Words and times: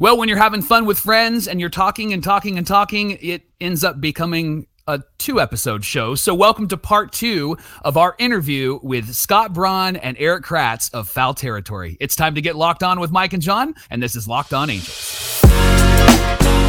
Well, 0.00 0.16
when 0.16 0.28
you're 0.28 0.38
having 0.38 0.62
fun 0.62 0.86
with 0.86 0.98
friends 0.98 1.48
and 1.48 1.58
you're 1.58 1.70
talking 1.70 2.12
and 2.12 2.22
talking 2.22 2.56
and 2.56 2.64
talking, 2.64 3.18
it 3.20 3.42
ends 3.60 3.82
up 3.82 4.00
becoming 4.00 4.68
a 4.86 5.02
two 5.18 5.40
episode 5.40 5.84
show. 5.84 6.14
So, 6.14 6.34
welcome 6.34 6.68
to 6.68 6.76
part 6.76 7.12
two 7.12 7.58
of 7.82 7.96
our 7.96 8.14
interview 8.18 8.78
with 8.82 9.12
Scott 9.12 9.52
Braun 9.52 9.96
and 9.96 10.16
Erik 10.20 10.44
Kratz 10.44 10.94
of 10.94 11.08
Foul 11.08 11.34
Territory. 11.34 11.96
It's 11.98 12.14
time 12.14 12.36
to 12.36 12.40
get 12.40 12.54
locked 12.54 12.84
on 12.84 13.00
with 13.00 13.10
Mike 13.10 13.32
and 13.32 13.42
Jon, 13.42 13.74
and 13.90 14.00
this 14.00 14.14
is 14.14 14.28
Locked 14.28 14.54
On 14.54 14.70
Angels. 14.70 15.42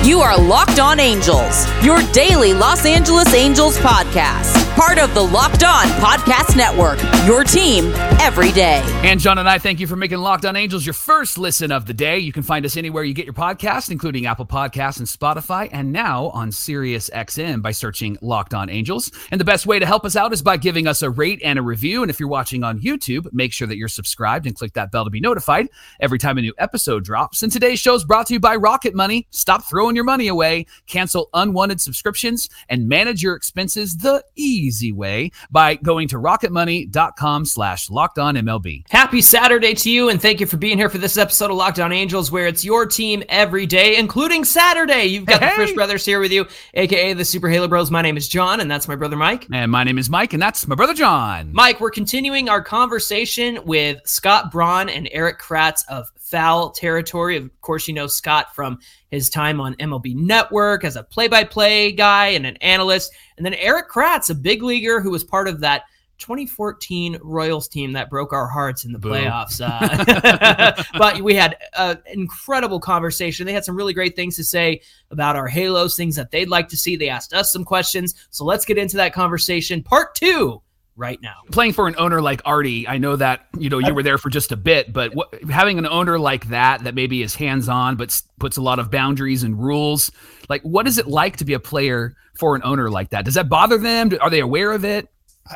You 0.03 0.21
are 0.21 0.35
Locked 0.41 0.79
On 0.79 0.99
Angels, 0.99 1.67
your 1.83 2.01
daily 2.11 2.53
Los 2.53 2.83
Angeles 2.83 3.31
Angels 3.35 3.77
podcast. 3.77 4.68
Part 4.79 4.97
of 4.97 5.13
the 5.13 5.21
Locked 5.21 5.65
On 5.65 5.87
Podcast 5.99 6.55
Network, 6.55 6.99
your 7.27 7.43
team 7.43 7.91
every 8.21 8.53
day. 8.53 8.81
And 9.03 9.19
Jon 9.19 9.37
and 9.37 9.49
I 9.49 9.57
thank 9.57 9.81
you 9.81 9.87
for 9.87 9.97
making 9.97 10.19
Locked 10.19 10.45
On 10.45 10.55
Angels 10.55 10.85
your 10.85 10.93
first 10.93 11.37
listen 11.37 11.69
of 11.69 11.85
the 11.85 11.93
day. 11.93 12.19
You 12.19 12.31
can 12.31 12.43
find 12.43 12.65
us 12.65 12.77
anywhere 12.77 13.03
you 13.03 13.13
get 13.13 13.25
your 13.25 13.33
podcast, 13.33 13.91
including 13.91 14.25
Apple 14.25 14.45
Podcasts 14.45 14.99
and 14.99 15.05
Spotify, 15.05 15.67
and 15.73 15.91
now 15.91 16.29
on 16.29 16.53
Sirius 16.53 17.09
XM 17.09 17.61
by 17.61 17.71
searching 17.71 18.17
Locked 18.21 18.53
On 18.53 18.69
Angels. 18.69 19.11
And 19.31 19.41
the 19.41 19.43
best 19.45 19.65
way 19.65 19.79
to 19.79 19.85
help 19.85 20.05
us 20.05 20.15
out 20.15 20.31
is 20.31 20.41
by 20.41 20.55
giving 20.55 20.87
us 20.87 21.01
a 21.01 21.09
rate 21.09 21.41
and 21.43 21.59
a 21.59 21.61
review. 21.61 22.01
And 22.01 22.09
if 22.09 22.17
you're 22.17 22.29
watching 22.29 22.63
on 22.63 22.79
YouTube, 22.79 23.27
make 23.33 23.51
sure 23.51 23.67
that 23.67 23.75
you're 23.75 23.89
subscribed 23.89 24.47
and 24.47 24.55
click 24.55 24.71
that 24.75 24.93
bell 24.93 25.03
to 25.03 25.11
be 25.11 25.19
notified 25.19 25.67
every 25.99 26.19
time 26.19 26.37
a 26.37 26.41
new 26.41 26.53
episode 26.57 27.03
drops. 27.03 27.43
And 27.43 27.51
today's 27.51 27.79
show 27.79 27.95
is 27.95 28.05
brought 28.05 28.27
to 28.27 28.33
you 28.33 28.39
by 28.39 28.55
Rocket 28.55 28.95
Money. 28.95 29.27
Stop 29.31 29.65
throwing 29.65 29.97
your 29.97 30.05
money 30.05 30.29
away, 30.29 30.67
cancel 30.87 31.29
unwanted 31.33 31.81
subscriptions, 31.81 32.47
and 32.69 32.87
manage 32.87 33.21
your 33.21 33.35
expenses 33.35 33.97
the 33.97 34.23
easy 34.37 34.68
way 34.95 35.31
by 35.51 35.75
going 35.75 36.07
to 36.09 36.17
rocketmoney.com 36.17 37.45
slash 37.45 37.89
locked 37.89 38.19
on 38.19 38.35
MLB. 38.35 38.83
Happy 38.89 39.21
Saturday 39.21 39.73
to 39.73 39.89
you, 39.91 40.09
and 40.09 40.21
thank 40.21 40.39
you 40.39 40.45
for 40.45 40.57
being 40.57 40.77
here 40.77 40.89
for 40.89 40.97
this 40.97 41.17
episode 41.17 41.51
of 41.51 41.57
Locked 41.57 41.79
On 41.79 41.91
Angels, 41.91 42.31
where 42.31 42.47
it's 42.47 42.63
your 42.63 42.85
team 42.85 43.23
every 43.29 43.65
day, 43.65 43.97
including 43.97 44.43
Saturday. 44.45 45.05
You've 45.05 45.25
got 45.25 45.41
Hey. 45.41 45.49
the 45.49 45.55
Frisch 45.55 45.73
Brothers 45.73 46.05
here 46.05 46.19
with 46.19 46.31
you, 46.31 46.45
aka 46.73 47.13
the 47.13 47.25
Super 47.25 47.49
Halo 47.49 47.67
Bros. 47.67 47.91
My 47.91 48.01
name 48.01 48.17
is 48.17 48.27
Jon, 48.27 48.59
and 48.59 48.69
that's 48.69 48.87
my 48.87 48.95
brother 48.95 49.15
Mike. 49.15 49.47
And 49.51 49.71
my 49.71 49.83
name 49.83 49.97
is 49.97 50.09
Mike, 50.09 50.33
and 50.33 50.41
that's 50.41 50.67
my 50.67 50.75
brother 50.75 50.93
Jon. 50.93 51.49
Mike, 51.53 51.79
we're 51.79 51.91
continuing 51.91 52.49
our 52.49 52.61
conversation 52.61 53.59
with 53.65 53.99
Scott 54.05 54.51
Braun 54.51 54.89
and 54.89 55.07
Erik 55.11 55.39
Kratz 55.39 55.83
of 55.87 56.09
Foul 56.29 56.71
Territory. 56.71 57.37
Of 57.37 57.61
course, 57.61 57.87
you 57.87 57.93
know 57.93 58.07
Scott 58.07 58.55
from 58.55 58.79
his 59.09 59.29
time 59.29 59.59
on 59.59 59.75
MLB 59.75 60.15
Network 60.15 60.83
as 60.83 60.95
a 60.95 61.03
play-by-play 61.03 61.93
guy 61.93 62.27
and 62.27 62.45
an 62.45 62.57
analyst, 62.57 63.11
and 63.37 63.45
then 63.45 63.55
Erik 63.55 63.89
Kratz, 63.89 64.29
a 64.29 64.35
big 64.35 64.63
leaguer 64.63 65.01
who 65.01 65.11
was 65.11 65.23
part 65.23 65.47
of 65.47 65.61
that 65.61 65.83
2014 66.19 67.17
Royals 67.23 67.67
team 67.67 67.93
that 67.93 68.09
broke 68.09 68.33
our 68.33 68.47
hearts 68.47 68.85
in 68.85 68.91
the 68.91 68.99
Boo. 68.99 69.09
playoffs. 69.09 69.61
Uh, 69.63 70.83
but 70.97 71.21
we 71.21 71.33
had 71.33 71.57
an 71.77 71.97
incredible 72.07 72.79
conversation. 72.79 73.45
They 73.45 73.53
had 73.53 73.65
some 73.65 73.75
really 73.75 73.93
great 73.93 74.15
things 74.15 74.35
to 74.35 74.43
say 74.43 74.81
about 75.11 75.35
our 75.35 75.47
Halos, 75.47 75.95
things 75.95 76.15
that 76.17 76.31
they'd 76.31 76.49
like 76.49 76.67
to 76.69 76.77
see. 76.77 76.95
They 76.95 77.09
asked 77.09 77.33
us 77.33 77.51
some 77.51 77.63
questions. 77.63 78.13
So 78.29 78.45
let's 78.45 78.65
get 78.65 78.77
into 78.77 78.97
that 78.97 79.13
conversation. 79.13 79.81
Part 79.81 80.13
two 80.13 80.61
right 80.99 81.19
now. 81.21 81.37
playing 81.51 81.73
for 81.73 81.87
an 81.87 81.95
owner 81.97 82.21
like 82.21 82.41
Arte, 82.45 82.85
I 82.87 82.97
know 82.97 83.15
that 83.15 83.47
you 83.57 83.69
know 83.69 83.79
you 83.79 83.93
were 83.95 84.03
there 84.03 84.17
for 84.17 84.29
just 84.29 84.51
a 84.51 84.57
bit, 84.57 84.91
but 84.93 85.15
what, 85.15 85.33
having 85.49 85.79
an 85.79 85.87
owner 85.87 86.19
like 86.19 86.49
that 86.49 86.83
that 86.83 86.93
maybe 86.93 87.23
is 87.23 87.33
hands-on 87.33 87.95
but 87.95 88.21
puts 88.37 88.57
a 88.57 88.61
lot 88.61 88.77
of 88.79 88.91
boundaries 88.91 89.43
and 89.43 89.57
rules, 89.59 90.11
like 90.49 90.61
what 90.63 90.85
is 90.87 90.97
it 90.97 91.07
like 91.07 91.37
to 91.37 91.45
be 91.45 91.53
a 91.53 91.59
player 91.59 92.13
for 92.37 92.55
an 92.55 92.61
owner 92.63 92.91
like 92.91 93.09
that? 93.11 93.25
Does 93.25 93.33
that 93.35 93.49
bother 93.49 93.77
them? 93.77 94.11
Are 94.21 94.29
they 94.29 94.41
aware 94.41 94.71
of 94.73 94.83
it? 94.85 95.07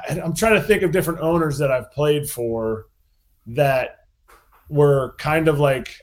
I, 0.09 0.19
I'm 0.19 0.33
trying 0.33 0.55
to 0.55 0.61
think 0.61 0.81
of 0.81 0.91
different 0.91 1.19
owners 1.19 1.57
that 1.59 1.69
I've 1.71 1.91
played 1.91 2.29
for 2.29 2.87
that 3.47 3.97
were 4.69 5.13
kind 5.19 5.47
of 5.47 5.59
like 5.59 5.99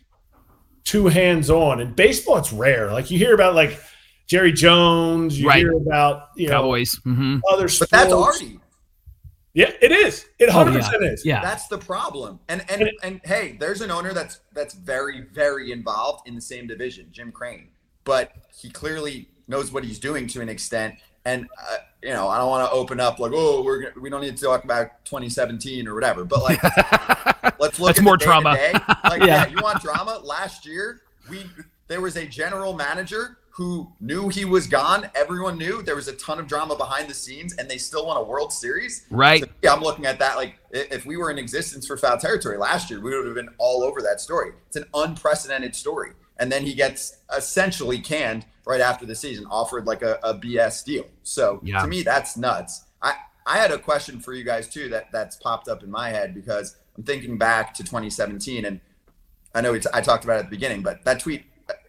too 0.85 1.07
hands 1.07 1.51
on. 1.51 1.81
In 1.81 1.93
baseball, 1.95 2.37
it's 2.37 2.53
rare. 2.53 2.93
Like 2.93 3.11
you 3.11 3.19
hear 3.19 3.35
about 3.35 3.55
like 3.55 3.81
Jerry 4.27 4.53
Jones, 4.53 5.41
you 5.41 5.49
Right. 5.49 5.59
hear 5.59 5.73
about 5.73 6.29
you 6.37 6.47
know 6.49 6.61
Cowboys. 6.61 6.95
hmm 7.03 7.39
other 7.51 7.69
But 7.79 7.91
that's 7.91 8.13
Arte. 8.13 8.60
Yeah, 9.53 9.73
it 9.81 9.91
is. 9.93 10.27
It 10.39 10.49
Oh, 10.53 10.57
100 10.59 10.73
yeah. 10.73 10.79
percent 10.87 11.05
is. 11.05 11.25
Yeah. 11.27 11.43
That's 11.43 11.67
the 11.67 11.79
problem. 11.79 12.39
And 12.49 12.65
and 12.71 12.91
and 13.03 13.21
hey, 13.25 13.57
there's 13.59 13.81
an 13.81 13.91
owner 13.91 14.13
that's 14.13 14.41
that's 14.53 14.75
very 14.75 15.23
very 15.33 15.73
involved 15.73 16.29
in 16.29 16.35
the 16.37 16.41
same 16.41 16.67
division, 16.67 17.09
Jim 17.11 17.33
Crane. 17.33 17.69
But 18.05 18.33
he 18.57 18.71
clearly 18.71 19.29
knows 19.49 19.73
what 19.73 19.83
he's 19.85 19.99
doing 19.99 20.27
to 20.29 20.41
an 20.41 20.49
extent. 20.49 20.95
And 21.25 21.49
uh, 21.71 21.77
you 22.03 22.11
know, 22.11 22.29
I 22.29 22.39
don't 22.39 22.49
want 22.49 22.67
to 22.71 22.73
open 22.75 23.01
up 23.01 23.19
like, 23.19 23.33
oh, 23.35 23.63
we're 23.63 23.83
gonna- 23.83 24.01
we 24.01 24.09
don't 24.09 24.21
need 24.23 24.37
to 24.37 24.43
talk 24.45 24.63
about 24.65 25.05
2017 25.05 25.87
or 25.89 25.95
whatever. 25.95 26.25
But 26.25 26.43
like, 26.43 26.63
let's 27.59 27.79
look. 27.81 27.89
That's 27.89 27.99
at 27.99 28.05
more 28.05 28.17
the 28.17 28.25
trauma. 28.25 28.51
Like, 29.05 29.21
Yeah. 29.21 29.27
yeah, 29.27 29.47
you 29.49 29.59
want 29.63 29.83
drama? 29.83 30.21
Last 30.23 30.65
year, 30.65 31.03
we 31.29 31.45
there 31.89 32.01
was 32.01 32.17
a 32.17 32.25
general 32.25 32.73
manager 32.73 33.39
who 33.51 33.93
knew 34.01 34.29
he 34.29 34.45
was 34.45 34.67
gone. 34.67 35.11
Everyone 35.15 35.59
knew 35.59 35.83
there 35.83 35.97
was 35.97 36.09
a 36.09 36.15
ton 36.15 36.39
of 36.39 36.47
drama 36.47 36.77
behind 36.77 37.11
the 37.11 37.15
scenes, 37.15 37.55
and 37.55 37.69
they 37.69 37.79
still 37.79 38.07
won 38.07 38.17
a 38.17 38.23
World 38.23 38.53
Series. 38.53 39.07
Right. 39.11 39.43
So, 39.43 39.49
yeah, 39.63 39.73
I'm 39.73 39.83
looking 39.83 40.07
at 40.07 40.19
that 40.21 40.37
like 40.37 40.55
if 40.71 41.05
we 41.05 41.17
were 41.17 41.31
in 41.31 41.39
existence 41.39 41.87
for 41.87 41.97
foul 41.97 42.17
territory 42.17 42.57
last 42.59 42.91
year, 42.91 43.01
we 43.01 43.15
would 43.15 43.27
have 43.27 43.35
been 43.35 43.51
all 43.59 43.83
over 43.83 44.01
that 44.03 44.21
story. 44.21 44.53
It's 44.69 44.77
an 44.77 44.87
unprecedented 44.95 45.75
story. 45.75 46.13
And 46.39 46.51
then 46.51 46.65
he 46.65 46.75
gets 46.75 47.19
essentially 47.37 47.99
canned 47.99 48.47
right 48.65 48.81
after 48.81 49.05
the 49.05 49.15
season, 49.15 49.47
offered 49.51 49.87
like 49.87 50.01
a, 50.03 50.19
a 50.23 50.33
BS 50.33 50.85
deal. 50.85 51.07
So 51.23 51.61
Yeah. 51.63 51.83
to 51.83 51.89
me, 51.89 52.03
that's 52.03 52.37
nuts. 52.37 52.85
I, 53.03 53.15
I 53.45 53.59
had 53.59 53.73
a 53.73 53.79
question 53.79 54.21
for 54.21 54.33
you 54.33 54.45
guys 54.45 54.69
too 54.69 54.89
that 54.91 55.11
that's 55.13 55.37
popped 55.37 55.69
up 55.69 55.83
in 55.83 55.91
my 55.91 56.09
head 56.11 56.35
because 56.35 56.77
I'm 56.97 57.03
thinking 57.03 57.37
back 57.37 57.75
to 57.75 57.83
2017 57.83 58.65
and 58.65 58.81
I 59.55 59.61
know 59.61 59.75
it's, 59.75 59.87
I 59.93 60.01
talked 60.01 60.25
about 60.25 60.37
it 60.37 60.41
at 60.41 60.45
the 60.47 60.51
beginning, 60.57 60.83
but 60.83 61.05
that 61.05 61.21
tweet 61.21 61.45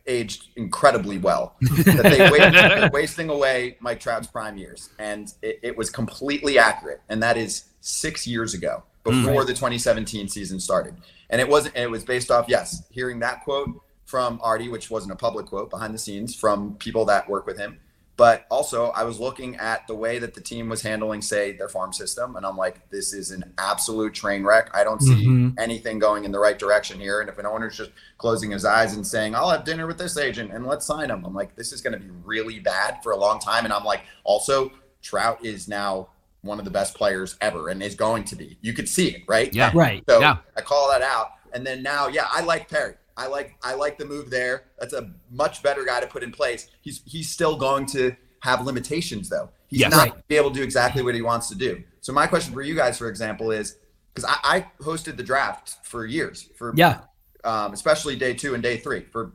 aged 0.07 0.49
incredibly 0.55 1.17
well. 1.17 1.55
that 1.61 2.03
they 2.03 2.79
wa- 2.79 2.89
wasting 2.91 3.29
away 3.29 3.77
Mike 3.79 3.99
Trout's 3.99 4.27
prime 4.27 4.57
years, 4.57 4.89
and 4.99 5.33
it, 5.41 5.59
it 5.63 5.77
was 5.77 5.89
completely 5.89 6.57
accurate. 6.57 7.01
And 7.09 7.21
that 7.23 7.37
is 7.37 7.65
six 7.81 8.25
years 8.27 8.53
ago, 8.53 8.83
hmm. 9.05 9.23
before 9.23 9.45
the 9.45 9.53
2017 9.53 10.27
season 10.27 10.59
started. 10.59 10.95
And 11.29 11.39
it 11.39 11.47
wasn't. 11.47 11.75
It 11.75 11.89
was 11.89 12.03
based 12.03 12.31
off 12.31 12.45
yes, 12.47 12.83
hearing 12.91 13.19
that 13.19 13.43
quote 13.43 13.69
from 14.05 14.39
Arte, 14.43 14.67
which 14.67 14.89
wasn't 14.89 15.13
a 15.13 15.15
public 15.15 15.45
quote 15.45 15.69
behind 15.69 15.93
the 15.93 15.97
scenes 15.97 16.35
from 16.35 16.75
people 16.75 17.05
that 17.05 17.29
work 17.29 17.45
with 17.45 17.57
him. 17.57 17.79
But 18.17 18.45
also, 18.51 18.87
I 18.91 19.03
was 19.03 19.19
looking 19.19 19.55
at 19.55 19.87
the 19.87 19.95
way 19.95 20.19
that 20.19 20.33
the 20.35 20.41
team 20.41 20.69
was 20.69 20.81
handling, 20.81 21.21
say, 21.21 21.53
their 21.53 21.69
farm 21.69 21.91
system, 21.91 22.35
and 22.35 22.45
I'm 22.45 22.57
like, 22.57 22.87
this 22.89 23.13
is 23.13 23.31
an 23.31 23.53
absolute 23.57 24.13
train 24.13 24.43
wreck. 24.43 24.69
I 24.75 24.83
don't 24.83 25.01
see 25.01 25.25
Mhm. 25.25 25.55
anything 25.57 25.97
going 25.97 26.25
in 26.25 26.31
the 26.31 26.37
right 26.37 26.59
direction 26.59 26.99
here. 26.99 27.21
And 27.21 27.29
if 27.29 27.39
an 27.39 27.45
owner's 27.47 27.77
just 27.77 27.91
closing 28.19 28.51
his 28.51 28.63
eyes 28.63 28.93
and 28.93 29.07
saying, 29.07 29.33
I'll 29.33 29.49
have 29.49 29.63
dinner 29.63 29.87
with 29.87 29.97
this 29.97 30.17
agent 30.17 30.51
and 30.53 30.67
let's 30.67 30.85
sign 30.85 31.09
him, 31.09 31.25
I'm 31.25 31.33
like, 31.33 31.55
this 31.55 31.71
is 31.73 31.81
going 31.81 31.93
to 31.93 31.99
be 31.99 32.11
really 32.23 32.59
bad 32.59 33.01
for 33.01 33.11
a 33.11 33.17
long 33.17 33.39
time. 33.39 33.63
And 33.65 33.73
I'm 33.73 33.85
like, 33.85 34.01
also, 34.23 34.71
Trout 35.01 35.43
is 35.43 35.67
now 35.67 36.09
one 36.41 36.59
of 36.59 36.65
the 36.65 36.71
best 36.71 36.93
players 36.95 37.37
ever 37.41 37.69
and 37.69 37.81
is 37.81 37.95
going 37.95 38.23
to 38.25 38.35
be. 38.35 38.57
You 38.61 38.73
could 38.73 38.89
see 38.89 39.09
it, 39.15 39.23
right? 39.27 39.51
Yeah. 39.53 39.71
Right. 39.73 40.03
So 40.07 40.19
Yeah. 40.19 40.37
I 40.55 40.61
call 40.61 40.89
that 40.91 41.01
out. 41.01 41.31
And 41.53 41.65
then 41.65 41.81
now, 41.81 42.07
yeah, 42.07 42.27
I 42.31 42.41
like 42.41 42.69
Perry. 42.69 42.95
I 43.17 43.27
like 43.27 43.55
I 43.63 43.73
like 43.75 43.97
the 43.97 44.05
move 44.05 44.29
there. 44.29 44.65
That's 44.79 44.93
a 44.93 45.11
much 45.29 45.61
better 45.63 45.83
guy 45.85 45.99
to 45.99 46.07
put 46.07 46.23
in 46.23 46.31
place. 46.31 46.67
He's 46.81 47.01
he's 47.05 47.29
still 47.29 47.55
going 47.57 47.85
to 47.87 48.15
have 48.41 48.65
limitations 48.65 49.29
though. 49.29 49.49
He's 49.67 49.81
Yes. 49.81 49.91
not 49.91 50.27
be 50.27 50.35
able 50.35 50.49
to 50.51 50.55
do 50.57 50.63
exactly 50.63 51.01
what 51.03 51.15
he 51.15 51.21
wants 51.21 51.47
to 51.49 51.55
do. 51.55 51.83
So 52.01 52.11
my 52.13 52.27
question 52.27 52.53
for 52.53 52.61
you 52.61 52.75
guys, 52.75 52.97
for 52.97 53.07
example, 53.07 53.51
is 53.51 53.77
because 54.13 54.29
I, 54.29 54.55
I 54.57 54.83
hosted 54.83 55.15
the 55.17 55.23
draft 55.23 55.77
for 55.85 56.05
years, 56.05 56.49
for 56.57 56.73
Yeah. 56.75 57.01
um, 57.43 57.73
especially 57.73 58.15
day 58.15 58.33
two 58.33 58.53
and 58.53 58.63
day 58.63 58.77
three 58.77 59.01
for 59.11 59.33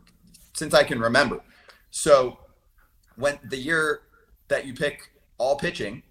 since 0.55 0.75
I 0.75 0.83
can 0.85 0.99
remember. 0.99 1.41
So 1.91 2.39
when 3.17 3.39
the 3.49 3.57
year 3.57 4.01
that 4.49 4.67
you 4.67 4.75
pick 4.75 5.11
all 5.39 5.57
pitching 5.57 6.03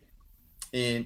in 0.72 1.06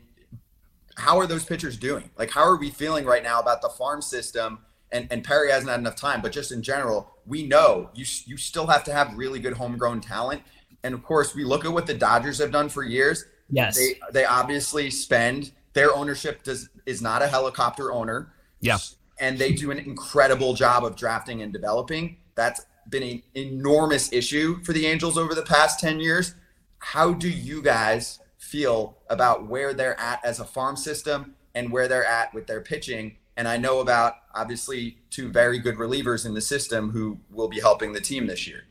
how 0.97 1.17
are 1.17 1.27
those 1.27 1.45
pitchers 1.45 1.77
doing? 1.77 2.09
Like 2.17 2.29
how 2.31 2.41
are 2.41 2.57
we 2.57 2.69
feeling 2.69 3.05
right 3.05 3.23
now 3.23 3.39
about 3.39 3.61
the 3.61 3.69
farm 3.69 4.01
system? 4.01 4.59
And, 4.91 5.07
and 5.11 5.23
Perry 5.23 5.51
hasn't 5.51 5.69
had 5.69 5.79
enough 5.79 5.95
time, 5.95 6.21
but 6.21 6.31
just 6.31 6.51
in 6.51 6.63
general, 6.63 7.13
we 7.27 7.45
know 7.45 7.89
you 7.93 8.05
you 8.25 8.37
still 8.37 8.67
have 8.67 8.83
to 8.85 8.93
have 8.93 9.15
really 9.15 9.39
good 9.39 9.53
homegrown 9.53 10.01
talent. 10.01 10.41
And 10.83 10.93
of 10.93 11.03
course, 11.03 11.35
we 11.35 11.43
look 11.43 11.65
at 11.65 11.71
what 11.71 11.85
the 11.85 11.93
Dodgers 11.93 12.39
have 12.39 12.51
done 12.51 12.69
for 12.69 12.83
years. 12.83 13.25
Yes. 13.51 13.77
They 13.77 13.99
they 14.11 14.25
obviously 14.25 14.89
spend 14.89 15.51
their 15.73 15.93
ownership 15.93 16.43
does 16.43 16.69
is 16.85 17.01
not 17.01 17.21
a 17.21 17.27
helicopter 17.27 17.91
owner. 17.91 18.33
Yeah. 18.61 18.77
And 19.19 19.37
they 19.37 19.53
do 19.53 19.71
an 19.71 19.79
incredible 19.79 20.53
job 20.53 20.83
of 20.83 20.95
drafting 20.95 21.41
and 21.41 21.51
developing. 21.53 22.17
That's 22.35 22.65
been 22.89 23.03
an 23.03 23.23
enormous 23.35 24.11
issue 24.11 24.63
for 24.63 24.73
the 24.73 24.85
Angels 24.85 25.17
over 25.17 25.35
the 25.35 25.43
past 25.43 25.79
10 25.79 25.99
years. 25.99 26.35
How 26.79 27.13
do 27.13 27.29
you 27.29 27.61
guys 27.61 28.19
feel 28.37 28.97
about 29.09 29.47
where 29.47 29.73
they're 29.73 29.99
at 29.99 30.23
as 30.23 30.39
a 30.39 30.45
farm 30.45 30.75
system 30.75 31.35
and 31.53 31.71
where 31.71 31.87
they're 31.87 32.05
at 32.05 32.33
with 32.33 32.47
their 32.47 32.61
pitching? 32.61 33.17
And 33.39 33.47
I 33.47 33.55
know 33.55 33.79
about 33.79 34.15
obviously 34.35 34.97
two 35.11 35.29
very 35.29 35.59
good 35.59 35.77
relievers 35.77 36.25
in 36.25 36.33
the 36.33 36.41
system 36.41 36.89
who 36.89 37.17
will 37.31 37.47
be 37.47 37.61
helping 37.61 37.93
the 37.93 38.01
team 38.01 38.27
this 38.27 38.45
year. 38.45 38.65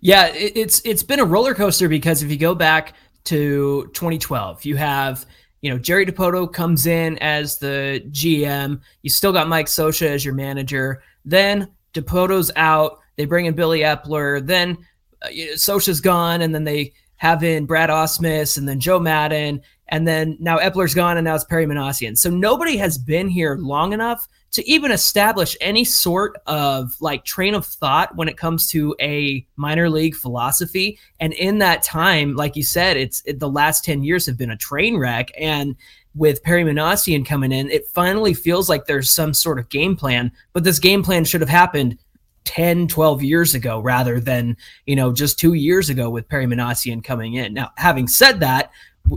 Yeah, 0.00 0.28
it, 0.28 0.52
it's 0.54 0.80
it's 0.84 1.02
been 1.02 1.18
a 1.18 1.24
roller 1.24 1.52
coaster 1.52 1.88
because 1.88 2.22
if 2.22 2.30
you 2.30 2.36
go 2.36 2.54
back 2.54 2.94
to 3.24 3.90
2012, 3.92 4.64
you 4.64 4.76
have 4.76 5.26
you 5.62 5.70
know 5.70 5.80
Jerry 5.80 6.06
Dipoto 6.06 6.52
comes 6.52 6.86
in 6.86 7.18
as 7.18 7.58
the 7.58 8.04
GM. 8.10 8.80
You 9.02 9.10
still 9.10 9.32
got 9.32 9.48
Mike 9.48 9.66
Scioscia 9.66 10.10
as 10.10 10.24
your 10.24 10.34
manager. 10.34 11.02
Then 11.24 11.68
Dipoto's 11.92 12.52
out. 12.54 13.00
They 13.16 13.24
bring 13.24 13.46
in 13.46 13.54
Billy 13.54 13.80
Eppler. 13.80 14.46
Then 14.46 14.78
uh, 15.22 15.30
Scioscia's 15.54 16.00
gone, 16.00 16.40
and 16.40 16.54
then 16.54 16.62
they 16.62 16.92
have 17.16 17.42
in 17.42 17.66
Brad 17.66 17.90
Ausmus 17.90 18.58
and 18.58 18.68
then 18.68 18.78
Joe 18.78 19.00
Maddon. 19.00 19.60
And 19.88 20.06
then 20.06 20.36
now 20.40 20.58
Eppler's 20.58 20.94
gone, 20.94 21.16
and 21.16 21.24
now 21.24 21.34
it's 21.34 21.44
Perry 21.44 21.66
Minasian. 21.66 22.18
So 22.18 22.30
nobody 22.30 22.76
has 22.76 22.98
been 22.98 23.28
here 23.28 23.56
long 23.56 23.92
enough 23.92 24.26
to 24.52 24.68
even 24.68 24.90
establish 24.90 25.56
any 25.60 25.84
sort 25.84 26.40
of 26.46 26.96
like 27.00 27.24
train 27.24 27.54
of 27.54 27.66
thought 27.66 28.16
when 28.16 28.28
it 28.28 28.38
comes 28.38 28.66
to 28.68 28.96
a 29.00 29.46
minor 29.56 29.90
league 29.90 30.16
philosophy. 30.16 30.98
And 31.20 31.32
in 31.34 31.58
that 31.58 31.82
time, 31.82 32.34
like 32.34 32.56
you 32.56 32.62
said, 32.62 32.96
it's 32.96 33.22
it, 33.26 33.38
the 33.38 33.50
last 33.50 33.84
10 33.84 34.02
years 34.02 34.24
have 34.26 34.38
been 34.38 34.50
a 34.50 34.56
train 34.56 34.96
wreck. 34.96 35.30
And 35.38 35.76
with 36.14 36.42
Perry 36.42 36.64
Minasian 36.64 37.26
coming 37.26 37.52
in, 37.52 37.70
it 37.70 37.86
finally 37.88 38.32
feels 38.32 38.68
like 38.68 38.86
there's 38.86 39.10
some 39.10 39.34
sort 39.34 39.58
of 39.58 39.68
game 39.68 39.94
plan, 39.94 40.32
but 40.54 40.64
this 40.64 40.78
game 40.78 41.02
plan 41.02 41.24
should 41.24 41.42
have 41.42 41.50
happened 41.50 41.98
10, 42.44 42.88
12 42.88 43.22
years 43.22 43.54
ago 43.54 43.80
rather 43.80 44.18
than, 44.18 44.56
you 44.86 44.96
know, 44.96 45.12
just 45.12 45.38
two 45.38 45.52
years 45.52 45.90
ago 45.90 46.08
with 46.08 46.28
Perry 46.28 46.46
Minasian 46.46 47.04
coming 47.04 47.34
in. 47.34 47.52
Now, 47.52 47.72
having 47.76 48.08
said 48.08 48.40
that, 48.40 48.70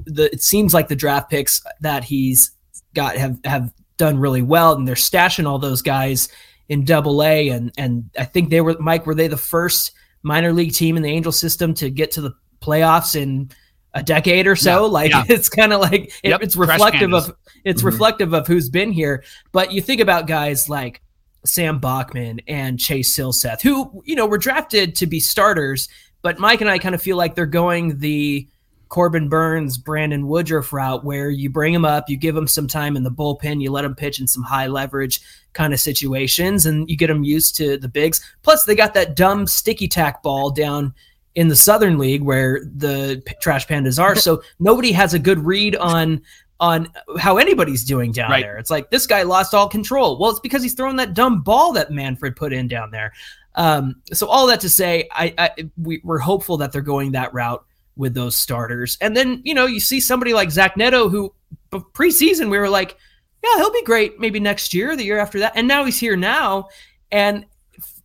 the, 0.06 0.30
it 0.32 0.42
seems 0.42 0.74
like 0.74 0.88
the 0.88 0.96
draft 0.96 1.30
picks 1.30 1.62
that 1.82 2.04
he's 2.04 2.52
got 2.94 3.18
have, 3.18 3.40
have 3.44 3.72
done 3.98 4.18
really 4.18 4.42
well 4.42 4.74
and 4.74 4.88
they're 4.88 4.96
stashing 4.96 5.48
all 5.48 5.60
those 5.60 5.82
guys 5.82 6.30
in 6.70 6.86
double 6.86 7.24
A. 7.24 7.50
And, 7.50 7.72
and 7.78 8.10
I 8.18 8.26
think 8.26 8.50
they 8.50 8.62
were, 8.62 8.78
Mike, 8.80 9.06
were 9.06 9.16
they 9.16 9.28
the 9.28 9.38
first 9.38 9.92
minor 10.24 10.54
league 10.54 10.74
team 10.74 10.98
in 10.98 11.04
the 11.04 11.10
Angel 11.10 11.32
system 11.32 11.74
to 11.76 11.90
get 11.90 12.12
to 12.12 12.22
the 12.22 12.34
playoffs 12.62 13.16
in 13.16 13.50
a 13.94 14.04
decade 14.04 14.48
or 14.48 14.56
so. 14.56 14.86
Yeah, 14.86 14.92
like 14.92 15.12
yeah. 15.12 15.24
it's 15.30 15.50
kind 15.50 15.74
of 15.74 15.82
like 15.82 16.14
it, 16.24 16.30
yep, 16.30 16.42
it's 16.42 16.56
reflective 16.56 17.14
of 17.14 17.36
it's 17.64 17.80
mm-hmm. 17.80 17.88
reflective 17.88 18.34
of 18.34 18.48
who's 18.48 18.70
been 18.70 18.92
here. 18.92 19.24
But 19.52 19.72
you 19.72 19.82
think 19.82 20.02
about 20.02 20.28
guys 20.28 20.70
like 20.70 21.02
Sam 21.46 21.80
Bachman 21.80 22.42
and 22.48 22.80
Chase 22.80 23.16
Silseth, 23.16 23.62
who 23.62 24.04
you 24.06 24.16
know 24.16 24.26
were 24.26 24.38
drafted 24.38 24.96
to 24.96 25.08
be 25.08 25.20
starters, 25.20 25.90
but 26.22 26.40
Mike 26.40 26.62
and 26.62 26.70
I 26.70 26.78
kind 26.78 26.96
of 26.96 27.02
feel 27.02 27.18
like 27.18 27.36
they're 27.36 27.46
going 27.46 28.00
the 28.00 28.48
Corbin 28.90 29.30
Burnes, 29.30 29.78
Brandon 29.78 30.28
Woodruff 30.28 30.74
route, 30.74 31.04
where 31.04 31.30
you 31.30 31.50
bring 31.50 31.74
them 31.74 31.86
up, 31.86 32.10
you 32.10 32.18
give 32.18 32.36
them 32.36 32.48
some 32.48 32.68
time 32.68 32.98
in 32.98 33.04
the 33.04 33.12
bullpen, 33.12 33.62
you 33.62 33.72
let 33.72 33.84
them 33.84 33.96
pitch 33.96 34.20
in 34.20 34.28
some 34.28 34.44
high 34.44 34.68
leverage 34.68 35.22
kind 35.54 35.74
of 35.74 35.80
situations, 35.80 36.66
and 36.66 36.90
you 36.90 36.98
get 36.98 37.08
them 37.08 37.24
used 37.24 37.56
to 37.58 37.78
the 37.78 37.88
bigs. 37.88 38.20
Plus, 38.42 38.66
they 38.66 38.76
got 38.76 38.96
that 38.96 39.16
dumb 39.16 39.46
sticky 39.46 39.88
tack 39.88 40.24
ball 40.24 40.50
down 40.50 40.94
in 41.36 41.48
the 41.48 41.56
Southern 41.56 42.00
League 42.00 42.24
where 42.24 42.66
the 42.76 43.24
Trash 43.40 43.68
Pandas 43.68 44.02
are. 44.02 44.16
So 44.16 44.42
nobody 44.60 44.92
has 44.92 45.14
a 45.14 45.20
good 45.20 45.40
read 45.40 45.76
on 45.76 46.22
on 46.62 46.92
how 47.18 47.38
anybody's 47.38 47.86
doing 47.86 48.12
down 48.12 48.30
right. 48.30 48.44
there. 48.44 48.58
It's 48.58 48.70
like 48.70 48.90
this 48.90 49.08
guy 49.08 49.22
lost 49.22 49.54
all 49.54 49.70
control. 49.70 50.20
Well, 50.20 50.30
it's 50.30 50.42
because 50.42 50.62
he's 50.62 50.74
throwing 50.74 50.98
that 50.98 51.14
dumb 51.14 51.42
ball 51.42 51.72
that 51.74 51.90
Manfred 51.90 52.36
put 52.36 52.52
in 52.52 52.68
down 52.68 52.92
there. 52.92 53.14
Um, 53.56 54.02
so 54.12 54.28
all 54.28 54.46
that 54.48 54.60
to 54.62 54.70
say, 54.70 55.08
I, 55.12 55.34
I 55.38 55.70
we, 55.78 56.02
we're 56.04 56.20
hopeful 56.20 56.58
that 56.58 56.74
they're 56.74 56.82
going 56.82 57.14
that 57.14 57.34
route 57.34 57.64
with 58.00 58.14
those 58.14 58.38
starters. 58.38 58.98
And 59.02 59.16
then 59.16 59.42
you 59.44 59.54
know 59.54 59.66
you 59.66 59.80
see 59.80 60.00
somebody 60.00 60.34
like 60.34 60.50
Zach 60.50 60.78
Neto 60.78 61.10
who 61.10 61.34
preseason 61.72 62.50
we 62.50 62.58
were 62.58 62.70
like, 62.70 62.98
yeah, 63.44 63.58
he'll 63.58 63.74
be 63.74 63.84
great 63.84 64.20
maybe 64.20 64.40
next 64.40 64.74
year, 64.74 64.96
the 64.96 65.04
year 65.04 65.20
after 65.20 65.40
that, 65.40 65.52
and 65.56 65.68
now 65.68 65.84
he's 65.84 66.00
here 66.00 66.16
now, 66.16 66.70
and 67.12 67.46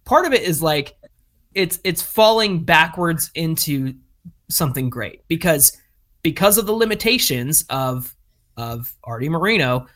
part 0.05 0.27
of 0.27 0.33
it 0.35 0.43
is 0.43 0.61
like 0.61 0.97
it's 1.55 1.79
it's 1.85 2.03
falling 2.03 2.65
backwards 2.65 3.31
into 3.35 3.95
something 4.49 4.91
great 4.91 5.27
because 5.29 5.79
because 6.23 6.59
of 6.59 6.67
the 6.67 6.73
limitations 6.73 7.65
of 7.71 8.15
of 8.57 8.93
Arte 9.05 9.29
Moreno, 9.29 9.87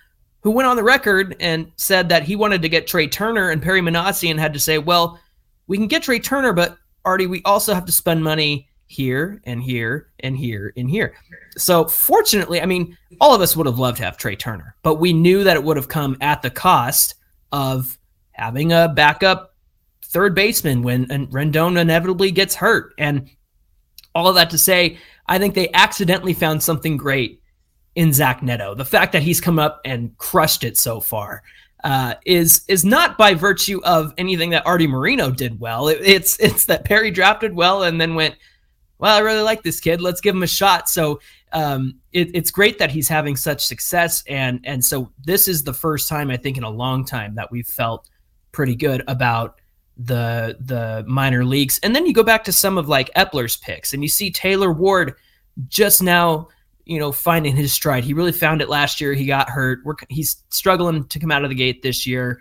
who 0.43 0.53
went 0.53 0.69
on 0.69 0.77
the 0.77 0.85
record 0.85 1.37
and 1.41 1.73
said 1.77 2.09
that 2.09 2.23
he 2.23 2.37
wanted 2.37 2.63
to 2.63 2.69
get 2.69 2.87
Trea 2.87 3.09
Turner 3.09 3.51
and 3.51 3.61
Perry 3.61 3.81
Minasian 3.81 4.39
had 4.39 4.53
to 4.53 4.61
say, 4.61 4.79
well, 4.79 5.19
we 5.67 5.77
can 5.77 5.89
get 5.89 6.05
Trea 6.05 6.21
Turner, 6.21 6.53
but 6.53 6.77
Arte, 7.05 7.27
we 7.27 7.43
also 7.45 7.75
have 7.75 7.85
to 7.87 7.93
spend 7.93 8.23
money 8.23 8.68
here 8.89 9.41
and 9.45 9.63
here 9.63 10.09
and 10.21 10.37
here 10.37 10.73
and 10.77 10.91
here. 10.91 11.15
So 11.57 11.85
fortunately, 11.87 12.61
I 12.61 12.67
mean, 12.67 12.97
all 13.21 13.35
of 13.35 13.41
us 13.41 13.55
would 13.55 13.67
have 13.67 13.79
loved 13.79 13.99
to 13.99 14.05
have 14.05 14.17
Trea 14.17 14.35
Turner, 14.35 14.75
but 14.83 14.97
we 14.97 15.13
knew 15.13 15.45
that 15.45 15.57
it 15.57 15.63
would 15.63 15.77
have 15.77 15.89
come 15.89 16.17
at 16.21 16.43
the 16.43 16.51
cost 16.51 17.15
of 17.53 17.97
having 18.33 18.73
a 18.73 18.89
backup 18.89 19.55
third 20.07 20.35
baseman 20.35 20.83
when 20.83 21.07
Rendon 21.07 21.79
inevitably 21.79 22.31
gets 22.31 22.55
hurt. 22.55 22.95
And 22.99 23.29
all 24.15 24.27
of 24.27 24.35
that 24.37 24.51
to 24.51 24.59
say, 24.59 24.99
I 25.27 25.39
think 25.39 25.55
they 25.55 25.71
accidentally 25.75 26.33
found 26.33 26.63
something 26.63 26.97
great 26.97 27.43
in 27.95 28.13
Zach 28.13 28.43
Neto. 28.43 28.75
The 28.75 28.85
fact 28.85 29.13
that 29.13 29.23
he's 29.23 29.41
come 29.41 29.59
up 29.59 29.83
and 29.85 30.17
crushed 30.17 30.65
it 30.65 30.79
so 30.79 31.01
far 31.01 31.43
uh, 31.85 32.15
is 32.25 32.63
is 32.69 32.85
not 32.85 33.19
by 33.19 33.35
virtue 33.35 33.81
of 33.85 34.15
anything 34.19 34.51
that 34.51 34.67
Arte 34.67 34.87
Moreno 34.87 35.31
did 35.31 35.61
well. 35.61 35.89
It, 35.89 35.99
it's 36.03 36.39
it's 36.41 36.65
that 36.67 36.85
Perry 36.85 37.11
drafted 37.11 37.55
well 37.55 37.83
and 37.83 38.01
then 38.01 38.15
went, 38.15 38.37
well, 38.99 39.17
I 39.17 39.21
really 39.21 39.43
like 39.43 39.63
this 39.63 39.81
kid. 39.81 40.01
Let's 40.01 40.21
give 40.21 40.35
him 40.35 40.43
a 40.43 40.49
shot. 40.49 40.89
So 40.89 41.21
um, 41.53 41.99
it, 42.13 42.31
it's 42.35 42.51
great 42.51 42.79
that 42.79 42.91
he's 42.91 43.09
having 43.09 43.37
such 43.37 43.65
success, 43.65 44.23
and 44.29 44.61
and 44.65 44.85
so 44.85 45.11
this 45.25 45.49
is 45.49 45.65
the 45.65 45.73
first 45.73 46.09
time 46.09 46.31
I 46.31 46.37
think 46.37 46.57
in 46.57 46.65
a 46.65 46.71
long 46.71 47.05
time 47.05 47.35
that 47.37 47.51
we've 47.51 47.67
felt 47.67 48.09
pretty 48.53 48.77
good 48.77 49.03
about 49.09 49.61
the 49.97 50.57
the 50.61 51.05
minor 51.07 51.45
leagues. 51.45 51.81
And 51.83 51.95
then 51.95 52.07
you 52.07 52.13
go 52.13 52.23
back 52.23 52.45
to 52.45 52.53
some 52.53 52.79
of 52.79 52.89
like 52.89 53.13
Eppler's 53.15 53.57
picks, 53.57 53.93
and 53.93 54.03
you 54.03 54.09
see 54.09 54.31
Taylor 54.31 54.73
Ward 54.73 55.15
just 55.69 56.03
now, 56.03 56.49
you 56.85 56.99
know, 56.99 57.13
finding 57.13 57.57
his 57.57 57.73
stride. 57.73 58.05
He 58.05 58.15
really 58.15 58.33
found 58.33 58.63
it 58.63 58.69
last 58.69 59.01
year. 59.01 59.15
He 59.15 59.27
got 59.27 59.49
hurt. 59.49 59.81
We're, 59.85 59.95
he's 60.09 60.37
struggling 60.51 61.05
to 61.07 61.19
come 61.19 61.33
out 61.33 61.45
of 61.45 61.51
the 61.51 61.57
gate 61.57 61.83
this 61.83 62.07
year. 62.07 62.41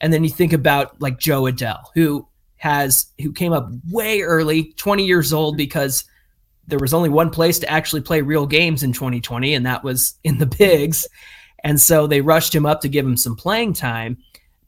And 0.00 0.12
then 0.12 0.24
you 0.24 0.30
think 0.30 0.52
about 0.52 1.00
like 1.00 1.18
Jo 1.18 1.42
Adell, 1.42 1.82
who 1.94 2.26
has 2.58 3.06
who 3.20 3.32
came 3.32 3.52
up 3.52 3.70
way 3.90 4.20
early, 4.20 4.72
20 4.74 5.04
years 5.04 5.32
old, 5.32 5.56
because 5.56 6.04
there 6.66 6.78
was 6.78 6.92
only 6.92 7.08
one 7.08 7.30
place 7.30 7.58
to 7.60 7.70
actually 7.70 8.02
play 8.02 8.20
real 8.20 8.46
games 8.46 8.82
in 8.82 8.92
2020, 8.92 9.54
and 9.54 9.64
that 9.66 9.82
was 9.82 10.14
in 10.24 10.38
the 10.38 10.46
bigs. 10.46 11.06
And 11.64 11.80
so 11.80 12.06
they 12.06 12.20
rushed 12.20 12.54
him 12.54 12.66
up 12.66 12.80
to 12.82 12.88
give 12.88 13.06
him 13.06 13.16
some 13.16 13.34
playing 13.34 13.72
time. 13.72 14.18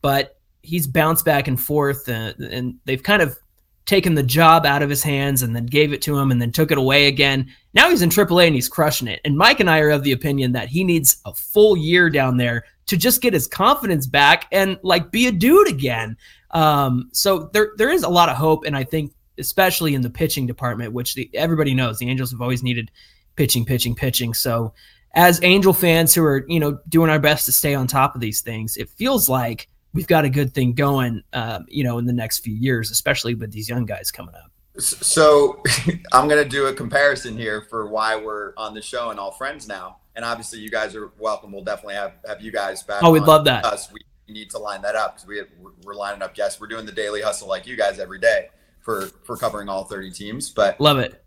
But 0.02 0.38
he's 0.62 0.86
bounced 0.86 1.24
back 1.24 1.46
and 1.46 1.60
forth, 1.60 2.08
and, 2.08 2.34
uh, 2.42 2.48
and 2.50 2.76
they've 2.84 3.02
kind 3.02 3.22
of 3.22 3.38
taken 3.86 4.14
the 4.14 4.22
job 4.22 4.64
out 4.64 4.82
of 4.82 4.90
his 4.90 5.02
hands 5.02 5.42
and 5.42 5.54
then 5.54 5.66
gave 5.66 5.92
it 5.92 6.00
to 6.02 6.16
him 6.16 6.30
and 6.30 6.40
then 6.40 6.52
took 6.52 6.70
it 6.70 6.78
away 6.78 7.08
again. 7.08 7.50
Now 7.74 7.90
he's 7.90 8.02
in 8.02 8.08
AAA 8.08 8.46
and 8.46 8.54
he's 8.54 8.68
crushing 8.68 9.08
it. 9.08 9.20
And 9.24 9.36
Mike 9.36 9.58
and 9.58 9.68
I 9.68 9.80
are 9.80 9.90
of 9.90 10.04
the 10.04 10.12
opinion 10.12 10.52
that 10.52 10.68
he 10.68 10.84
needs 10.84 11.20
a 11.24 11.34
full 11.34 11.76
year 11.76 12.08
down 12.08 12.36
there 12.36 12.64
to 12.86 12.96
just 12.96 13.20
get 13.20 13.32
his 13.32 13.48
confidence 13.48 14.06
back 14.06 14.46
and 14.52 14.78
like 14.82 15.10
be 15.10 15.26
a 15.26 15.32
dude 15.32 15.68
again. 15.68 16.16
Um, 16.52 17.10
so 17.12 17.50
there 17.52 17.72
there 17.76 17.90
is 17.90 18.02
a 18.02 18.08
lot 18.08 18.28
of 18.28 18.36
hope, 18.36 18.64
and 18.64 18.76
I 18.76 18.84
think 18.84 19.12
especially 19.38 19.94
in 19.94 20.02
the 20.02 20.10
pitching 20.10 20.46
department, 20.46 20.92
which 20.92 21.14
the, 21.14 21.30
everybody 21.34 21.74
knows 21.74 21.98
the 21.98 22.08
Angels 22.08 22.30
have 22.30 22.42
always 22.42 22.62
needed 22.62 22.90
pitching, 23.36 23.64
pitching, 23.64 23.94
pitching. 23.94 24.34
So 24.34 24.74
as 25.14 25.42
Angel 25.42 25.72
fans 25.72 26.14
who 26.14 26.24
are 26.24 26.44
you 26.48 26.60
know 26.60 26.78
doing 26.88 27.10
our 27.10 27.18
best 27.18 27.46
to 27.46 27.52
stay 27.52 27.74
on 27.74 27.86
top 27.86 28.14
of 28.14 28.20
these 28.20 28.40
things, 28.40 28.76
it 28.76 28.88
feels 28.90 29.28
like 29.28 29.68
we've 29.92 30.06
got 30.06 30.24
a 30.24 30.30
good 30.30 30.54
thing 30.54 30.72
going, 30.72 31.22
um, 31.32 31.66
you 31.68 31.84
know, 31.84 31.98
in 31.98 32.06
the 32.06 32.12
next 32.12 32.40
few 32.40 32.54
years, 32.54 32.90
especially 32.90 33.34
with 33.34 33.52
these 33.52 33.68
young 33.68 33.84
guys 33.84 34.10
coming 34.10 34.34
up. 34.34 34.50
So 34.78 35.62
I'm 36.12 36.28
to 36.28 36.44
do 36.44 36.66
a 36.66 36.72
comparison 36.72 37.36
here 37.36 37.62
for 37.62 37.88
why 37.88 38.16
we're 38.16 38.52
on 38.56 38.74
the 38.74 38.82
show 38.82 39.10
and 39.10 39.18
all 39.18 39.32
friends 39.32 39.66
now. 39.66 39.98
And 40.16 40.24
obviously, 40.24 40.60
you 40.60 40.70
guys 40.70 40.94
are 40.96 41.12
welcome. 41.18 41.52
We'll 41.52 41.64
definitely 41.64 41.94
have, 41.94 42.12
have 42.26 42.40
you 42.40 42.50
guys 42.50 42.82
back. 42.82 43.02
Oh, 43.02 43.12
we'd 43.12 43.22
love 43.22 43.44
that. 43.44 43.64
Us. 43.64 43.92
We 43.92 44.00
need 44.30 44.50
to 44.50 44.58
line 44.58 44.82
that 44.82 44.96
up 44.96 45.16
because 45.16 45.26
we 45.26 45.38
have, 45.38 45.48
we're 45.84 45.94
lining 45.94 46.22
up 46.22 46.34
guests. 46.34 46.60
We're 46.60 46.68
doing 46.68 46.86
the 46.86 46.92
daily 46.92 47.22
hustle 47.22 47.48
like 47.48 47.66
you 47.66 47.76
guys 47.76 47.98
every 47.98 48.18
day 48.18 48.48
for 48.80 49.06
for 49.24 49.36
covering 49.36 49.68
all 49.68 49.84
30 49.84 50.10
teams. 50.10 50.50
But 50.50 50.80
love 50.80 50.98
it. 50.98 51.22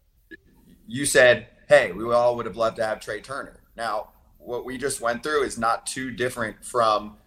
You 0.87 1.05
said, 1.05 1.47
hey, 1.67 1.91
we 1.91 2.11
all 2.13 2.35
would 2.35 2.45
have 2.45 2.57
loved 2.57 2.77
to 2.77 2.85
have 2.85 2.99
Trea 2.99 3.21
Turner. 3.21 3.61
Now, 3.75 4.09
what 4.37 4.65
we 4.65 4.77
just 4.77 5.01
went 5.01 5.23
through 5.23 5.43
is 5.43 5.57
not 5.57 5.85
too 5.85 6.11
different 6.11 6.63
from 6.63 7.17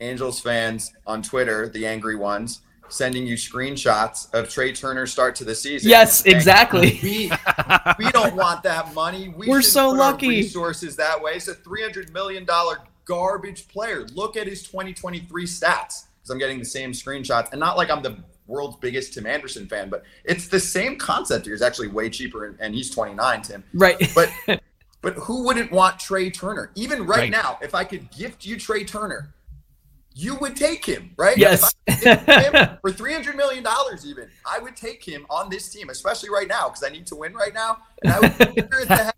Angels 0.00 0.40
fans 0.40 0.92
on 1.06 1.22
Twitter, 1.22 1.68
the 1.68 1.86
angry 1.86 2.16
ones, 2.16 2.60
sending 2.88 3.26
you 3.26 3.34
screenshots 3.34 4.32
of 4.34 4.48
Trea 4.48 4.72
Turner's 4.72 5.12
start 5.12 5.34
to 5.36 5.44
the 5.44 5.54
season. 5.54 5.88
Yes, 5.88 6.24
exactly. 6.24 6.98
We, 7.02 7.30
we 7.98 8.10
don't 8.10 8.34
want 8.34 8.62
that 8.64 8.94
money. 8.94 9.28
We 9.28 9.50
are 9.50 9.62
so 9.62 9.90
lucky. 9.90 10.28
resources 10.28 10.96
that 10.96 11.20
way. 11.22 11.32
It's 11.32 11.48
a 11.48 11.54
three 11.54 11.82
hundred 11.82 12.12
million 12.12 12.44
dollar 12.44 12.78
garbage 13.08 13.66
player. 13.68 14.06
Look 14.14 14.36
at 14.36 14.46
his 14.46 14.62
2023 14.62 15.44
stats. 15.44 16.04
Because 16.18 16.30
I'm 16.30 16.38
getting 16.38 16.58
the 16.58 16.64
same 16.64 16.92
screenshots, 16.92 17.52
and 17.52 17.60
not 17.60 17.76
like 17.76 17.90
I'm 17.90 18.02
the 18.02 18.18
world's 18.46 18.76
biggest 18.76 19.14
Tim 19.14 19.26
Anderson 19.26 19.66
fan, 19.66 19.88
but 19.88 20.04
it's 20.24 20.48
the 20.48 20.60
same 20.60 20.96
concept. 20.96 21.46
Here. 21.46 21.54
He's 21.54 21.62
actually 21.62 21.88
way 21.88 22.10
cheaper, 22.10 22.46
and, 22.46 22.56
and 22.60 22.74
he's 22.74 22.90
29, 22.90 23.42
Tim. 23.42 23.64
Right. 23.74 23.96
But 24.14 24.60
but 25.00 25.14
who 25.14 25.44
wouldn't 25.44 25.70
want 25.70 26.00
Trea 26.00 26.28
Turner? 26.28 26.72
Even 26.74 27.06
right, 27.06 27.18
right. 27.18 27.30
now, 27.30 27.56
if 27.62 27.72
I 27.72 27.84
could 27.84 28.10
gift 28.10 28.44
you 28.44 28.58
Trea 28.58 28.84
Turner 28.84 29.32
you 30.18 30.34
would 30.34 30.56
take 30.56 30.84
him, 30.84 31.12
right? 31.16 31.38
Yes. 31.38 31.72
him 31.86 32.18
for 32.80 32.90
three 32.90 33.12
hundred 33.12 33.36
million 33.36 33.62
dollars, 33.62 34.04
even 34.04 34.28
I 34.44 34.58
would 34.58 34.74
take 34.74 35.04
him 35.04 35.24
on 35.30 35.48
this 35.48 35.68
team, 35.68 35.90
especially 35.90 36.28
right 36.28 36.48
now 36.48 36.68
because 36.68 36.82
I 36.82 36.88
need 36.88 37.06
to 37.06 37.14
win 37.14 37.34
right 37.34 37.54
now, 37.54 37.78
and 38.02 38.12
I 38.12 38.18
would 38.18 38.34
figure 38.34 38.80
it 38.80 38.88
the 38.88 39.14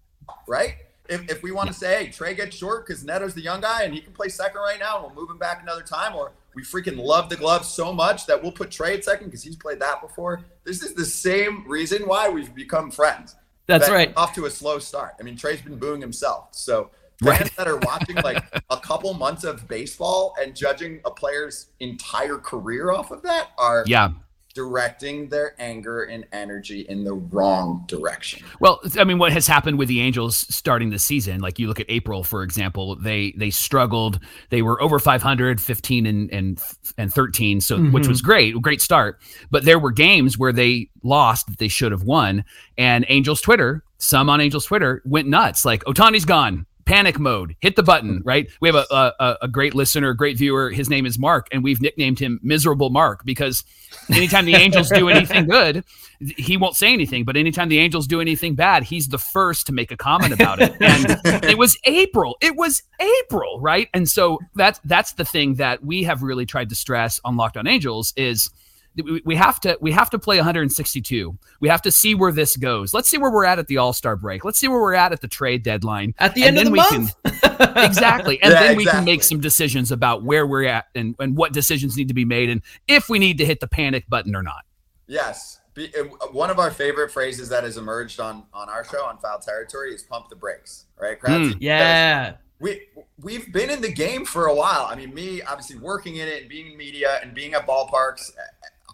right. 0.46 0.74
If, 1.10 1.30
if 1.30 1.42
we 1.42 1.50
want 1.50 1.68
to 1.68 1.74
say, 1.74 2.04
hey, 2.04 2.10
Trea 2.10 2.34
gets 2.34 2.56
short 2.56 2.86
because 2.86 3.04
Neto's 3.04 3.34
the 3.34 3.42
young 3.42 3.60
guy 3.60 3.82
and 3.82 3.92
he 3.92 4.00
can 4.00 4.12
play 4.12 4.28
second 4.28 4.60
right 4.60 4.78
now, 4.78 4.96
and 4.96 5.04
we'll 5.04 5.24
move 5.24 5.30
him 5.30 5.38
back 5.38 5.60
another 5.62 5.82
time, 5.82 6.14
or 6.14 6.32
we 6.54 6.62
freaking 6.62 6.96
love 6.96 7.28
the 7.28 7.36
glove 7.36 7.64
so 7.64 7.92
much 7.92 8.26
that 8.26 8.42
we'll 8.42 8.52
put 8.52 8.70
Trea 8.70 8.94
at 8.94 9.04
second 9.04 9.26
because 9.26 9.42
he's 9.42 9.56
played 9.56 9.80
that 9.80 10.00
before. 10.00 10.44
This 10.64 10.82
is 10.82 10.94
the 10.94 11.04
same 11.04 11.68
reason 11.68 12.06
why 12.06 12.28
we've 12.28 12.54
become 12.54 12.90
friends. 12.90 13.36
That's 13.66 13.90
right. 13.90 14.12
Off 14.16 14.34
to 14.34 14.46
a 14.46 14.50
slow 14.50 14.78
start. 14.78 15.14
I 15.20 15.22
mean, 15.22 15.36
Trea's 15.36 15.60
been 15.60 15.78
booing 15.78 16.00
himself. 16.00 16.48
So 16.52 16.90
fans 17.22 17.40
right. 17.40 17.56
that 17.56 17.68
are 17.68 17.76
watching 17.78 18.16
like 18.16 18.42
a 18.70 18.76
couple 18.78 19.12
months 19.14 19.44
of 19.44 19.68
baseball 19.68 20.34
and 20.40 20.56
judging 20.56 21.00
a 21.04 21.10
player's 21.10 21.68
entire 21.78 22.38
career 22.38 22.90
off 22.92 23.10
of 23.10 23.22
that 23.22 23.50
are 23.58 23.84
yeah 23.86 24.10
directing 24.54 25.28
their 25.28 25.54
anger 25.60 26.04
and 26.04 26.26
energy 26.32 26.80
in 26.88 27.04
the 27.04 27.14
wrong 27.14 27.84
direction. 27.86 28.44
Well, 28.58 28.80
I 28.98 29.04
mean, 29.04 29.18
what 29.18 29.32
has 29.32 29.46
happened 29.46 29.78
with 29.78 29.88
the 29.88 30.00
Angels 30.00 30.36
starting 30.54 30.90
the 30.90 30.98
season? 30.98 31.40
Like 31.40 31.58
you 31.58 31.68
look 31.68 31.80
at 31.80 31.86
April, 31.88 32.24
for 32.24 32.42
example, 32.42 32.96
they 32.96 33.32
they 33.36 33.50
struggled. 33.50 34.18
They 34.50 34.62
were 34.62 34.80
over 34.82 34.98
500, 34.98 35.60
15 35.60 36.06
and 36.06 36.32
and 36.32 36.60
and 36.98 37.12
13, 37.12 37.60
so 37.60 37.78
mm-hmm. 37.78 37.92
which 37.92 38.08
was 38.08 38.20
great, 38.22 38.60
great 38.60 38.80
start. 38.80 39.20
But 39.50 39.64
there 39.64 39.78
were 39.78 39.92
games 39.92 40.36
where 40.36 40.52
they 40.52 40.90
lost 41.02 41.46
that 41.46 41.58
they 41.58 41.68
should 41.68 41.92
have 41.92 42.02
won, 42.02 42.44
and 42.76 43.04
Angels 43.08 43.40
Twitter, 43.40 43.84
some 43.98 44.28
on 44.28 44.40
Angels 44.40 44.66
Twitter 44.66 45.02
went 45.04 45.28
nuts. 45.28 45.64
Like 45.64 45.84
Ohtani's 45.84 46.24
gone 46.24 46.66
panic 46.90 47.18
mode. 47.18 47.56
Hit 47.60 47.76
the 47.76 47.82
button, 47.82 48.18
mm. 48.18 48.22
right? 48.24 48.48
We 48.60 48.68
have 48.68 48.74
a, 48.74 49.14
a, 49.20 49.36
a 49.42 49.48
great 49.48 49.74
listener, 49.74 50.12
great 50.12 50.36
viewer. 50.36 50.70
His 50.70 50.90
name 50.90 51.06
is 51.06 51.18
Mark, 51.18 51.46
and 51.52 51.62
we've 51.62 51.80
nicknamed 51.80 52.18
him 52.18 52.40
Miserable 52.42 52.90
Mark 52.90 53.24
because 53.24 53.64
anytime 54.10 54.44
the 54.44 54.56
Angels 54.56 54.88
do 54.88 55.08
anything 55.08 55.46
good, 55.46 55.84
he 56.20 56.56
won't 56.56 56.76
say 56.76 56.92
anything. 56.92 57.24
But 57.24 57.36
anytime 57.36 57.68
the 57.68 57.78
Angels 57.78 58.06
do 58.06 58.20
anything 58.20 58.54
bad, 58.54 58.82
he's 58.82 59.08
the 59.08 59.18
first 59.18 59.66
to 59.68 59.72
make 59.72 59.90
a 59.92 59.96
comment 59.96 60.32
about 60.32 60.60
it. 60.60 60.72
And 60.80 61.44
it 61.44 61.56
was 61.56 61.78
April. 61.84 62.36
It 62.40 62.56
was 62.56 62.82
April, 63.20 63.60
right? 63.60 63.88
And 63.94 64.08
so 64.08 64.38
that's 64.54 64.80
that's 64.84 65.12
the 65.12 65.24
thing 65.24 65.54
that 65.54 65.84
we 65.84 66.02
have 66.02 66.22
really 66.22 66.44
tried 66.44 66.68
to 66.70 66.74
stress 66.74 67.20
on 67.24 67.36
Locked 67.36 67.56
On 67.56 67.66
Angels 67.66 68.12
is– 68.16 68.50
we 68.96 69.36
have 69.36 69.60
to 69.60 69.78
we 69.80 69.92
have 69.92 70.10
to 70.10 70.18
play 70.18 70.36
162. 70.36 71.38
We 71.60 71.68
have 71.68 71.82
to 71.82 71.90
see 71.90 72.14
where 72.14 72.32
this 72.32 72.56
goes. 72.56 72.92
Let's 72.92 73.08
see 73.08 73.18
where 73.18 73.30
we're 73.30 73.44
at 73.44 73.58
at 73.58 73.68
the 73.68 73.76
All 73.76 73.92
Star 73.92 74.16
break. 74.16 74.44
Let's 74.44 74.58
see 74.58 74.68
where 74.68 74.80
we're 74.80 74.94
at 74.94 75.12
at 75.12 75.20
the 75.20 75.28
trade 75.28 75.62
deadline. 75.62 76.14
At 76.18 76.34
the 76.34 76.42
end 76.44 76.58
of 76.58 76.64
the 76.64 76.70
month, 76.70 77.14
can, 77.24 77.32
exactly, 77.76 78.42
and 78.42 78.52
yeah, 78.52 78.60
then 78.60 78.76
we 78.76 78.82
exactly. 78.82 78.98
can 78.98 79.04
make 79.04 79.22
some 79.22 79.40
decisions 79.40 79.92
about 79.92 80.24
where 80.24 80.46
we're 80.46 80.64
at 80.64 80.86
and 80.94 81.14
and 81.18 81.36
what 81.36 81.52
decisions 81.52 81.96
need 81.96 82.08
to 82.08 82.14
be 82.14 82.24
made, 82.24 82.50
and 82.50 82.62
if 82.88 83.08
we 83.08 83.18
need 83.18 83.38
to 83.38 83.44
hit 83.44 83.60
the 83.60 83.68
panic 83.68 84.08
button 84.08 84.34
or 84.34 84.42
not. 84.42 84.64
Yes, 85.06 85.60
Be, 85.74 85.92
uh, 85.96 86.04
one 86.32 86.50
of 86.50 86.58
our 86.58 86.70
favorite 86.70 87.10
phrases 87.10 87.48
that 87.48 87.64
has 87.64 87.76
emerged 87.76 88.20
on 88.20 88.44
on 88.52 88.68
our 88.68 88.84
show 88.84 89.04
on 89.04 89.18
Foul 89.18 89.38
Territory 89.38 89.94
is 89.94 90.02
"pump 90.02 90.28
the 90.28 90.36
brakes." 90.36 90.86
Right, 91.00 91.20
mm, 91.20 91.56
yeah. 91.60 92.34
We 92.58 92.88
we've 93.22 93.50
been 93.52 93.70
in 93.70 93.80
the 93.80 93.92
game 93.92 94.26
for 94.26 94.46
a 94.46 94.54
while. 94.54 94.86
I 94.90 94.94
mean, 94.94 95.14
me 95.14 95.42
obviously 95.42 95.78
working 95.78 96.16
in 96.16 96.28
it 96.28 96.42
and 96.42 96.48
being 96.48 96.72
in 96.72 96.76
media 96.76 97.18
and 97.22 97.34
being 97.34 97.54
at 97.54 97.66
ballparks 97.66 98.30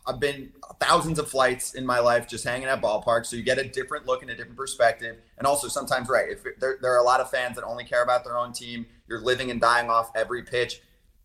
I've 0.06 0.20
been 0.20 0.52
thousands 0.80 1.18
of 1.18 1.28
flights 1.28 1.74
in 1.74 1.84
my 1.84 1.98
life 1.98 2.28
just 2.28 2.44
hanging 2.44 2.68
at 2.68 2.80
ballparks. 2.80 3.26
So 3.26 3.36
you 3.36 3.42
get 3.42 3.58
a 3.58 3.68
different 3.68 4.06
look 4.06 4.22
and 4.22 4.30
a 4.30 4.36
different 4.36 4.56
perspective. 4.56 5.16
And 5.38 5.46
also 5.46 5.68
sometimes, 5.68 6.08
right, 6.08 6.30
if 6.30 6.44
there, 6.60 6.78
there 6.80 6.92
are 6.92 6.98
a 6.98 7.04
lot 7.04 7.20
of 7.20 7.30
fans 7.30 7.56
that 7.56 7.64
only 7.64 7.84
care 7.84 8.02
about 8.02 8.24
their 8.24 8.36
own 8.36 8.52
team, 8.52 8.86
you're 9.08 9.20
living 9.20 9.50
and 9.50 9.60
dying 9.60 9.90
off 9.90 10.10
every 10.14 10.42
pitch. 10.42 10.80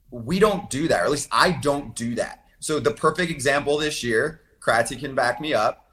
We 0.10 0.40
don't 0.40 0.70
do 0.70 0.88
that, 0.88 1.02
or 1.02 1.06
at 1.06 1.12
least 1.12 1.30
I 1.32 1.52
don't 1.52 1.96
do 1.96 2.16
that. 2.16 2.46
So 2.60 2.80
the 2.80 2.92
perfect 2.92 3.32
example 3.32 3.78
this 3.78 4.04
year, 4.04 4.42
Kratzy 4.60 5.00
can 5.00 5.16
back 5.16 5.40
me 5.40 5.54
up. 5.54 5.86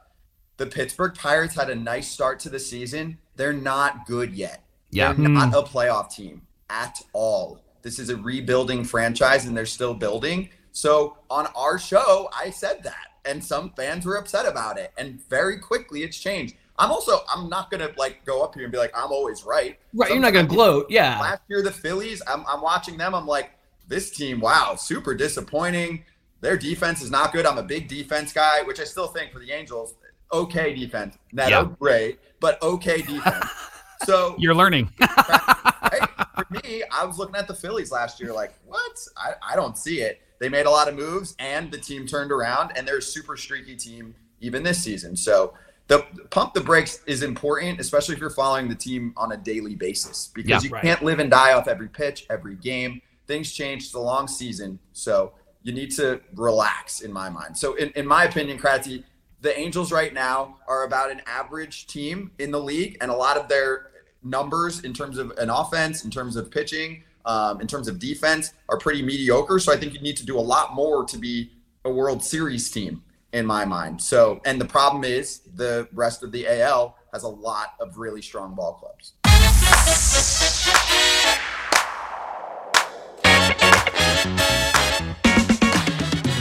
The 0.57 0.67
Pittsburgh 0.67 1.15
Pirates 1.15 1.55
had 1.55 1.71
a 1.71 1.75
nice 1.75 2.11
start 2.11 2.41
to 2.41 2.49
the 2.49 2.59
season. 2.59 3.19
They're 3.37 3.53
not 3.53 4.07
good 4.07 4.35
yet. 4.35 4.65
Yeah. 4.91 5.13
They're 5.13 5.29
not 5.29 5.49
hmm. 5.51 5.55
a 5.55 5.63
playoff 5.63 6.15
team 6.15 6.43
at 6.69 7.01
all. 7.13 7.61
This 7.83 7.99
is 7.99 8.11
a 8.11 8.17
rebuilding 8.17 8.85
franchise 8.85 9.47
and 9.47 9.57
they're 9.57 9.67
still 9.67 9.95
building. 9.95 10.51
So 10.79 11.17
on 11.29 11.49
our 11.57 11.77
show, 11.77 12.31
I 12.33 12.51
said 12.51 12.85
that, 12.85 13.09
and 13.25 13.43
some 13.43 13.71
fans 13.71 14.07
were 14.07 14.15
upset 14.15 14.47
about 14.47 14.79
it, 14.79 14.93
and 14.97 15.21
very 15.29 15.59
quickly 15.59 16.05
it's 16.05 16.17
changed. 16.17 16.55
I'm 16.79 16.93
also 16.93 17.19
I'm 17.29 17.49
not 17.49 17.73
gonna 17.73 17.91
like 17.97 18.25
go 18.25 18.45
up 18.45 18.55
here 18.55 18.63
and 18.63 18.71
be 18.71 18.79
like 18.79 18.97
I'm 18.97 19.11
always 19.11 19.43
right. 19.43 19.77
Right, 19.93 20.07
Sometimes 20.07 20.11
you're 20.11 20.21
not 20.21 20.33
gonna 20.33 20.47
gloat. 20.47 20.87
Yeah. 20.89 21.19
Last 21.19 21.43
year 21.49 21.63
the 21.63 21.73
Phillies, 21.73 22.23
I'm 22.29 22.45
I'm 22.47 22.63
watching 22.63 22.97
them. 22.97 23.13
I'm 23.13 23.27
like, 23.27 23.51
this 23.89 24.11
team, 24.11 24.39
wow, 24.39 24.77
super 24.77 25.17
disappointing. 25.17 26.05
Their 26.43 26.57
defense 26.57 27.03
is 27.03 27.11
not 27.11 27.33
good. 27.33 27.45
I'm 27.45 27.59
a 27.59 27.65
big 27.65 27.89
defense 27.89 28.33
guy, 28.33 28.63
which 28.63 28.79
I 28.79 28.85
still 28.85 29.09
think 29.09 29.33
for 29.33 29.41
the 29.41 29.51
Angels, 29.51 29.97
okay 30.33 30.73
defense. 30.73 31.19
Not 31.33 31.51
yeah. 31.51 31.67
great, 31.81 32.21
but 32.39 32.63
okay 32.63 33.03
defense. 33.03 33.47
So 34.05 34.37
you're 34.39 34.55
learning. 34.55 34.93
right? 35.01 36.09
For 36.37 36.47
me, 36.63 36.85
I 36.93 37.05
was 37.05 37.19
looking 37.19 37.35
at 37.35 37.49
the 37.49 37.53
Phillies 37.53 37.91
last 37.91 38.21
year, 38.21 38.33
like, 38.33 38.55
what? 38.65 38.97
I, 39.17 39.33
I 39.43 39.57
don't 39.57 39.77
see 39.77 40.03
it 40.03 40.21
they 40.39 40.49
made 40.49 40.67
a 40.67 40.71
lot 40.71 40.89
of 40.89 40.95
moves 40.95 41.35
and 41.39 41.71
the 41.71 41.79
team 41.79 42.07
turned 42.07 42.33
around 42.33 42.73
and 42.77 42.87
they're 42.87 42.99
a 42.99 43.03
super 43.03 43.37
streaky 43.37 43.77
team 43.77 44.15
even 44.41 44.63
this 44.63 44.83
season. 44.83 45.17
So 45.17 45.55
the 45.89 46.05
pump 46.31 46.55
the 46.55 46.61
brakes 46.61 47.01
is 47.07 47.23
important, 47.23 47.81
especially 47.81 48.15
if 48.15 48.21
you're 48.21 48.31
following 48.31 48.69
the 48.69 48.75
team 48.75 49.13
on 49.17 49.33
a 49.33 49.37
daily 49.37 49.75
basis 49.75 50.31
because 50.35 50.63
yeah, 50.63 50.69
you 50.69 50.75
right. 50.75 50.83
can't 50.83 51.03
live 51.03 51.19
and 51.19 51.31
die 51.31 51.55
off 51.55 51.67
every 51.67 51.89
pitch, 51.89 52.27
every 52.31 52.57
game. 52.57 53.01
Things 53.27 53.53
change. 53.53 53.85
It's 53.85 53.95
a 53.95 54.01
long 54.01 54.29
season. 54.29 54.79
So 54.93 55.33
you 55.63 55.73
need 55.73 55.91
to 55.93 56.21
relax 56.35 57.01
in 57.01 57.13
my 57.13 57.29
mind. 57.29 57.57
So 57.57 57.75
in, 57.75 57.91
in 57.91 58.07
my 58.07 58.25
opinion, 58.25 58.59
Kratzy, 58.59 59.05
the 59.41 59.57
Angels 59.59 59.93
right 59.93 60.13
now 60.13 60.57
are 60.69 60.85
about 60.85 61.11
an 61.11 61.23
average 61.27 61.87
team 61.87 62.33
in 62.39 62.51
the 62.51 62.61
league 62.61 62.97
and 63.01 63.11
a 63.11 63.15
lot 63.15 63.37
of 63.37 63.49
their 63.49 63.91
numbers 64.23 64.81
in 64.81 64.93
terms 64.93 65.17
of 65.17 65.31
an 65.33 65.49
offense, 65.49 66.05
in 66.05 66.11
terms 66.11 66.37
of 66.37 66.51
pitching, 66.51 67.03
um, 67.29 67.61
in 67.61 67.67
terms 67.67 67.87
of 67.87 67.99
defense 68.01 68.55
are 68.69 68.79
pretty 68.79 69.03
mediocre. 69.03 69.61
So 69.61 69.73
I 69.73 69.77
think 69.77 69.93
you 69.93 70.01
need 70.01 70.17
to 70.17 70.27
do 70.27 70.37
a 70.39 70.41
lot 70.41 70.75
more 70.75 71.05
to 71.05 71.19
be 71.19 71.53
a 71.85 71.91
World 71.91 72.25
Series 72.25 72.71
team 72.71 73.03
in 73.33 73.45
my 73.47 73.65
mind. 73.65 74.03
So, 74.03 74.41
and 74.47 74.61
the 74.61 74.65
problem 74.65 75.05
is 75.05 75.41
the 75.55 75.87
rest 75.93 76.25
of 76.25 76.33
the 76.33 76.49
AL 76.63 76.97
has 77.13 77.23
a 77.23 77.29
lot 77.29 77.75
of 77.81 77.99
really 77.99 78.23
strong 78.23 78.55
ball 78.55 78.75
clubs. 78.75 79.13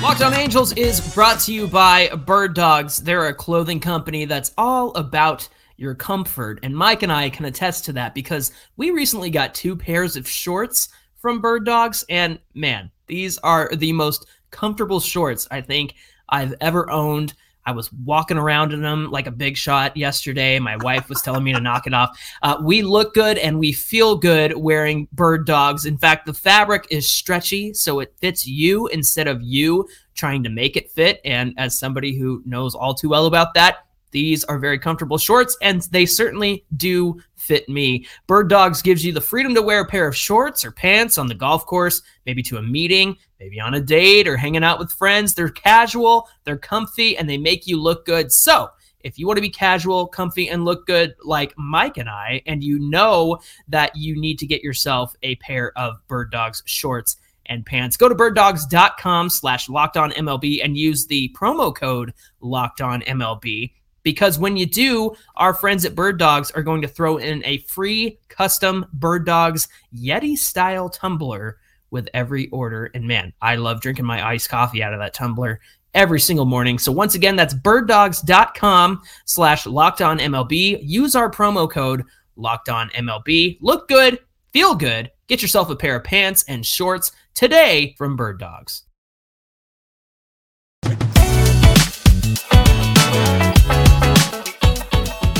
Locked 0.01 0.21
On 0.21 0.33
Angels 0.33 0.71
is 0.73 1.13
brought 1.13 1.41
to 1.41 1.53
you 1.53 1.67
by 1.67 2.07
Bird 2.09 2.53
Dogs. 2.53 2.99
They're 2.99 3.27
a 3.27 3.33
clothing 3.33 3.81
company 3.81 4.23
that's 4.23 4.53
all 4.57 4.95
about 4.95 5.49
your 5.77 5.95
comfort. 5.95 6.59
And 6.63 6.75
Mike 6.75 7.03
and 7.03 7.11
I 7.11 7.29
can 7.29 7.45
attest 7.45 7.85
to 7.85 7.93
that 7.93 8.13
because 8.13 8.51
we 8.75 8.91
recently 8.91 9.29
got 9.29 9.53
two 9.53 9.75
pairs 9.75 10.15
of 10.15 10.27
shorts 10.27 10.89
from 11.15 11.39
Bird 11.39 11.65
Dogs. 11.65 12.03
And 12.09 12.39
man, 12.53 12.91
these 13.07 13.37
are 13.39 13.69
the 13.75 13.93
most 13.93 14.27
comfortable 14.51 14.99
shorts 14.99 15.47
I 15.49 15.61
think 15.61 15.95
I've 16.29 16.53
ever 16.59 16.89
owned. 16.89 17.33
I 17.65 17.71
was 17.71 17.91
walking 17.91 18.37
around 18.37 18.71
in 18.71 18.81
them 18.81 19.11
like 19.11 19.27
a 19.27 19.31
big 19.31 19.57
shot 19.57 19.97
yesterday. 19.97 20.57
My 20.57 20.77
wife 20.77 21.09
was 21.09 21.21
telling 21.21 21.43
me 21.43 21.51
to 21.51 21.59
knock 21.59 21.85
it 21.85 21.93
off. 21.93 22.17
Uh, 22.41 22.57
we 22.61 22.81
look 22.81 23.13
good 23.13 23.37
and 23.37 23.59
we 23.59 23.73
feel 23.73 24.15
good 24.15 24.55
wearing 24.55 25.09
bird 25.11 25.45
dogs. 25.45 25.85
In 25.85 25.97
fact, 25.97 26.25
the 26.25 26.33
fabric 26.33 26.87
is 26.89 27.09
stretchy, 27.09 27.73
so 27.73 27.99
it 27.99 28.15
fits 28.21 28.47
you 28.47 28.87
instead 28.87 29.27
of 29.27 29.41
you 29.41 29.85
trying 30.15 30.43
to 30.43 30.49
make 30.49 30.77
it 30.77 30.91
fit. 30.91 31.19
And 31.25 31.53
as 31.57 31.77
somebody 31.77 32.17
who 32.17 32.41
knows 32.45 32.73
all 32.73 32.93
too 32.93 33.09
well 33.09 33.25
about 33.25 33.53
that, 33.55 33.86
these 34.17 34.43
are 34.45 34.57
very 34.57 34.79
comfortable 34.79 35.19
shorts, 35.19 35.55
and 35.61 35.83
they 35.91 36.03
certainly 36.03 36.65
do 36.75 37.21
fit 37.35 37.69
me. 37.69 38.07
Bird 38.25 38.49
Dogs 38.49 38.81
gives 38.81 39.05
you 39.05 39.13
the 39.13 39.21
freedom 39.21 39.53
to 39.53 39.61
wear 39.61 39.81
a 39.81 39.87
pair 39.87 40.07
of 40.07 40.17
shorts 40.17 40.65
or 40.65 40.71
pants 40.71 41.19
on 41.19 41.27
the 41.27 41.35
golf 41.35 41.67
course, 41.67 42.01
maybe 42.25 42.41
to 42.41 42.57
a 42.57 42.61
meeting, 42.63 43.15
maybe 43.39 43.59
on 43.59 43.75
a 43.75 43.79
date 43.79 44.27
or 44.27 44.35
hanging 44.35 44.63
out 44.63 44.79
with 44.79 44.91
friends. 44.91 45.35
They're 45.35 45.49
casual, 45.49 46.27
they're 46.45 46.57
comfy, 46.57 47.15
and 47.15 47.29
they 47.29 47.37
make 47.37 47.67
you 47.67 47.79
look 47.79 48.07
good. 48.07 48.31
So, 48.31 48.69
if 49.01 49.19
you 49.19 49.27
want 49.27 49.37
to 49.37 49.41
be 49.41 49.51
casual, 49.51 50.07
comfy, 50.07 50.49
and 50.49 50.65
look 50.65 50.87
good 50.87 51.13
like 51.23 51.53
Mike 51.55 51.97
and 51.97 52.09
I, 52.09 52.41
and 52.47 52.63
you 52.63 52.79
know 52.79 53.37
that 53.67 53.95
you 53.95 54.19
need 54.19 54.39
to 54.39 54.47
get 54.47 54.63
yourself 54.63 55.13
a 55.21 55.35
pair 55.35 55.77
of 55.77 55.97
Bird 56.07 56.31
Dogs 56.31 56.63
shorts 56.65 57.17
and 57.45 57.63
pants. 57.67 57.97
Go 57.97 58.09
to 58.09 58.15
birddogs.com 58.15 59.29
slash 59.29 59.69
locked 59.69 59.95
on 59.95 60.09
MLB 60.11 60.63
and 60.63 60.75
use 60.75 61.05
the 61.05 61.29
promo 61.39 61.73
code 61.73 62.15
locked 62.41 62.81
on 62.81 63.01
MLB 63.01 63.73
because 64.07 64.39
when 64.39 64.55
you 64.55 64.65
do, 64.65 65.13
our 65.35 65.53
friends 65.53 65.83
at 65.83 65.93
Bird 65.93 66.17
Dogs 66.17 66.49
are 66.51 66.63
going 66.63 66.81
to 66.81 66.87
throw 66.87 67.17
in 67.17 67.43
a 67.43 67.57
free 67.63 68.17
custom 68.29 68.85
Bird 68.93 69.25
Dogs 69.25 69.67
Yeti 69.93 70.37
style 70.37 70.87
tumbler 70.87 71.57
with 71.91 72.07
every 72.13 72.47
order. 72.51 72.89
And 72.93 73.05
man, 73.05 73.33
I 73.41 73.57
love 73.57 73.81
drinking 73.81 74.05
my 74.05 74.25
iced 74.25 74.47
coffee 74.47 74.81
out 74.81 74.93
of 74.93 74.99
that 74.99 75.13
tumbler 75.13 75.59
every 75.93 76.21
single 76.21 76.45
morning. 76.45 76.79
So 76.79 76.89
once 76.89 77.15
again, 77.15 77.35
that's 77.35 77.53
birddogs.com 77.53 79.01
slash 79.25 79.65
locked 79.65 80.01
on 80.01 80.19
MLB. 80.19 80.79
Use 80.83 81.13
our 81.13 81.29
promo 81.29 81.69
code 81.69 82.05
locked 82.37 82.69
on 82.69 82.87
MLB. 82.91 83.57
Look 83.59 83.89
good, 83.89 84.19
feel 84.53 84.73
good. 84.73 85.11
Get 85.27 85.41
yourself 85.41 85.69
a 85.69 85.75
pair 85.75 85.97
of 85.97 86.05
pants 86.05 86.45
and 86.47 86.65
shorts 86.65 87.11
today 87.33 87.93
from 87.97 88.15
Bird 88.15 88.39
Dogs. 88.39 88.83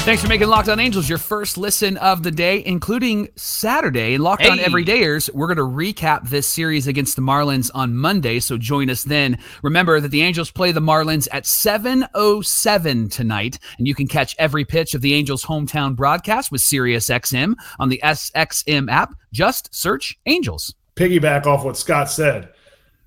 Thanks 0.08 0.24
for 0.24 0.30
making 0.30 0.48
Locked 0.48 0.70
On 0.70 0.80
Angels 0.80 1.10
your 1.10 1.18
first 1.18 1.58
listen 1.58 1.98
of 1.98 2.24
the 2.24 2.32
day, 2.32 2.64
including 2.66 3.28
Saturday. 3.36 4.14
And 4.14 4.24
Locked 4.24 4.46
On 4.46 4.58
Hey. 4.58 4.64
Everydayers, 4.64 5.30
we're 5.34 5.54
going 5.54 5.58
to 5.58 5.64
recap 5.64 6.30
this 6.30 6.48
series 6.48 6.88
against 6.88 7.18
the 7.18 7.22
Marlins 7.22 7.70
on 7.76 7.94
Monday, 7.94 8.40
so 8.40 8.58
join 8.58 8.90
us 8.90 9.04
then. 9.04 9.38
Remember 9.64 10.00
that 10.00 10.08
the 10.08 10.22
Angels 10.22 10.50
play 10.50 10.72
the 10.72 10.80
Marlins 10.80 11.28
at 11.34 11.44
7.07 11.44 13.12
tonight, 13.12 13.60
and 13.78 13.86
you 13.86 13.94
can 13.94 14.08
catch 14.08 14.34
every 14.40 14.64
pitch 14.64 14.94
of 14.94 15.02
the 15.02 15.14
Angels' 15.14 15.44
hometown 15.44 15.94
broadcast 15.94 16.54
with 16.54 16.62
SiriusXM 16.62 17.56
on 17.78 17.90
the 17.90 18.00
SXM 18.02 18.90
app. 18.90 19.14
Just 19.34 19.76
search 19.76 20.18
Angels. 20.26 20.74
Piggyback 20.96 21.46
off 21.46 21.66
what 21.66 21.76
Scott 21.76 22.10
said. 22.10 22.54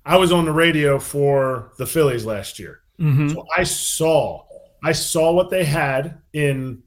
I 0.05 0.17
was 0.17 0.31
on 0.31 0.45
the 0.45 0.51
radio 0.53 0.99
for 0.99 1.71
the 1.79 1.87
Phillies 1.87 2.25
last 2.25 2.59
year. 2.59 2.81
Mhm. 2.99 3.33
So 3.33 3.43
I 3.57 3.63
saw 3.63 4.43
I 4.83 4.91
saw 4.93 5.31
what 5.31 5.49
they 5.51 5.63
had 5.63 6.19
in 6.33 6.81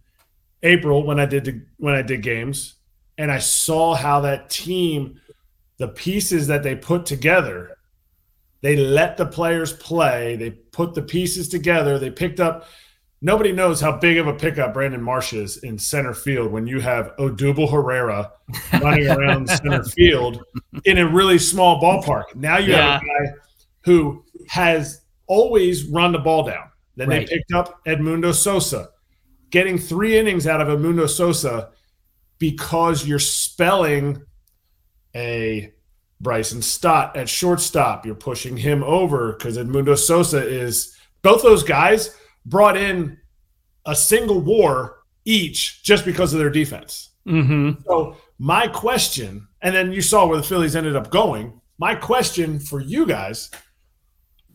April 0.65 1.05
when 1.07 1.21
I 1.21 1.27
did 1.27 1.45
the, 1.45 1.63
when 1.77 1.95
I 1.95 2.03
did 2.03 2.23
games, 2.23 2.75
and 3.19 3.31
I 3.31 3.39
saw 3.39 3.95
how 3.95 4.21
that 4.23 4.51
team, 4.51 5.21
the 5.79 5.89
pieces 5.89 6.47
that 6.49 6.63
they 6.65 6.75
put 6.75 7.07
together, 7.07 7.77
they 8.61 8.75
let 8.77 9.17
the 9.17 9.27
players 9.27 9.73
play. 9.75 10.37
They 10.37 10.51
put 10.51 10.95
the 10.95 11.03
pieces 11.03 11.49
together. 11.49 11.99
They 11.99 12.11
picked 12.11 12.41
up. 12.41 12.67
Nobody 13.21 13.53
knows 13.53 13.81
how 13.81 13.97
big 13.97 14.17
of 14.19 14.27
a 14.27 14.33
pickup 14.35 14.75
Brandon 14.75 15.03
Marsh 15.03 15.33
is 15.33 15.59
in 15.59 15.79
center 15.79 16.13
field 16.15 16.51
when 16.51 16.67
you 16.67 16.81
have 16.81 17.13
Odubel 17.19 17.71
Herrera 17.71 18.33
running 18.83 19.09
around 19.09 19.49
center 19.49 19.85
field 19.97 20.43
in 20.85 20.99
a 20.99 21.07
really 21.07 21.39
small 21.39 21.81
ballpark. 21.81 22.35
Now 22.35 22.59
you 22.59 22.73
have 22.75 23.01
a 23.03 23.05
guy 23.05 23.33
who 23.83 24.25
has 24.49 25.03
always 25.27 25.85
run 25.85 26.13
the 26.13 26.19
ball 26.19 26.45
down. 26.45 26.69
Then 26.97 27.09
Right. 27.09 27.27
they 27.27 27.37
picked 27.37 27.53
up 27.53 27.83
Edmundo 27.87 28.35
Sosa, 28.35 28.91
getting 29.55 29.79
three 29.79 30.19
innings 30.19 30.49
out 30.49 30.61
of 30.61 30.67
Edmundo 30.67 31.09
Sosa 31.09 31.71
because 32.41 33.07
you're 33.07 33.21
spelling 33.21 34.21
a 35.15 35.73
Bryson 36.21 36.61
Stott 36.61 37.17
at 37.17 37.29
shortstop. 37.29 38.05
You're 38.05 38.17
pushing 38.17 38.57
him 38.57 38.83
over 38.83 39.35
because 39.35 39.57
Edmundo 39.57 39.97
Sosa 39.97 40.45
is 40.45 40.99
both 41.23 41.45
those 41.45 41.63
guys 41.63 42.17
brought 42.45 42.77
in 42.77 43.17
a 43.87 43.95
single 43.95 44.41
war 44.41 45.05
each 45.25 45.85
just 45.85 46.05
because 46.05 46.33
of 46.33 46.41
their 46.41 46.51
defense. 46.51 47.11
Mhm. 47.25 47.81
So 47.87 48.17
my 48.41 48.67
question, 48.67 49.47
and 49.63 49.73
then 49.73 49.93
you 49.93 50.03
saw 50.03 50.27
where 50.27 50.37
the 50.37 50.43
Phillies 50.43 50.75
ended 50.75 50.97
up 50.97 51.13
going. 51.13 51.61
My 51.79 51.95
question 51.95 52.59
for 52.59 52.81
you 52.81 53.07
guys: 53.07 53.53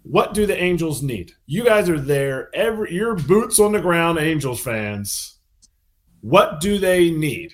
What 0.04 0.34
do 0.34 0.46
the 0.46 0.58
Angels 0.62 1.02
need? 1.04 1.32
You 1.46 1.64
guys 1.64 1.90
are 1.90 2.00
there, 2.00 2.50
every 2.56 2.94
your 2.94 3.16
boots 3.16 3.60
on 3.60 3.72
the 3.74 3.82
ground, 3.82 4.18
Angels 4.20 4.60
fans. 4.62 5.38
What 6.22 6.60
do 6.62 6.78
they 6.78 7.12
need? 7.12 7.54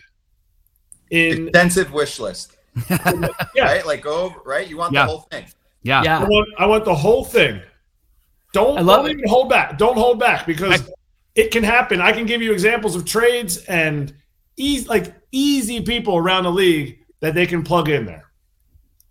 In 1.12 1.48
Extensive 1.50 1.92
wish 1.94 2.20
list, 2.20 2.58
yeah, 2.90 3.28
right? 3.60 3.86
Like 3.86 4.02
go 4.02 4.34
right? 4.44 4.68
You 4.68 4.78
want 4.78 4.94
Yeah. 4.94 5.06
the 5.06 5.12
whole 5.12 5.28
thing. 5.32 5.46
Yeah. 5.84 6.00
I 6.02 6.04
Yeah. 6.04 6.24
want 6.26 6.48
I 6.58 6.66
want 6.66 6.86
the 6.86 6.96
whole 6.96 7.24
thing. 7.24 7.62
Don't 8.54 8.78
I 8.78 8.82
love 8.82 9.02
don't 9.02 9.12
it. 9.12 9.18
even 9.18 9.30
hold 9.30 9.50
back. 9.50 9.78
Don't 9.78 9.98
hold 9.98 10.20
back 10.20 10.46
because 10.48 10.90
it 11.36 11.52
can 11.52 11.64
happen. 11.64 12.02
I 12.02 12.12
can 12.12 12.26
give 12.26 12.42
you 12.42 12.52
examples 12.54 12.96
of 12.96 13.06
trades 13.06 13.58
and 13.66 14.14
easy 14.58 14.88
like 14.88 15.14
easy 15.32 15.82
people 15.82 16.18
around 16.18 16.44
the 16.46 16.52
league 16.52 17.00
that 17.20 17.36
they 17.36 17.46
can 17.46 17.64
plug 17.64 17.88
in 17.90 18.06
there. 18.06 18.32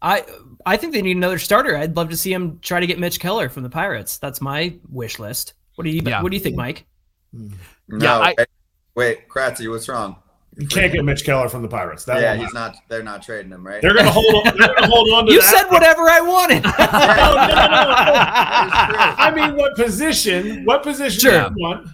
I 0.03 0.25
I 0.67 0.77
think 0.77 0.93
they 0.93 1.03
need 1.03 1.17
another 1.17 1.39
starter. 1.39 1.77
I'd 1.77 1.97
love 1.97 2.11
to 2.11 2.17
see 2.17 2.33
him 2.33 2.59
try 2.61 2.81
to 2.81 2.87
get 2.87 2.99
Mitch 2.99 3.21
Keller 3.21 3.49
from 3.49 3.63
the 3.63 3.71
Pirates. 3.71 4.19
That's 4.19 4.41
my 4.41 4.75
wish 4.91 5.19
list. 5.19 5.55
What 5.75 5.85
do 5.85 5.91
you 5.91 6.01
Yeah. 6.05 6.23
What 6.23 6.31
do 6.31 6.37
you 6.37 6.43
think, 6.43 6.57
Mike? 6.57 6.87
Mm. 7.35 7.53
No, 7.89 8.05
Yeah, 8.07 8.19
I- 8.19 8.35
wait, 8.39 8.49
wait, 8.95 9.29
Kratzy, 9.29 9.69
what's 9.71 9.89
wrong? 9.89 10.17
You 10.57 10.69
can't 10.69 10.93
get 10.93 11.05
Mitch 11.05 11.25
Keller 11.25 11.49
from 11.49 11.63
the 11.63 11.69
Pirates. 11.69 12.05
That 12.05 12.21
yeah, 12.21 12.35
he's 12.35 12.45
happen. 12.45 12.55
not. 12.55 12.77
They're 12.89 13.03
not 13.03 13.23
trading 13.25 13.51
him, 13.51 13.67
right? 13.67 13.83
They're 13.83 13.93
gonna 13.93 14.09
hold 14.13 14.33
on. 14.47 14.57
They're 14.57 14.73
gonna 14.73 14.87
hold 14.87 15.11
on 15.11 15.27
to 15.27 15.33
You 15.33 15.41
that. 15.41 15.53
said 15.53 15.65
whatever 15.71 16.03
I 16.03 16.21
wanted. 16.21 16.63
No, 16.79 17.35
no, 17.35 17.47
no, 17.47 17.57
no. 17.57 19.15
I 19.19 19.33
mean, 19.35 19.57
what 19.57 19.75
position? 19.75 20.65
What 20.65 20.85
position 20.85 21.19
Sure. 21.21 21.49
do 21.49 21.55
you 21.57 21.63
want? 21.69 21.89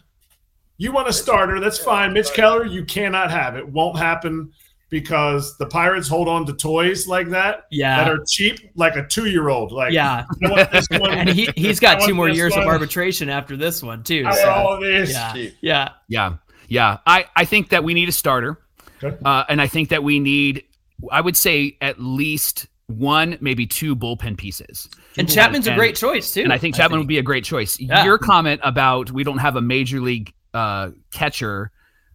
You 0.76 0.92
want 0.92 1.08
a 1.08 1.12
starter? 1.12 1.58
That's 1.58 1.78
fine. 1.78 2.12
Mitch 2.12 2.32
Keller, 2.34 2.66
you 2.66 2.84
cannot 2.84 3.30
have 3.30 3.56
it. 3.56 3.66
Won't 3.66 3.97
happen 3.99 4.52
because 4.90 5.56
the 5.58 5.66
Pirates 5.66 6.08
hold 6.08 6.28
on 6.28 6.44
to 6.46 6.52
toys 6.52 7.06
like 7.08 7.28
that 7.30 7.64
yeah 7.70 8.04
that 8.04 8.10
are 8.12 8.18
cheap, 8.28 8.58
like 8.74 8.96
a 8.96 9.06
two-year-old. 9.06 9.72
Like, 9.72 9.92
Yeah. 9.92 10.24
I 10.44 10.50
want 10.50 10.72
this 10.72 10.86
one. 10.90 11.10
And 11.10 11.28
he 11.28 11.48
he's 11.56 11.78
I 11.78 11.94
got 11.96 12.02
two 12.06 12.14
more 12.14 12.28
this 12.28 12.36
years 12.36 12.56
of 12.56 12.64
arbitration 12.64 13.28
after 13.30 13.56
this 13.56 13.82
one 13.82 14.02
too. 14.02 14.22
I 14.26 14.30
want 14.30 14.36
So 14.38 14.50
all 14.50 14.74
of 14.74 14.80
this. 14.80 15.12
yeah. 15.12 15.32
cheap. 15.32 15.54
Yeah. 15.60 15.88
Yeah, 16.08 16.34
yeah. 16.68 16.98
I, 17.06 17.26
I 17.36 17.44
think 17.44 17.70
that 17.70 17.84
we 17.84 17.94
need 17.94 18.08
a 18.08 18.12
starter, 18.12 18.60
Okay. 19.02 19.16
uh, 19.24 19.44
and 19.48 19.62
I 19.62 19.66
think 19.66 19.88
that 19.90 20.02
we 20.02 20.18
need, 20.20 20.64
I 21.10 21.20
would 21.20 21.36
say, 21.36 21.76
at 21.80 22.00
least 22.00 22.66
one, 22.88 23.38
maybe 23.40 23.66
two 23.66 23.94
bullpen 23.94 24.36
pieces. 24.36 24.88
And 25.16 25.28
Chapman's 25.30 25.66
a 25.68 25.74
great 25.74 25.94
choice 25.94 26.34
too. 26.34 26.42
And 26.42 26.52
I 26.52 26.58
think 26.58 26.74
Chapman 26.74 26.98
would 26.98 27.08
be 27.08 27.18
a 27.18 27.22
great 27.22 27.44
choice. 27.44 27.78
Yeah. 27.78 28.04
Your 28.04 28.18
comment 28.18 28.60
about 28.64 29.10
we 29.12 29.22
don't 29.24 29.38
have 29.38 29.54
a 29.56 29.60
major 29.62 30.00
league 30.00 30.32
uh, 30.52 30.90
catcher 31.12 31.70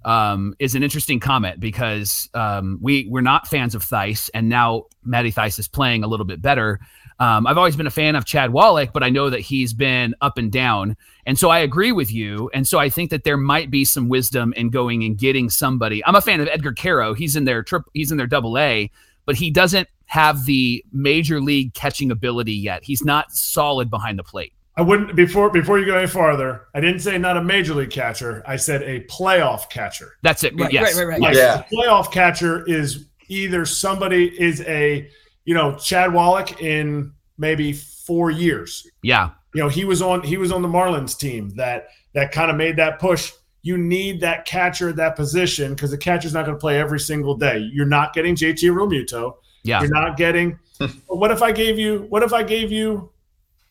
um, 0.05 0.53
is 0.59 0.75
an 0.75 0.83
interesting 0.83 1.19
comment 1.19 1.59
because 1.59 2.29
um, 2.35 2.77
we 2.79 3.07
we're 3.09 3.21
not 3.21 3.47
fans 3.47 3.75
of 3.75 3.83
Thaiss, 3.83 4.29
and 4.33 4.47
now 4.47 4.83
Matty 5.03 5.31
Thaiss 5.31 5.59
is 5.59 5.67
playing 5.67 6.03
a 6.03 6.07
little 6.07 6.25
bit 6.25 6.41
better. 6.41 6.79
Um, 7.19 7.47
I've 7.47 7.57
always 7.57 7.75
been 7.75 7.87
a 7.87 7.91
fan 7.91 8.15
of 8.15 8.25
Chad 8.25 8.51
Wallach, 8.53 8.91
but 8.93 9.01
I 9.01 9.09
know 9.09 9.29
that 9.29 9.39
he's 9.39 9.73
been 9.73 10.13
up 10.21 10.37
and 10.37 10.51
down, 10.51 10.95
and 11.25 11.39
so 11.39 11.49
I 11.49 11.59
agree 11.59 11.91
with 11.91 12.11
you. 12.11 12.51
And 12.53 12.67
so 12.67 12.77
I 12.77 12.87
think 12.87 13.09
that 13.09 13.23
there 13.23 13.37
might 13.37 13.71
be 13.71 13.83
some 13.83 14.07
wisdom 14.07 14.53
in 14.53 14.69
going 14.69 15.03
and 15.03 15.17
getting 15.17 15.49
somebody. 15.49 16.05
I'm 16.05 16.15
a 16.15 16.21
fan 16.21 16.39
of 16.39 16.47
Edgar 16.49 16.73
Quero. 16.73 17.13
He's 17.13 17.35
in 17.35 17.45
their 17.45 17.63
trip. 17.63 17.83
He's 17.93 18.11
in 18.11 18.17
their 18.17 18.27
Double 18.27 18.57
A, 18.59 18.91
but 19.25 19.35
he 19.35 19.49
doesn't 19.49 19.89
have 20.05 20.45
the 20.45 20.85
major 20.91 21.41
league 21.41 21.73
catching 21.73 22.11
ability 22.11 22.53
yet. 22.53 22.83
He's 22.83 23.03
not 23.03 23.31
solid 23.31 23.89
behind 23.89 24.19
the 24.19 24.23
plate. 24.23 24.53
I 24.77 24.81
wouldn't 24.81 25.15
before 25.15 25.49
before 25.49 25.79
you 25.79 25.85
go 25.85 25.97
any 25.97 26.07
farther. 26.07 26.67
I 26.73 26.81
didn't 26.81 26.99
say 26.99 27.17
not 27.17 27.37
a 27.37 27.43
major 27.43 27.73
league 27.73 27.91
catcher. 27.91 28.43
I 28.45 28.57
said 28.57 28.81
a 28.83 29.01
playoff 29.05 29.69
catcher. 29.69 30.17
That's 30.21 30.43
it. 30.43 30.59
Right, 30.59 30.71
yes. 30.71 30.95
right, 30.95 31.01
right, 31.03 31.07
right. 31.07 31.21
Like 31.21 31.35
Yeah. 31.35 31.63
a 31.71 31.73
playoff 31.73 32.11
catcher 32.11 32.67
is 32.67 33.05
either 33.29 33.65
somebody 33.65 34.27
is 34.39 34.61
a 34.61 35.09
you 35.45 35.53
know 35.53 35.75
Chad 35.75 36.13
Wallach 36.13 36.61
in 36.61 37.13
maybe 37.37 37.71
four 37.71 38.31
years. 38.31 38.85
Yeah. 39.01 39.29
You 39.53 39.61
know 39.61 39.69
he 39.69 39.85
was 39.85 40.01
on 40.01 40.23
he 40.23 40.35
was 40.35 40.51
on 40.51 40.61
the 40.61 40.67
Marlins 40.67 41.17
team 41.17 41.55
that 41.55 41.87
that 42.13 42.31
kind 42.33 42.51
of 42.51 42.57
made 42.57 42.75
that 42.75 42.99
push. 42.99 43.31
You 43.61 43.77
need 43.77 44.19
that 44.21 44.45
catcher 44.45 44.89
at 44.89 44.97
that 44.97 45.15
position 45.15 45.73
because 45.73 45.89
the 45.91 45.97
catcher's 45.97 46.33
not 46.33 46.45
going 46.45 46.55
to 46.55 46.59
play 46.61 46.79
every 46.79 46.99
single 46.99 47.35
day. 47.35 47.57
You're 47.73 47.87
not 47.87 48.13
getting 48.13 48.35
JT 48.35 48.59
Realmuto. 48.71 49.35
Yeah. 49.63 49.81
You're 49.81 49.89
not 49.89 50.17
getting. 50.17 50.59
What 51.07 51.31
if 51.31 51.41
I 51.41 51.53
gave 51.53 51.79
you? 51.79 52.05
What 52.09 52.21
if 52.21 52.33
I 52.33 52.43
gave 52.43 52.69
you 52.69 53.09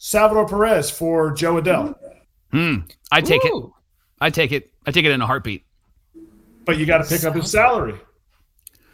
Salvador 0.08 0.46
Perez 0.46 0.90
for 0.90 1.30
Jo 1.32 1.54
Adell? 1.62 1.94
Hmm. 2.52 2.80
I 3.10 3.22
take 3.22 3.42
it. 3.42 3.52
I 4.20 4.28
take 4.28 4.52
it. 4.52 4.70
I 4.86 4.90
take 4.90 5.06
it 5.06 5.10
in 5.12 5.22
a 5.22 5.26
heartbeat. 5.26 5.64
But 6.66 6.76
you 6.76 6.84
got 6.84 6.98
to 6.98 7.04
pick 7.08 7.24
up 7.24 7.34
his 7.34 7.50
salary. 7.50 7.94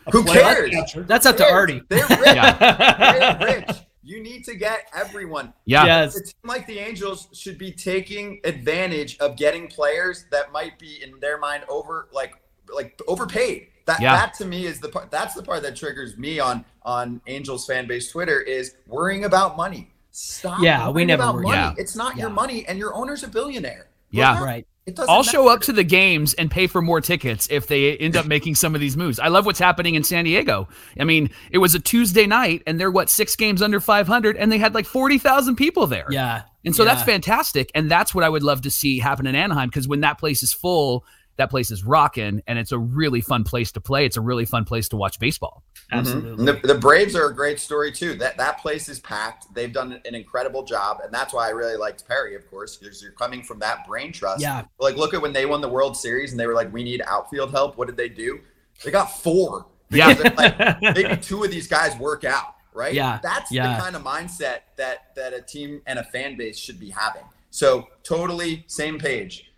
A 0.07 0.11
Who 0.13 0.23
playoff 0.23 0.55
cares? 0.55 0.71
catcher- 0.71 1.03
That's 1.03 1.27
up 1.27 1.37
to 1.39 1.45
Arte. 1.51 1.83
They're 1.89 2.07
rich. 2.07 2.21
They're 2.21 3.39
rich. 3.43 3.77
You 4.05 4.23
need 4.23 4.45
to 4.45 4.55
get 4.55 4.87
everyone. 4.95 5.53
Yeah. 5.65 5.85
Yes. 5.85 6.15
It 6.17 6.27
seems 6.29 6.35
like 6.45 6.69
the 6.69 6.79
Angels 6.79 7.27
should 7.33 7.59
be 7.59 7.73
taking 7.73 8.41
advantage 8.45 9.19
of 9.19 9.37
getting 9.37 9.67
players 9.67 10.27
that 10.31 10.53
might 10.53 10.79
be 10.79 11.03
in 11.03 11.19
their 11.19 11.39
mind 11.39 11.65
over 11.69 12.07
like 12.13 12.35
like 12.73 13.01
overpaid. 13.09 13.67
That 13.87 14.01
Yeah. 14.01 14.15
that 14.15 14.35
to 14.35 14.45
me 14.45 14.65
is 14.65 14.79
the 14.79 14.89
part 14.91 15.11
that's 15.11 15.35
the 15.35 15.43
part 15.43 15.63
that 15.65 15.75
triggers 15.75 16.17
me 16.17 16.39
on 16.39 16.65
on 16.85 17.21
Angels 17.27 17.67
fan 17.67 17.89
base 17.89 18.13
Twitter 18.13 18.41
is 18.41 18.77
worrying 18.87 19.25
about 19.25 19.57
money. 19.57 19.91
Stop. 20.11 20.61
Yeah, 20.63 20.89
we 20.89 20.93
worrying 20.95 21.09
never 21.09 21.23
about 21.23 21.41
money. 21.43 21.57
Yeah. 21.57 21.75
It's 21.77 21.97
not 21.97 22.17
your 22.17 22.31
money 22.31 22.67
and 22.67 22.79
your 22.79 22.95
owner's 22.95 23.23
a 23.23 23.29
billionaire. 23.29 23.89
Yeah. 24.11 24.35
Well, 24.35 24.45
Right. 24.45 24.67
It 24.87 24.99
I'll 24.99 25.23
show 25.23 25.45
matter. 25.45 25.55
up 25.57 25.61
to 25.63 25.73
the 25.73 25.85
games 25.85 26.35
and 26.35 26.51
pay 26.51 26.67
for 26.67 26.81
more 26.83 27.01
tickets 27.01 27.47
if 27.51 27.67
they 27.67 27.97
end 27.99 28.17
up 28.17 28.27
making 28.27 28.55
some 28.57 28.75
of 28.75 28.81
these 28.81 28.97
moves. 28.97 29.21
I 29.21 29.29
love 29.29 29.47
what's 29.47 29.59
happening 29.59 29.95
in 29.95 30.03
San 30.03 30.25
Diego. 30.25 30.69
I 30.99 31.05
mean, 31.05 31.31
it 31.51 31.59
was 31.59 31.75
a 31.75 31.79
Tuesday 31.79 32.27
night 32.27 32.63
and 32.67 32.81
they're 32.81 32.91
what 32.91 33.09
six 33.11 33.37
games 33.37 33.63
under 33.63 33.79
500 33.79 34.37
and 34.37 34.51
they 34.51 34.59
had 34.59 34.75
like 34.75 34.87
40,000 34.87 35.55
people 35.57 35.87
there. 35.87 36.07
Yeah. 36.11 36.43
And 36.65 36.75
so 36.75 36.85
that's 36.85 37.03
fantastic. 37.03 37.71
And 37.75 37.91
that's 37.91 38.15
what 38.15 38.25
I 38.25 38.29
would 38.29 38.43
love 38.43 38.63
to 38.63 38.71
see 38.71 38.99
happen 38.99 39.27
in 39.27 39.35
Anaheim 39.35 39.69
because 39.69 39.87
when 39.87 40.01
that 40.01 40.19
place 40.19 40.43
is 40.43 40.53
full, 40.53 41.05
that 41.37 41.49
place 41.49 41.71
is 41.71 41.85
rocking 41.85 42.43
and 42.47 42.59
it's 42.59 42.73
a 42.73 42.79
really 42.79 43.21
fun 43.23 43.45
place 43.45 43.73
to 43.73 43.81
play. 43.81 44.05
It's 44.05 44.19
a 44.19 44.21
really 44.21 44.45
fun 44.45 44.65
place 44.65 44.89
to 44.91 44.97
watch 44.97 45.19
baseball. 45.19 45.63
Mhm. 45.91 45.99
Absolutely. 45.99 46.31
And 46.53 46.63
The, 46.63 46.67
the 46.69 46.79
Braves 46.79 47.17
are 47.17 47.27
a 47.27 47.35
great 47.35 47.59
story 47.59 47.91
too. 47.93 48.15
That 48.15 48.37
that 48.37 48.59
place 48.59 48.89
is 48.89 49.01
packed. 49.01 49.47
They've 49.55 49.73
done 49.73 50.01
an 50.05 50.15
incredible 50.15 50.63
job, 50.65 50.99
and 51.03 51.13
that's 51.13 51.33
why 51.33 51.47
I 51.47 51.51
really 51.51 51.77
liked 51.77 52.07
Perry. 52.07 52.35
Of 52.37 52.49
course, 52.51 52.77
because 52.77 53.03
you're 53.03 53.13
coming 53.13 53.43
from 53.43 53.59
that 53.61 53.87
brain 53.87 54.13
trust. 54.13 54.43
Yeah. 54.43 54.65
Like, 54.79 54.97
look 54.97 55.15
at 55.15 55.23
when 55.23 55.33
they 55.33 55.47
won 55.47 55.61
the 55.61 55.69
World 55.69 55.97
Series, 55.97 56.31
and 56.33 56.39
they 56.39 56.47
were 56.47 56.55
like, 56.55 56.73
"We 56.73 56.85
need 56.85 57.03
outfield 57.07 57.51
help." 57.53 57.79
What 57.79 57.87
did 57.89 57.97
they 57.97 58.09
do? 58.09 58.41
They 58.85 58.91
got 58.91 59.07
four. 59.07 59.67
Yeah. 59.91 60.15
Because, 60.15 60.37
like, 60.37 60.81
maybe 60.83 61.17
two 61.17 61.43
of 61.43 61.51
these 61.51 61.67
guys 61.67 61.97
work 61.99 62.23
out, 62.25 62.55
right? 62.75 62.95
Yeah, 62.95 63.19
That's 63.23 63.51
yeah. 63.51 63.75
the 63.77 63.83
kind 63.83 63.97
of 63.97 64.03
mindset 64.03 64.61
that 64.77 65.15
that 65.17 65.33
a 65.33 65.41
team 65.41 65.83
and 65.87 65.99
a 65.99 66.05
fan 66.05 66.37
base 66.37 66.59
should 66.59 66.79
be 66.79 66.91
having. 66.91 67.25
So 67.51 67.89
totally 68.05 68.63
same 68.69 68.99
page. 68.99 69.50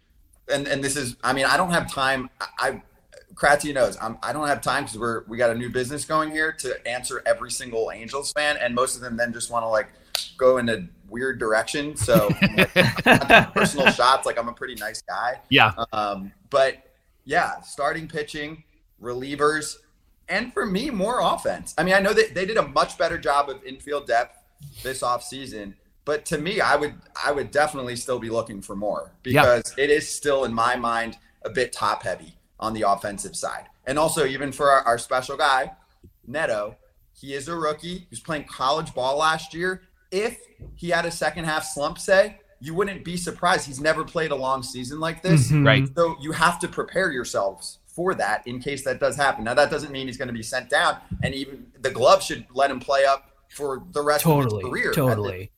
And 0.50 0.66
and 0.66 0.82
this 0.82 0.96
is 0.96 1.16
I 1.22 1.32
mean 1.32 1.46
I 1.46 1.56
don't 1.56 1.70
have 1.70 1.92
time. 1.92 2.30
I, 2.58 2.82
Kratzy 3.34 3.72
knows 3.74 3.96
I'm, 4.00 4.18
I 4.22 4.32
don't 4.32 4.46
have 4.46 4.60
time 4.60 4.84
because 4.84 4.98
we're 4.98 5.24
we 5.26 5.36
got 5.36 5.50
a 5.50 5.54
new 5.54 5.70
business 5.70 6.04
going 6.04 6.30
here 6.30 6.52
to 6.52 6.86
answer 6.86 7.22
every 7.26 7.50
single 7.50 7.90
Angels 7.90 8.32
fan, 8.32 8.56
and 8.58 8.74
most 8.74 8.94
of 8.94 9.00
them 9.00 9.16
then 9.16 9.32
just 9.32 9.50
want 9.50 9.64
to 9.64 9.68
like 9.68 9.88
go 10.36 10.58
in 10.58 10.68
a 10.68 10.86
weird 11.08 11.38
direction. 11.38 11.96
So 11.96 12.30
like, 12.56 13.54
personal 13.54 13.90
shots, 13.90 14.26
like 14.26 14.38
I'm 14.38 14.48
a 14.48 14.52
pretty 14.52 14.74
nice 14.74 15.02
guy. 15.02 15.40
Yeah. 15.48 15.72
Um, 15.92 16.32
but 16.50 16.78
yeah, 17.24 17.60
starting 17.60 18.08
pitching, 18.08 18.64
relievers, 19.00 19.76
and 20.28 20.52
for 20.52 20.66
me, 20.66 20.90
more 20.90 21.20
offense. 21.20 21.74
I 21.78 21.84
mean, 21.84 21.94
I 21.94 22.00
know 22.00 22.12
that 22.12 22.34
they 22.34 22.46
did 22.46 22.56
a 22.56 22.66
much 22.68 22.98
better 22.98 23.18
job 23.18 23.48
of 23.48 23.62
infield 23.64 24.06
depth 24.06 24.38
this 24.82 25.02
offseason, 25.02 25.74
but 26.04 26.24
to 26.26 26.38
me, 26.38 26.60
I 26.60 26.76
would 26.76 26.94
I 27.24 27.32
would 27.32 27.50
definitely 27.50 27.96
still 27.96 28.18
be 28.18 28.30
looking 28.30 28.60
for 28.60 28.74
more 28.74 29.12
because 29.22 29.74
yeah. 29.76 29.84
it 29.84 29.90
is 29.90 30.08
still 30.08 30.44
in 30.44 30.52
my 30.52 30.76
mind 30.76 31.16
a 31.44 31.50
bit 31.50 31.72
top 31.72 32.02
heavy 32.02 32.34
on 32.58 32.72
the 32.74 32.82
offensive 32.82 33.36
side. 33.36 33.66
And 33.86 33.98
also 33.98 34.24
even 34.26 34.52
for 34.52 34.70
our, 34.70 34.82
our 34.82 34.98
special 34.98 35.36
guy, 35.36 35.72
Neto, 36.26 36.76
he 37.12 37.34
is 37.34 37.48
a 37.48 37.56
rookie. 37.56 37.98
He 37.98 38.06
was 38.10 38.20
playing 38.20 38.44
college 38.44 38.94
ball 38.94 39.18
last 39.18 39.54
year. 39.54 39.82
If 40.10 40.38
he 40.74 40.90
had 40.90 41.04
a 41.04 41.10
second 41.10 41.44
half 41.44 41.64
slump, 41.64 41.98
say, 41.98 42.38
you 42.60 42.74
wouldn't 42.74 43.04
be 43.04 43.16
surprised. 43.16 43.66
He's 43.66 43.80
never 43.80 44.04
played 44.04 44.30
a 44.30 44.36
long 44.36 44.62
season 44.62 45.00
like 45.00 45.22
this. 45.22 45.48
Mm-hmm. 45.48 45.66
Right. 45.66 45.88
So 45.96 46.16
you 46.20 46.32
have 46.32 46.58
to 46.60 46.68
prepare 46.68 47.10
yourselves 47.10 47.78
for 47.86 48.14
that 48.14 48.46
in 48.46 48.60
case 48.60 48.84
that 48.84 49.00
does 49.00 49.16
happen. 49.16 49.44
Now 49.44 49.54
that 49.54 49.70
doesn't 49.70 49.90
mean 49.90 50.06
he's 50.06 50.16
going 50.16 50.28
to 50.28 50.34
be 50.34 50.42
sent 50.42 50.70
down, 50.70 50.98
and 51.22 51.34
even 51.34 51.66
the 51.80 51.90
glove 51.90 52.22
should 52.22 52.46
let 52.54 52.70
him 52.70 52.80
play 52.80 53.04
up 53.04 53.30
for 53.48 53.82
the 53.92 54.00
rest 54.00 54.24
totally, 54.24 54.62
of 54.62 54.62
his 54.62 54.70
career. 54.70 54.92
Totally. 54.92 55.50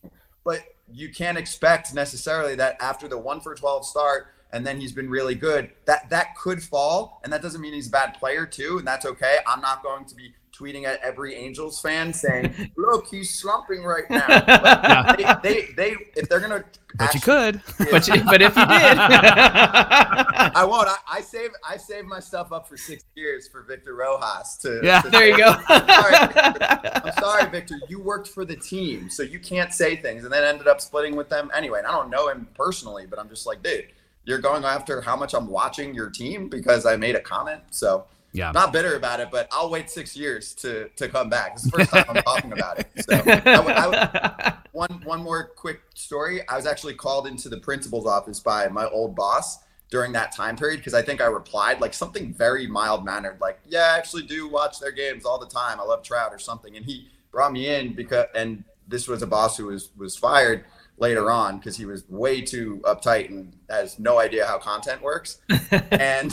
But 0.44 0.61
you 0.92 1.11
can't 1.11 1.38
expect 1.38 1.94
necessarily 1.94 2.54
that 2.57 2.76
after 2.80 3.09
the 3.09 3.18
one 3.18 3.40
for 3.40 3.54
twelve 3.54 3.87
start, 3.87 4.28
and 4.52 4.66
then 4.66 4.80
he's 4.80 4.92
been 4.92 5.11
really 5.11 5.35
good. 5.35 5.70
That 5.87 6.11
that 6.11 6.37
could 6.37 6.62
fall, 6.62 7.20
and 7.24 7.33
that 7.33 7.42
doesn't 7.42 7.61
mean 7.61 7.72
he's 7.72 7.88
a 7.88 7.90
bad 7.90 8.14
player 8.14 8.46
too, 8.46 8.78
and 8.78 8.87
that's 8.87 9.07
okay. 9.07 9.38
I'm 9.46 9.61
not 9.61 9.83
going 9.83 10.04
to 10.04 10.14
be 10.14 10.35
tweeting 10.59 10.85
at 10.85 11.01
every 11.03 11.35
Angels 11.35 11.81
fan 11.81 12.12
saying, 12.12 12.73
"Look, 12.77 13.07
he's 13.07 13.31
slumping 13.31 13.83
right 13.83 14.09
now." 14.09 15.14
they, 15.17 15.35
they, 15.43 15.73
they, 15.73 15.97
if 16.17 16.29
they're 16.29 16.40
gonna, 16.40 16.64
but 16.97 17.05
actually, 17.05 17.19
you 17.19 17.25
could, 17.25 17.61
but, 17.90 18.09
you, 18.09 18.25
but 18.25 18.43
if 18.43 18.57
you 18.57 18.62
did, 18.62 18.99
I 18.99 20.64
won't. 20.69 20.88
I, 20.88 20.97
I 21.09 21.21
save, 21.21 21.51
I 21.69 21.77
save 21.77 22.05
my 22.05 22.21
stuff 22.21 22.53
up 22.53 22.69
for 22.69 22.77
six 22.77 23.05
years 23.14 23.49
for 23.49 23.62
Victor 23.62 23.95
Rojas. 23.95 24.57
To 24.59 24.81
yeah, 24.83 25.01
to 25.03 25.11
there 25.11 25.29
you 25.29 25.37
go. 25.37 25.57
I'm 25.69 25.88
sorry, 25.88 26.14
I'm 26.14 27.12
sorry, 27.14 27.51
Victor. 27.51 27.81
You 27.88 28.01
worked 28.01 28.29
for 28.29 28.45
the 28.45 28.57
team, 28.57 29.11
so 29.11 29.23
you 29.23 29.40
can't 29.40 29.73
say 29.73 29.97
things, 29.97 30.25
and 30.25 30.33
then 30.33 30.45
ended 30.45 30.69
up 30.69 30.81
splitting 30.81 31.17
with 31.17 31.29
them 31.29 31.51
anyway. 31.55 31.79
And 31.79 31.87
I 31.87 31.93
don't 31.93 32.11
know 32.11 32.29
him 32.29 32.49
personally, 32.55 33.07
but 33.07 33.19
I'm 33.19 33.29
just 33.29 33.47
like, 33.47 33.62
dude, 33.62 33.87
you're 34.25 34.38
going 34.38 34.64
after 34.64 35.01
how 35.01 35.17
much 35.17 35.35
I'm 35.35 35.49
watching 35.49 35.95
your 35.95 36.11
team 36.11 36.49
because 36.49 36.87
I 36.87 36.97
made 36.97 37.14
a 37.14 37.21
comment. 37.21 37.62
So 37.71 38.07
yeah. 38.35 38.51
Not 38.51 38.73
bitter 38.73 38.97
about 38.97 39.20
it, 39.20 39.29
but 39.31 39.49
I'll 39.53 39.70
wait 39.70 39.88
six 39.88 40.16
years 40.16 40.55
to 40.57 40.88
to 40.97 41.09
come 41.09 41.29
back. 41.29 41.53
It's 41.55 41.62
the 41.62 41.70
first 41.70 41.90
time 41.90 42.05
I'm 42.09 42.23
talking 42.23 42.53
about 42.53 42.81
it. 42.81 42.88
So 43.09 43.23
I, 43.25 43.42
I, 43.47 44.55
one 44.73 45.01
one 45.05 45.23
more 45.23 45.53
quick 45.55 45.83
story. 45.94 46.47
I 46.49 46.57
was 46.57 46.66
actually 46.66 46.94
called 46.94 47.29
into 47.29 47.49
the 47.49 47.59
principal's 47.59 48.07
office 48.07 48.40
by 48.40 48.66
my 48.66 48.87
old 48.87 49.14
boss 49.14 49.61
during 49.88 50.11
that 50.12 50.33
time 50.33 50.57
period 50.57 50.79
because 50.79 50.94
I 50.94 51.03
think 51.03 51.20
I 51.20 51.27
replied 51.27 51.81
like 51.81 51.94
something 51.94 52.35
very 52.35 52.66
mild 52.66 53.05
mannered, 53.05 53.40
like, 53.40 53.61
"Yeah, 53.66 53.92
I 53.94 53.99
actually 53.99 54.25
do 54.25 54.49
watch 54.49 54.81
their 54.81 54.90
games 54.90 55.25
all 55.25 55.38
the 55.38 55.47
time. 55.47 55.79
I 55.81 55.85
love 55.85 56.03
Trout 56.03 56.33
or 56.35 56.40
something." 56.40 56.77
And 56.77 56.85
he 56.85 57.09
brought 57.31 57.53
me 57.53 57.68
in 57.68 57.94
because, 57.94 58.27
and 58.35 58.64
this 58.88 59.07
was 59.07 59.23
a 59.23 59.29
boss 59.29 59.57
who 59.57 59.66
was 59.66 59.90
was 59.97 60.16
fired 60.16 60.64
later 60.99 61.31
on 61.31 61.59
because 61.59 61.77
he 61.77 61.87
was 61.87 62.09
way 62.09 62.40
too 62.40 62.81
uptight 62.85 63.29
and 63.29 63.53
has 63.70 64.01
no 64.01 64.18
idea 64.18 64.44
how 64.44 64.59
content 64.59 65.03
works. 65.03 65.38
and 65.92 66.33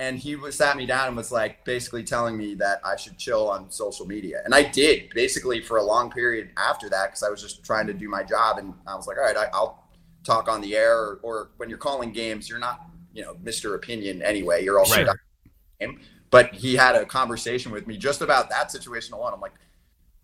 and 0.00 0.18
he 0.18 0.34
was 0.34 0.56
sat 0.56 0.78
me 0.78 0.86
down 0.86 1.08
and 1.08 1.16
was 1.16 1.30
like 1.30 1.62
basically 1.66 2.02
telling 2.02 2.34
me 2.34 2.54
that 2.54 2.80
I 2.82 2.96
should 2.96 3.18
chill 3.18 3.50
on 3.50 3.70
social 3.70 4.06
media. 4.06 4.40
And 4.46 4.54
I 4.54 4.62
did 4.62 5.10
basically 5.10 5.60
for 5.60 5.76
a 5.76 5.82
long 5.82 6.10
period 6.10 6.48
after 6.56 6.88
that 6.88 7.08
because 7.08 7.22
I 7.22 7.28
was 7.28 7.42
just 7.42 7.62
trying 7.62 7.86
to 7.86 7.92
do 7.92 8.08
my 8.08 8.22
job. 8.22 8.56
And 8.56 8.72
I 8.86 8.94
was 8.94 9.06
like, 9.06 9.18
all 9.18 9.24
right, 9.24 9.36
I, 9.36 9.50
will 9.52 9.78
talk 10.24 10.48
on 10.48 10.62
the 10.62 10.74
air. 10.74 10.96
Or, 10.96 11.20
or, 11.22 11.50
when 11.58 11.68
you're 11.68 11.76
calling 11.76 12.12
games, 12.12 12.48
you're 12.48 12.58
not, 12.58 12.80
you 13.12 13.22
know, 13.22 13.34
Mr. 13.44 13.74
Opinion 13.74 14.22
anyway. 14.22 14.64
You're 14.64 14.78
also 14.78 15.04
right. 15.04 15.88
But 16.30 16.54
he 16.54 16.76
had 16.76 16.96
a 16.96 17.04
conversation 17.04 17.70
with 17.70 17.86
me 17.86 17.98
just 17.98 18.22
about 18.22 18.48
that 18.48 18.72
situation 18.72 19.12
alone. 19.12 19.32
I'm 19.34 19.40
like, 19.40 19.52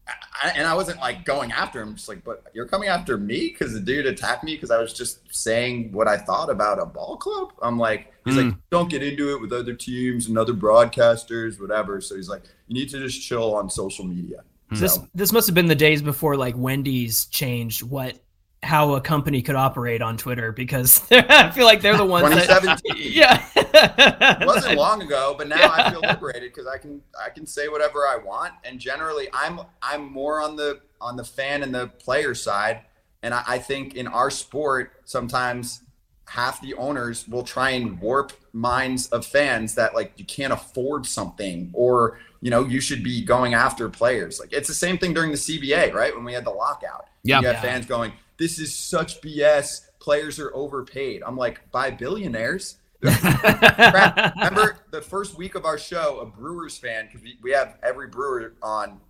I, 0.09 0.51
and 0.51 0.67
I 0.67 0.75
wasn't 0.75 1.01
like 1.01 1.25
going 1.25 1.51
after 1.51 1.81
him, 1.81 1.95
just 1.95 2.09
like, 2.09 2.23
but 2.23 2.45
you're 2.55 2.67
coming 2.67 2.89
after 2.89 3.19
me 3.19 3.49
because 3.49 3.73
the 3.73 3.81
dude 3.81 4.07
attacked 4.07 4.45
me 4.45 4.55
because 4.55 4.71
I 4.71 4.79
was 4.79 4.93
just 4.93 5.21
saying 5.35 5.93
what 5.93 6.07
I 6.07 6.17
thought 6.17 6.51
about 6.51 6.81
a 6.81 6.87
ball 6.87 7.17
club. 7.17 7.53
I'm 7.61 7.79
like, 7.79 8.13
he's 8.25 8.35
mm. 8.35 8.45
like, 8.45 8.55
hmm. 8.55 8.61
don't 8.71 8.89
get 8.89 9.03
into 9.03 9.35
it 9.35 9.41
with 9.41 9.53
other 9.53 9.75
teams 9.75 10.29
and 10.29 10.39
other 10.39 10.55
broadcasters, 10.55 11.61
whatever. 11.61 12.01
So 12.01 12.15
he's 12.15 12.29
like, 12.29 12.43
you 12.69 12.75
need 12.75 12.89
to 12.91 13.01
just 13.01 13.21
chill 13.21 13.55
on 13.55 13.69
social 13.69 14.05
media. 14.05 14.45
So. 14.73 14.81
This 14.81 14.99
this 15.15 15.33
must 15.33 15.47
have 15.47 15.55
been 15.55 15.67
the 15.67 15.77
days 15.77 16.03
before 16.03 16.37
like 16.37 16.57
Wendy's 16.57 17.27
changed 17.27 17.83
what 17.85 18.19
how 18.63 18.95
a 18.95 19.01
company 19.01 19.41
could 19.41 19.55
operate 19.55 20.03
on 20.03 20.17
Twitter 20.17 20.51
because 20.53 21.07
I 21.11 21.51
feel 21.53 21.67
like 21.67 21.81
they're 21.81 21.97
the 21.97 22.05
ones 22.05 22.35
2017. 22.35 22.67
That, 22.67 22.99
yeah. 23.57 23.65
it 23.99 24.47
wasn't 24.47 24.77
long 24.77 25.03
ago, 25.03 25.35
but 25.37 25.49
now 25.49 25.71
I 25.73 25.91
feel 25.91 26.01
liberated 26.03 26.53
because 26.53 26.67
I 26.67 26.79
can 26.79 27.03
I 27.19 27.31
can 27.31 27.47
say 27.47 27.69
whatever 27.69 28.07
I 28.07 28.17
want. 28.17 28.53
And 28.65 28.79
generally 28.79 29.29
I'm 29.33 29.61
I'm 29.83 30.11
more 30.11 30.41
on 30.41 30.57
the 30.57 30.81
on 31.01 31.17
the 31.17 31.25
fan 31.25 31.63
and 31.63 31.75
the 31.75 31.89
player 31.89 32.35
side. 32.35 32.83
And 33.23 33.35
I, 33.35 33.43
I 33.47 33.59
think 33.59 33.95
in 33.95 34.07
our 34.07 34.31
sport, 34.31 34.93
sometimes 35.05 35.83
half 36.29 36.61
the 36.61 36.75
owners 36.75 37.29
will 37.29 37.43
try 37.43 37.71
and 37.71 38.01
warp 38.01 38.33
minds 38.53 39.07
of 39.09 39.25
fans 39.25 39.75
that 39.77 39.95
like 39.95 40.13
you 40.17 40.25
can't 40.25 40.53
afford 40.53 41.07
something 41.07 41.71
or 41.73 42.19
you 42.41 42.51
know 42.51 42.65
you 42.65 42.81
should 42.81 43.05
be 43.05 43.25
going 43.25 43.55
after 43.55 43.89
players 43.89 44.41
like 44.41 44.53
it's 44.53 44.67
the 44.67 44.75
same 44.75 44.99
thing 44.99 45.15
during 45.15 45.31
the 45.31 45.37
cba 45.37 45.95
right 45.95 46.13
when 46.17 46.25
we 46.25 46.33
had 46.33 46.45
the 46.45 46.51
lockout 46.51 47.07
yeah 47.23 47.39
you 47.39 47.47
have 47.47 47.55
yeah. 47.55 47.63
fans 47.63 47.87
going 47.87 48.11
this 48.39 48.59
is 48.59 48.75
such 48.75 49.21
BS. 49.21 49.87
Players 49.99 50.39
are 50.39 50.55
overpaid. 50.55 51.23
I'm 51.27 51.37
like, 51.37 51.71
by 51.71 51.91
billionaires. 51.91 52.77
Remember 53.03 54.79
the 54.91 55.03
first 55.03 55.37
week 55.37 55.55
of 55.55 55.65
our 55.65 55.79
show, 55.79 56.21
a 56.21 56.27
Brewers 56.27 56.79
fan, 56.79 57.07
because 57.07 57.23
we, 57.23 57.39
we 57.43 57.51
have 57.53 57.79
every 57.83 58.09
brewer 58.09 58.55
on, 58.63 59.01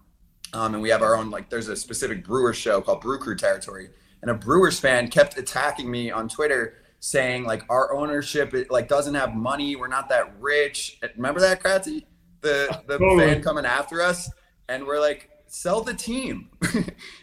um, 0.52 0.74
and 0.74 0.82
we 0.82 0.88
have 0.90 1.02
our 1.02 1.16
own, 1.16 1.30
like, 1.30 1.50
there's 1.50 1.68
a 1.68 1.76
specific 1.76 2.24
Brewers 2.24 2.56
show 2.56 2.80
called 2.80 3.00
Brew 3.00 3.18
Crew 3.18 3.36
Territory. 3.36 3.90
And 4.22 4.30
a 4.30 4.34
Brewers 4.34 4.80
fan 4.80 5.08
kept 5.08 5.38
attacking 5.38 5.90
me 5.90 6.10
on 6.10 6.28
Twitter 6.28 6.74
saying, 7.00 7.44
like, 7.44 7.62
our 7.68 7.94
ownership, 7.94 8.54
it, 8.54 8.70
like, 8.70 8.88
doesn't 8.88 9.14
have 9.14 9.34
money. 9.34 9.76
We're 9.76 9.88
not 9.88 10.08
that 10.08 10.34
rich. 10.40 10.98
Remember 11.16 11.40
that, 11.40 11.62
Kratzy? 11.62 12.04
The, 12.40 12.82
the 12.86 12.98
fan 13.18 13.42
coming 13.42 13.64
after 13.64 14.02
us. 14.02 14.30
And 14.68 14.84
we're 14.84 15.00
like, 15.00 15.30
sell 15.46 15.80
the 15.80 15.94
team 15.94 16.50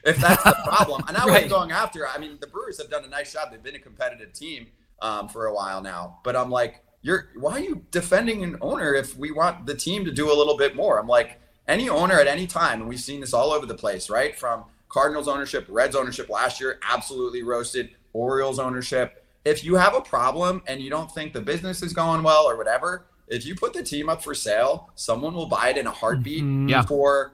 if 0.05 0.17
that's 0.17 0.43
the 0.43 0.55
problem. 0.63 1.03
And 1.09 1.17
I 1.17 1.21
right. 1.21 1.31
wasn't 1.31 1.51
going 1.51 1.71
after. 1.71 2.07
I 2.07 2.17
mean, 2.19 2.37
the 2.39 2.47
Brewers 2.47 2.77
have 2.77 2.89
done 2.89 3.03
a 3.03 3.09
nice 3.09 3.33
job. 3.33 3.51
They've 3.51 3.61
been 3.61 3.75
a 3.75 3.79
competitive 3.79 4.31
team 4.31 4.67
um, 5.03 5.29
for 5.29 5.45
a 5.45 5.53
while 5.53 5.81
now. 5.81 6.19
But 6.23 6.35
I'm 6.35 6.49
like, 6.49 6.83
you're 7.03 7.29
why 7.35 7.51
are 7.51 7.59
you 7.59 7.85
defending 7.91 8.43
an 8.43 8.57
owner 8.61 8.95
if 8.95 9.15
we 9.15 9.31
want 9.31 9.67
the 9.67 9.75
team 9.75 10.05
to 10.05 10.11
do 10.11 10.31
a 10.31 10.35
little 10.35 10.57
bit 10.57 10.75
more? 10.75 10.99
I'm 10.99 11.07
like, 11.07 11.39
any 11.67 11.89
owner 11.89 12.19
at 12.19 12.27
any 12.27 12.47
time, 12.47 12.81
and 12.81 12.89
we've 12.89 12.99
seen 12.99 13.21
this 13.21 13.33
all 13.33 13.51
over 13.51 13.65
the 13.65 13.75
place, 13.75 14.09
right? 14.09 14.37
From 14.37 14.65
Cardinals 14.89 15.27
ownership, 15.27 15.65
Reds 15.69 15.95
ownership 15.95 16.29
last 16.29 16.59
year, 16.59 16.79
absolutely 16.89 17.43
roasted. 17.43 17.91
Orioles 18.13 18.59
ownership. 18.59 19.25
If 19.43 19.63
you 19.63 19.75
have 19.75 19.95
a 19.95 20.01
problem 20.01 20.61
and 20.67 20.79
you 20.79 20.89
don't 20.89 21.11
think 21.11 21.33
the 21.33 21.41
business 21.41 21.81
is 21.81 21.93
going 21.93 22.23
well 22.23 22.47
or 22.47 22.57
whatever, 22.57 23.07
if 23.27 23.45
you 23.45 23.55
put 23.55 23.73
the 23.73 23.83
team 23.83 24.07
up 24.07 24.23
for 24.23 24.35
sale, 24.35 24.91
someone 24.95 25.33
will 25.33 25.47
buy 25.47 25.69
it 25.69 25.77
in 25.77 25.87
a 25.87 25.91
heartbeat 25.91 26.43
mm-hmm. 26.43 26.69
yeah. 26.69 26.83
for 26.83 27.33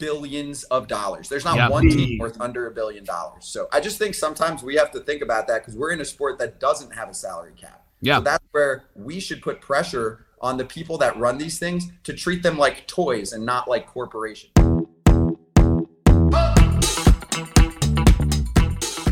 billions 0.00 0.64
of 0.64 0.88
dollars. 0.88 1.28
There's 1.28 1.44
not 1.44 1.56
yep. 1.56 1.70
one 1.70 1.88
team 1.88 2.16
hmm. 2.16 2.20
worth 2.20 2.40
under 2.40 2.66
a 2.66 2.72
billion 2.72 3.04
dollars. 3.04 3.44
So 3.44 3.68
I 3.70 3.78
just 3.78 3.98
think 3.98 4.16
sometimes 4.16 4.64
we 4.64 4.74
have 4.74 4.90
to 4.92 5.00
think 5.00 5.22
about 5.22 5.46
that 5.46 5.60
because 5.60 5.76
we're 5.76 5.92
in 5.92 6.00
a 6.00 6.04
sport 6.04 6.40
that 6.40 6.58
doesn't 6.58 6.92
have 6.92 7.08
a 7.08 7.14
salary 7.14 7.52
cap. 7.56 7.84
Yeah. 8.00 8.16
So 8.16 8.24
that's 8.24 8.44
where 8.50 8.84
we 8.96 9.20
should 9.20 9.42
put 9.42 9.60
pressure 9.60 10.26
on 10.40 10.56
the 10.56 10.64
people 10.64 10.96
that 10.98 11.16
run 11.18 11.36
these 11.38 11.58
things 11.58 11.92
to 12.04 12.14
treat 12.14 12.42
them 12.42 12.56
like 12.56 12.86
toys 12.88 13.32
and 13.34 13.44
not 13.44 13.68
like 13.68 13.86
corporations. 13.86 14.50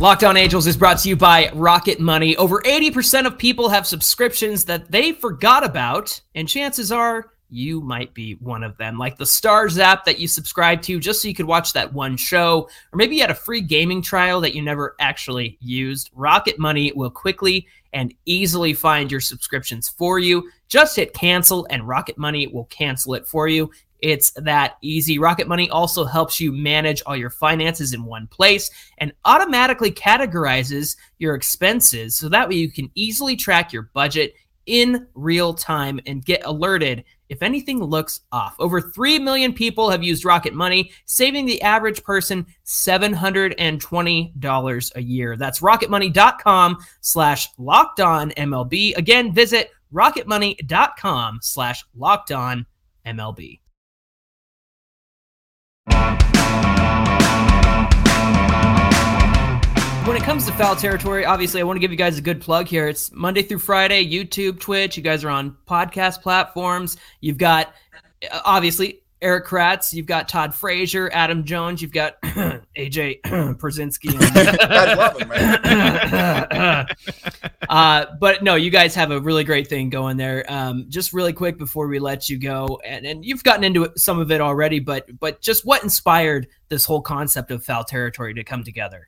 Locked 0.01 0.22
On 0.22 0.37
Angels 0.37 0.66
is 0.68 0.77
brought 0.77 0.98
to 0.98 1.09
you 1.09 1.16
by 1.16 1.51
Rocket 1.55 2.01
Money. 2.01 2.37
Over 2.37 2.62
80% 2.62 3.27
of 3.27 3.37
people 3.37 3.68
have 3.68 3.87
subscriptions 3.87 4.64
that 4.66 4.90
they 4.92 5.12
forgot 5.12 5.64
about, 5.64 6.20
and 6.37 6.48
chances 6.48 6.92
are 6.92 7.33
you 7.51 7.81
might 7.81 8.13
be 8.15 8.35
one 8.35 8.63
of 8.63 8.77
them. 8.77 8.99
Like 8.99 9.17
the 9.17 9.25
Starz 9.25 9.79
app 9.79 10.05
that 10.05 10.19
you 10.19 10.29
subscribe 10.29 10.83
to 10.83 11.01
just 11.01 11.23
so 11.23 11.29
you 11.29 11.35
could 11.35 11.47
watch 11.47 11.73
that 11.73 11.93
one 11.93 12.17
show, 12.17 12.69
or 12.93 12.97
maybe 12.97 13.17
you 13.17 13.21
had 13.23 13.31
a 13.31 13.35
free 13.35 13.61
gaming 13.61 14.03
trial 14.03 14.41
that 14.41 14.55
you 14.55 14.63
never 14.63 14.95
actually 15.01 15.57
used. 15.61 16.11
Rocket 16.15 16.59
Money 16.59 16.93
will 16.95 17.11
quickly 17.11 17.67
and 17.93 18.15
easily 18.27 18.75
find 18.75 19.11
your 19.11 19.21
subscriptions 19.21 19.89
for 19.89 20.19
you. 20.19 20.51
Just 20.69 20.97
hit 20.97 21.15
cancel, 21.15 21.67
and 21.71 21.89
Rocket 21.89 22.19
Money 22.19 22.47
will 22.47 22.67
cancel 22.67 23.15
it 23.15 23.27
for 23.27 23.49
you. 23.49 23.71
It's 24.01 24.31
that 24.33 24.77
easy. 24.81 25.19
Rocket 25.19 25.49
Money 25.49 25.69
also 25.71 26.05
helps 26.05 26.39
you 26.39 26.53
manage 26.53 27.03
all 27.05 27.17
your 27.17 27.31
finances 27.31 27.93
in 27.93 28.05
one 28.05 28.29
place 28.29 28.71
and 28.99 29.13
automatically 29.25 29.91
categorizes 29.91 30.97
your 31.19 31.35
expenses 31.35 32.15
so 32.15 32.29
that 32.29 32.49
way 32.49 32.57
you 32.57 32.71
can 32.71 32.91
easily 32.95 33.35
track 33.35 33.73
your 33.73 33.91
budget 33.95 34.35
in 34.69 35.09
real 35.15 35.55
time 35.55 35.99
and 36.07 36.25
get 36.25 36.43
alerted 36.45 37.03
if 37.29 37.43
anything 37.43 37.83
looks 37.83 38.21
off. 38.33 38.55
Over 38.59 38.81
3 38.81 39.19
million 39.19 39.53
people 39.53 39.91
have 39.91 40.03
used 40.05 40.25
Rocket 40.25 40.55
Money, 40.55 40.93
saving 41.05 41.45
the 41.47 41.61
average 41.63 42.05
person 42.05 42.47
$720 42.65 44.93
a 44.95 45.03
year. 45.03 45.37
That's 45.37 45.61
rocketmoney.com 45.61 46.79
slash 47.01 47.49
locked 47.59 47.99
on 48.01 48.31
MLB. 48.33 48.97
Again, 48.97 49.33
visit 49.33 49.71
rocketmoney.com 49.93 51.41
slash 51.43 51.85
locked 51.95 52.33
on 52.33 52.67
MLB. 53.07 53.61
When 60.09 60.16
it 60.16 60.23
comes 60.23 60.47
to 60.47 60.53
foul 60.53 60.75
territory, 60.75 61.27
obviously, 61.27 61.61
I 61.61 61.64
want 61.64 61.77
to 61.77 61.81
give 61.81 61.90
you 61.90 61.99
guys 61.99 62.16
a 62.16 62.23
good 62.23 62.40
plug 62.40 62.66
here. 62.66 62.88
It's 62.88 63.12
Monday 63.12 63.42
through 63.42 63.59
Friday, 63.59 64.11
YouTube, 64.11 64.59
Twitch. 64.59 64.97
You 64.97 65.03
guys 65.03 65.23
are 65.23 65.29
on 65.29 65.55
podcast 65.66 66.23
platforms. 66.23 66.97
You've 67.21 67.37
got, 67.37 67.75
uh, 68.33 68.40
obviously, 68.42 69.03
Erik 69.21 69.44
Kratz. 69.44 69.92
You've 69.92 70.07
got 70.07 70.27
Todd 70.27 70.55
Frazier, 70.55 71.11
Adam 71.12 71.44
Jones. 71.44 71.83
You've 71.83 71.92
got 71.92 72.18
AJ 72.23 73.21
Pierzynski. 73.21 74.16
I 74.62 74.94
love 74.94 75.21
him, 75.21 75.29
right? 75.29 76.87
uh, 77.68 78.07
but 78.18 78.42
no, 78.42 78.55
you 78.55 78.71
guys 78.71 78.94
have 78.94 79.11
a 79.11 79.21
really 79.21 79.44
great 79.44 79.66
thing 79.66 79.90
going 79.90 80.16
there. 80.16 80.51
Um, 80.51 80.87
just 80.88 81.12
really 81.12 81.35
quick 81.35 81.59
before 81.59 81.87
we 81.87 81.99
let 81.99 82.31
you 82.31 82.38
go, 82.38 82.81
and, 82.83 83.05
and 83.05 83.27
you've 83.27 83.44
gotten 83.44 83.62
into 83.62 83.85
it, 83.85 83.99
some 83.99 84.18
of 84.18 84.31
it 84.31 84.40
already, 84.40 84.81
but 84.81 85.07
but 85.21 85.42
just 85.42 85.66
what 85.66 85.83
inspired 85.83 86.49
this 86.71 86.87
whole 86.87 87.03
concept 87.03 87.51
of 87.51 87.62
foul 87.62 87.85
territory 87.85 88.33
to 88.33 88.42
come 88.42 88.64
together? 88.64 89.07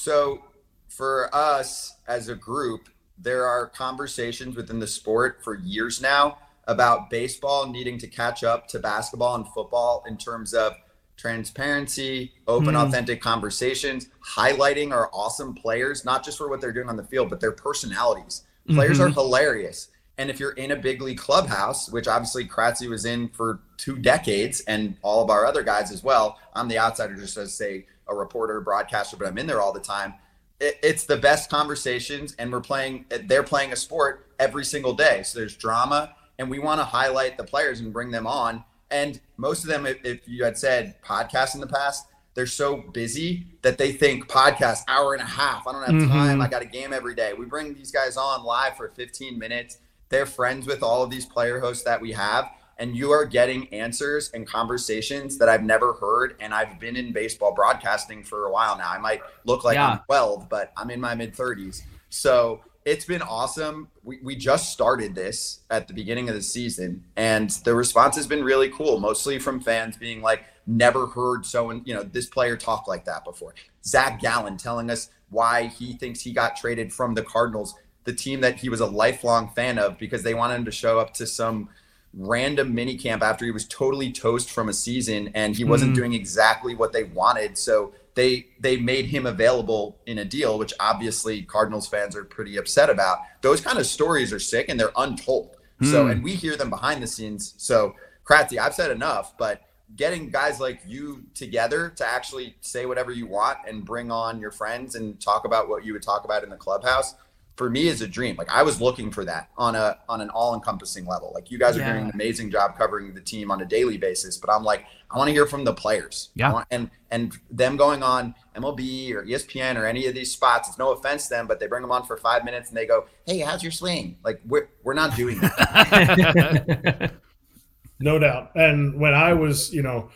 So 0.00 0.44
for 0.86 1.28
us 1.34 1.96
as 2.06 2.28
a 2.28 2.36
group, 2.36 2.88
there 3.18 3.44
are 3.44 3.66
conversations 3.66 4.54
within 4.54 4.78
the 4.78 4.86
sport 4.86 5.40
for 5.42 5.56
years 5.56 6.00
now 6.00 6.38
about 6.68 7.10
baseball 7.10 7.66
needing 7.66 7.98
to 7.98 8.06
catch 8.06 8.44
up 8.44 8.68
to 8.68 8.78
basketball 8.78 9.34
and 9.34 9.48
football 9.48 10.04
in 10.06 10.16
terms 10.16 10.54
of 10.54 10.74
transparency, 11.16 12.32
open, 12.46 12.76
mm. 12.76 12.86
authentic 12.86 13.20
conversations, 13.20 14.08
highlighting 14.24 14.92
our 14.92 15.10
awesome 15.12 15.52
players, 15.52 16.04
not 16.04 16.24
just 16.24 16.38
for 16.38 16.48
what 16.48 16.60
they're 16.60 16.72
doing 16.72 16.88
on 16.88 16.96
the 16.96 17.02
field, 17.02 17.28
but 17.28 17.40
their 17.40 17.50
personalities. 17.50 18.44
Players 18.68 19.00
mm-hmm. 19.00 19.08
are 19.08 19.10
hilarious. 19.10 19.88
And 20.16 20.30
if 20.30 20.38
you're 20.38 20.52
in 20.52 20.70
a 20.70 20.76
big 20.76 21.02
league 21.02 21.18
clubhouse, 21.18 21.90
which 21.90 22.06
obviously 22.06 22.46
Kratzy 22.46 22.88
was 22.88 23.04
in 23.04 23.30
for 23.30 23.62
two 23.78 23.96
decades 23.96 24.60
and 24.68 24.96
all 25.02 25.24
of 25.24 25.30
our 25.30 25.44
other 25.44 25.64
guys 25.64 25.90
as 25.90 26.04
well, 26.04 26.38
I'm 26.54 26.68
the 26.68 26.78
outsider 26.78 27.16
just 27.16 27.34
to 27.34 27.48
say 27.48 27.86
a 28.08 28.14
reporter, 28.14 28.60
broadcaster, 28.60 29.16
but 29.16 29.26
I'm 29.26 29.38
in 29.38 29.46
there 29.46 29.60
all 29.60 29.72
the 29.72 29.80
time. 29.80 30.14
It, 30.60 30.78
it's 30.82 31.04
the 31.04 31.16
best 31.16 31.50
conversations, 31.50 32.34
and 32.38 32.52
we're 32.52 32.60
playing. 32.60 33.06
They're 33.24 33.42
playing 33.42 33.72
a 33.72 33.76
sport 33.76 34.26
every 34.38 34.64
single 34.64 34.94
day, 34.94 35.22
so 35.24 35.38
there's 35.38 35.56
drama, 35.56 36.14
and 36.38 36.50
we 36.50 36.58
want 36.58 36.80
to 36.80 36.84
highlight 36.84 37.36
the 37.36 37.44
players 37.44 37.80
and 37.80 37.92
bring 37.92 38.10
them 38.10 38.26
on. 38.26 38.64
And 38.90 39.20
most 39.36 39.64
of 39.64 39.70
them, 39.70 39.86
if, 39.86 39.98
if 40.04 40.20
you 40.26 40.44
had 40.44 40.56
said 40.56 41.00
podcast 41.02 41.54
in 41.54 41.60
the 41.60 41.66
past, 41.66 42.06
they're 42.34 42.46
so 42.46 42.76
busy 42.76 43.46
that 43.62 43.78
they 43.78 43.92
think 43.92 44.28
podcast 44.28 44.84
hour 44.88 45.12
and 45.12 45.22
a 45.22 45.26
half. 45.26 45.66
I 45.66 45.72
don't 45.72 45.82
have 45.82 45.94
mm-hmm. 45.94 46.12
time. 46.12 46.40
I 46.40 46.48
got 46.48 46.62
a 46.62 46.66
game 46.66 46.92
every 46.92 47.14
day. 47.14 47.32
We 47.32 47.44
bring 47.44 47.74
these 47.74 47.90
guys 47.90 48.16
on 48.16 48.44
live 48.44 48.76
for 48.76 48.88
15 48.88 49.38
minutes. 49.38 49.78
They're 50.08 50.24
friends 50.24 50.66
with 50.66 50.82
all 50.82 51.02
of 51.02 51.10
these 51.10 51.26
player 51.26 51.60
hosts 51.60 51.84
that 51.84 52.00
we 52.00 52.12
have 52.12 52.48
and 52.78 52.96
you 52.96 53.10
are 53.10 53.24
getting 53.24 53.72
answers 53.72 54.30
and 54.32 54.46
conversations 54.46 55.38
that 55.38 55.48
I've 55.48 55.64
never 55.64 55.94
heard. 55.94 56.36
And 56.40 56.54
I've 56.54 56.78
been 56.78 56.96
in 56.96 57.12
baseball 57.12 57.52
broadcasting 57.52 58.22
for 58.22 58.46
a 58.46 58.52
while 58.52 58.78
now. 58.78 58.90
I 58.90 58.98
might 58.98 59.20
look 59.44 59.64
like 59.64 59.74
yeah. 59.74 59.90
I'm 59.90 60.00
12, 60.06 60.48
but 60.48 60.72
I'm 60.76 60.90
in 60.90 61.00
my 61.00 61.14
mid 61.14 61.34
30s. 61.34 61.82
So 62.08 62.60
it's 62.84 63.04
been 63.04 63.22
awesome. 63.22 63.88
We, 64.02 64.18
we 64.22 64.36
just 64.36 64.72
started 64.72 65.14
this 65.14 65.60
at 65.70 65.88
the 65.88 65.94
beginning 65.94 66.28
of 66.28 66.34
the 66.34 66.42
season, 66.42 67.04
and 67.16 67.50
the 67.50 67.74
response 67.74 68.16
has 68.16 68.26
been 68.26 68.42
really 68.42 68.70
cool, 68.70 68.98
mostly 68.98 69.38
from 69.38 69.60
fans 69.60 69.96
being 69.96 70.22
like, 70.22 70.44
never 70.66 71.06
heard 71.06 71.46
so 71.46 71.70
and 71.70 71.86
you 71.86 71.94
know 71.94 72.02
this 72.02 72.26
player 72.26 72.56
talk 72.56 72.86
like 72.86 73.04
that 73.06 73.24
before. 73.24 73.54
Zach 73.84 74.20
Gallen 74.20 74.58
telling 74.58 74.90
us 74.90 75.10
why 75.30 75.66
he 75.66 75.94
thinks 75.94 76.20
he 76.20 76.32
got 76.32 76.56
traded 76.56 76.92
from 76.92 77.14
the 77.14 77.22
Cardinals, 77.22 77.74
the 78.04 78.12
team 78.12 78.40
that 78.42 78.56
he 78.56 78.68
was 78.68 78.80
a 78.80 78.86
lifelong 78.86 79.50
fan 79.50 79.78
of, 79.78 79.98
because 79.98 80.22
they 80.22 80.34
wanted 80.34 80.56
him 80.56 80.64
to 80.66 80.70
show 80.70 80.98
up 80.98 81.12
to 81.14 81.26
some 81.26 81.68
random 82.14 82.74
mini 82.74 82.96
camp 82.96 83.22
after 83.22 83.44
he 83.44 83.50
was 83.50 83.66
totally 83.66 84.10
toast 84.10 84.50
from 84.50 84.68
a 84.68 84.72
season 84.72 85.30
and 85.34 85.56
he 85.56 85.64
wasn't 85.64 85.92
mm. 85.92 85.96
doing 85.96 86.12
exactly 86.14 86.74
what 86.74 86.92
they 86.92 87.04
wanted. 87.04 87.56
So 87.56 87.92
they 88.14 88.48
they 88.58 88.76
made 88.76 89.06
him 89.06 89.26
available 89.26 89.98
in 90.06 90.18
a 90.18 90.24
deal, 90.24 90.58
which 90.58 90.72
obviously 90.80 91.42
Cardinals 91.42 91.86
fans 91.86 92.16
are 92.16 92.24
pretty 92.24 92.56
upset 92.56 92.90
about. 92.90 93.18
Those 93.42 93.60
kind 93.60 93.78
of 93.78 93.86
stories 93.86 94.32
are 94.32 94.40
sick 94.40 94.68
and 94.68 94.78
they're 94.78 94.92
untold. 94.96 95.56
Mm. 95.80 95.90
So 95.90 96.06
and 96.08 96.24
we 96.24 96.34
hear 96.34 96.56
them 96.56 96.70
behind 96.70 97.02
the 97.02 97.06
scenes. 97.06 97.54
So 97.58 97.94
Kratzy, 98.24 98.58
I've 98.58 98.74
said 98.74 98.90
enough, 98.90 99.36
but 99.38 99.62
getting 99.96 100.30
guys 100.30 100.60
like 100.60 100.80
you 100.86 101.22
together 101.34 101.90
to 101.96 102.06
actually 102.06 102.56
say 102.60 102.84
whatever 102.86 103.10
you 103.10 103.26
want 103.26 103.58
and 103.66 103.84
bring 103.84 104.10
on 104.10 104.38
your 104.40 104.50
friends 104.50 104.96
and 104.96 105.18
talk 105.20 105.44
about 105.44 105.68
what 105.68 105.84
you 105.84 105.92
would 105.92 106.02
talk 106.02 106.24
about 106.24 106.44
in 106.44 106.50
the 106.50 106.56
clubhouse 106.56 107.14
for 107.58 107.68
me 107.68 107.88
is 107.88 108.00
a 108.00 108.06
dream. 108.06 108.36
Like 108.36 108.48
I 108.50 108.62
was 108.62 108.80
looking 108.80 109.10
for 109.10 109.24
that 109.24 109.50
on 109.58 109.74
a 109.74 109.98
on 110.08 110.20
an 110.20 110.30
all 110.30 110.54
encompassing 110.54 111.04
level. 111.06 111.32
Like 111.34 111.50
you 111.50 111.58
guys 111.58 111.76
are 111.76 111.80
yeah. 111.80 111.92
doing 111.92 112.04
an 112.04 112.10
amazing 112.14 112.52
job 112.52 112.78
covering 112.78 113.12
the 113.12 113.20
team 113.20 113.50
on 113.50 113.60
a 113.60 113.64
daily 113.66 113.98
basis, 113.98 114.36
but 114.36 114.48
I'm 114.48 114.62
like 114.62 114.86
I 115.10 115.18
want 115.18 115.26
to 115.26 115.32
hear 115.32 115.44
from 115.44 115.64
the 115.64 115.74
players. 115.74 116.30
Yeah. 116.36 116.52
Want, 116.52 116.68
and 116.70 116.88
and 117.10 117.36
them 117.50 117.76
going 117.76 118.04
on 118.04 118.36
MLB 118.54 119.12
or 119.12 119.24
ESPN 119.24 119.76
or 119.76 119.86
any 119.86 120.06
of 120.06 120.14
these 120.14 120.32
spots. 120.32 120.68
It's 120.68 120.78
no 120.78 120.92
offense 120.92 121.24
to 121.24 121.34
them, 121.34 121.48
but 121.48 121.58
they 121.58 121.66
bring 121.66 121.82
them 121.82 121.90
on 121.90 122.04
for 122.04 122.16
five 122.16 122.44
minutes 122.44 122.68
and 122.68 122.78
they 122.78 122.86
go, 122.86 123.06
"Hey, 123.26 123.40
how's 123.40 123.62
your 123.62 123.72
swing?" 123.72 124.16
Like 124.22 124.40
we're 124.46 124.68
we're 124.84 124.94
not 124.94 125.16
doing 125.16 125.40
that. 125.40 127.12
no 127.98 128.20
doubt. 128.20 128.52
And 128.54 129.00
when 129.00 129.14
I 129.14 129.32
was, 129.32 129.74
you 129.74 129.82
know, 129.82 130.10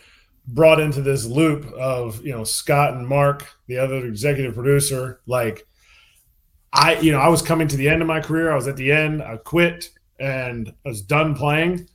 brought 0.47 0.79
into 0.79 1.03
this 1.03 1.27
loop 1.27 1.65
of 1.73 2.25
you 2.25 2.31
know 2.31 2.45
Scott 2.45 2.95
and 2.95 3.07
Mark, 3.07 3.49
the 3.67 3.79
other 3.79 4.07
executive 4.07 4.55
producer, 4.55 5.21
like 5.27 5.67
I, 6.73 6.99
you 7.01 7.13
know, 7.13 7.19
I 7.19 7.29
was 7.29 7.43
coming 7.43 7.69
to 7.69 7.77
the 7.77 7.89
end 7.89 8.01
of 8.01 8.09
my 8.09 8.21
career. 8.21 8.51
I 8.51 8.55
was 8.55 8.69
at 8.69 8.77
the 8.77 8.91
end. 8.91 9.23
I 9.23 9.37
quit 9.37 9.91
and 10.19 10.73
I 10.87 10.89
was 10.89 11.03
done 11.03 11.35
playing. 11.35 11.89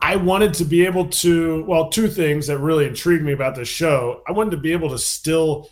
I 0.00 0.16
wanted 0.16 0.52
to 0.54 0.64
be 0.64 0.84
able 0.84 1.08
to, 1.08 1.64
well, 1.64 1.88
two 1.88 2.08
things 2.08 2.48
that 2.48 2.58
really 2.58 2.86
intrigued 2.86 3.24
me 3.24 3.32
about 3.32 3.54
this 3.54 3.68
show. 3.68 4.22
I 4.26 4.32
wanted 4.32 4.50
to 4.50 4.56
be 4.56 4.72
able 4.72 4.90
to 4.90 4.98
still 4.98 5.70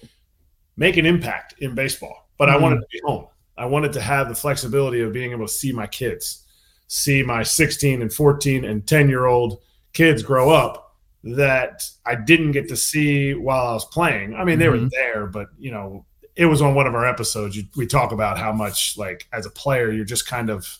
make 0.76 0.96
an 0.96 1.04
impact 1.04 1.56
in 1.58 1.74
baseball, 1.74 2.28
but 2.38 2.48
mm-hmm. 2.48 2.58
I 2.58 2.62
wanted 2.62 2.76
to 2.76 2.86
be 2.92 3.00
home. 3.04 3.26
I 3.58 3.66
wanted 3.66 3.92
to 3.94 4.00
have 4.00 4.28
the 4.28 4.34
flexibility 4.34 5.00
of 5.00 5.12
being 5.12 5.32
able 5.32 5.46
to 5.46 5.52
see 5.52 5.72
my 5.72 5.86
kids, 5.86 6.46
see 6.86 7.22
my 7.22 7.42
16 7.42 8.00
and 8.00 8.12
14 8.12 8.64
and 8.64 8.86
10 8.86 9.08
year 9.08 9.26
old 9.26 9.60
kids 9.92 10.22
grow 10.22 10.50
up 10.50 10.96
that 11.24 11.84
I 12.06 12.14
didn't 12.14 12.52
get 12.52 12.68
to 12.68 12.76
see 12.76 13.34
while 13.34 13.66
I 13.66 13.72
was 13.74 13.84
playing. 13.86 14.34
I 14.34 14.44
mean, 14.44 14.58
they 14.58 14.66
mm-hmm. 14.66 14.84
were 14.84 14.90
there, 14.90 15.26
but 15.26 15.48
you 15.58 15.72
know, 15.72 16.06
it 16.36 16.46
was 16.46 16.62
on 16.62 16.74
one 16.74 16.86
of 16.86 16.94
our 16.94 17.06
episodes. 17.06 17.56
You, 17.56 17.64
we 17.76 17.86
talk 17.86 18.12
about 18.12 18.38
how 18.38 18.52
much 18.52 18.96
like 18.96 19.26
as 19.32 19.46
a 19.46 19.50
player, 19.50 19.90
you're 19.90 20.04
just 20.04 20.26
kind 20.26 20.50
of 20.50 20.78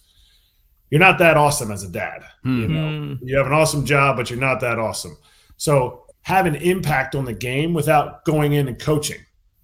you're 0.90 1.00
not 1.00 1.18
that 1.18 1.36
awesome 1.36 1.70
as 1.70 1.84
a 1.84 1.88
dad. 1.88 2.22
Mm-hmm. 2.44 2.60
You 2.60 2.68
know, 2.68 3.18
you 3.22 3.36
have 3.36 3.46
an 3.46 3.52
awesome 3.52 3.84
job, 3.84 4.16
but 4.16 4.28
you're 4.28 4.40
not 4.40 4.60
that 4.60 4.78
awesome. 4.78 5.16
So 5.56 6.04
have 6.22 6.46
an 6.46 6.56
impact 6.56 7.14
on 7.14 7.24
the 7.24 7.32
game 7.32 7.74
without 7.74 8.24
going 8.24 8.52
in 8.52 8.68
and 8.68 8.78
coaching. 8.78 9.20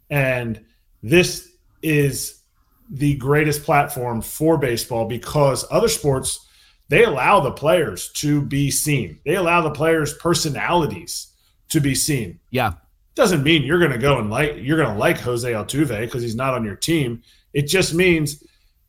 And 0.09 0.65
this 1.03 1.51
is 1.83 2.43
the 2.89 3.17
greatest 3.17 3.65
platform 3.65 4.23
for 4.23 4.57
baseball 4.57 5.07
because 5.07 5.65
other 5.71 5.89
sports 5.89 6.41
they 6.89 7.03
allow 7.03 7.41
the 7.41 7.51
players 7.51 8.13
to 8.13 8.41
be 8.41 8.71
seen. 8.71 9.19
They 9.25 9.35
allow 9.35 9.61
the 9.61 9.73
players' 9.73 10.15
personalities 10.15 11.33
to 11.71 11.81
be 11.81 11.97
seen. 11.97 12.39
Yeah 12.51 12.75
doesn't 13.17 13.43
mean 13.43 13.63
you're 13.63 13.79
going 13.79 13.91
to 13.91 13.99
go 13.99 14.19
and 14.19 14.31
like 14.31 14.57
you're 14.59 14.77
going 14.77 14.93
to 14.93 14.99
like 14.99 15.19
Jose 15.19 15.51
Altuve 15.51 16.01
because 16.03 16.23
he's 16.23 16.37
not 16.37 16.55
on 16.55 16.63
your 16.65 16.77
team. 16.77 17.23
It 17.55 17.63
just 17.63 17.95
means 17.95 18.45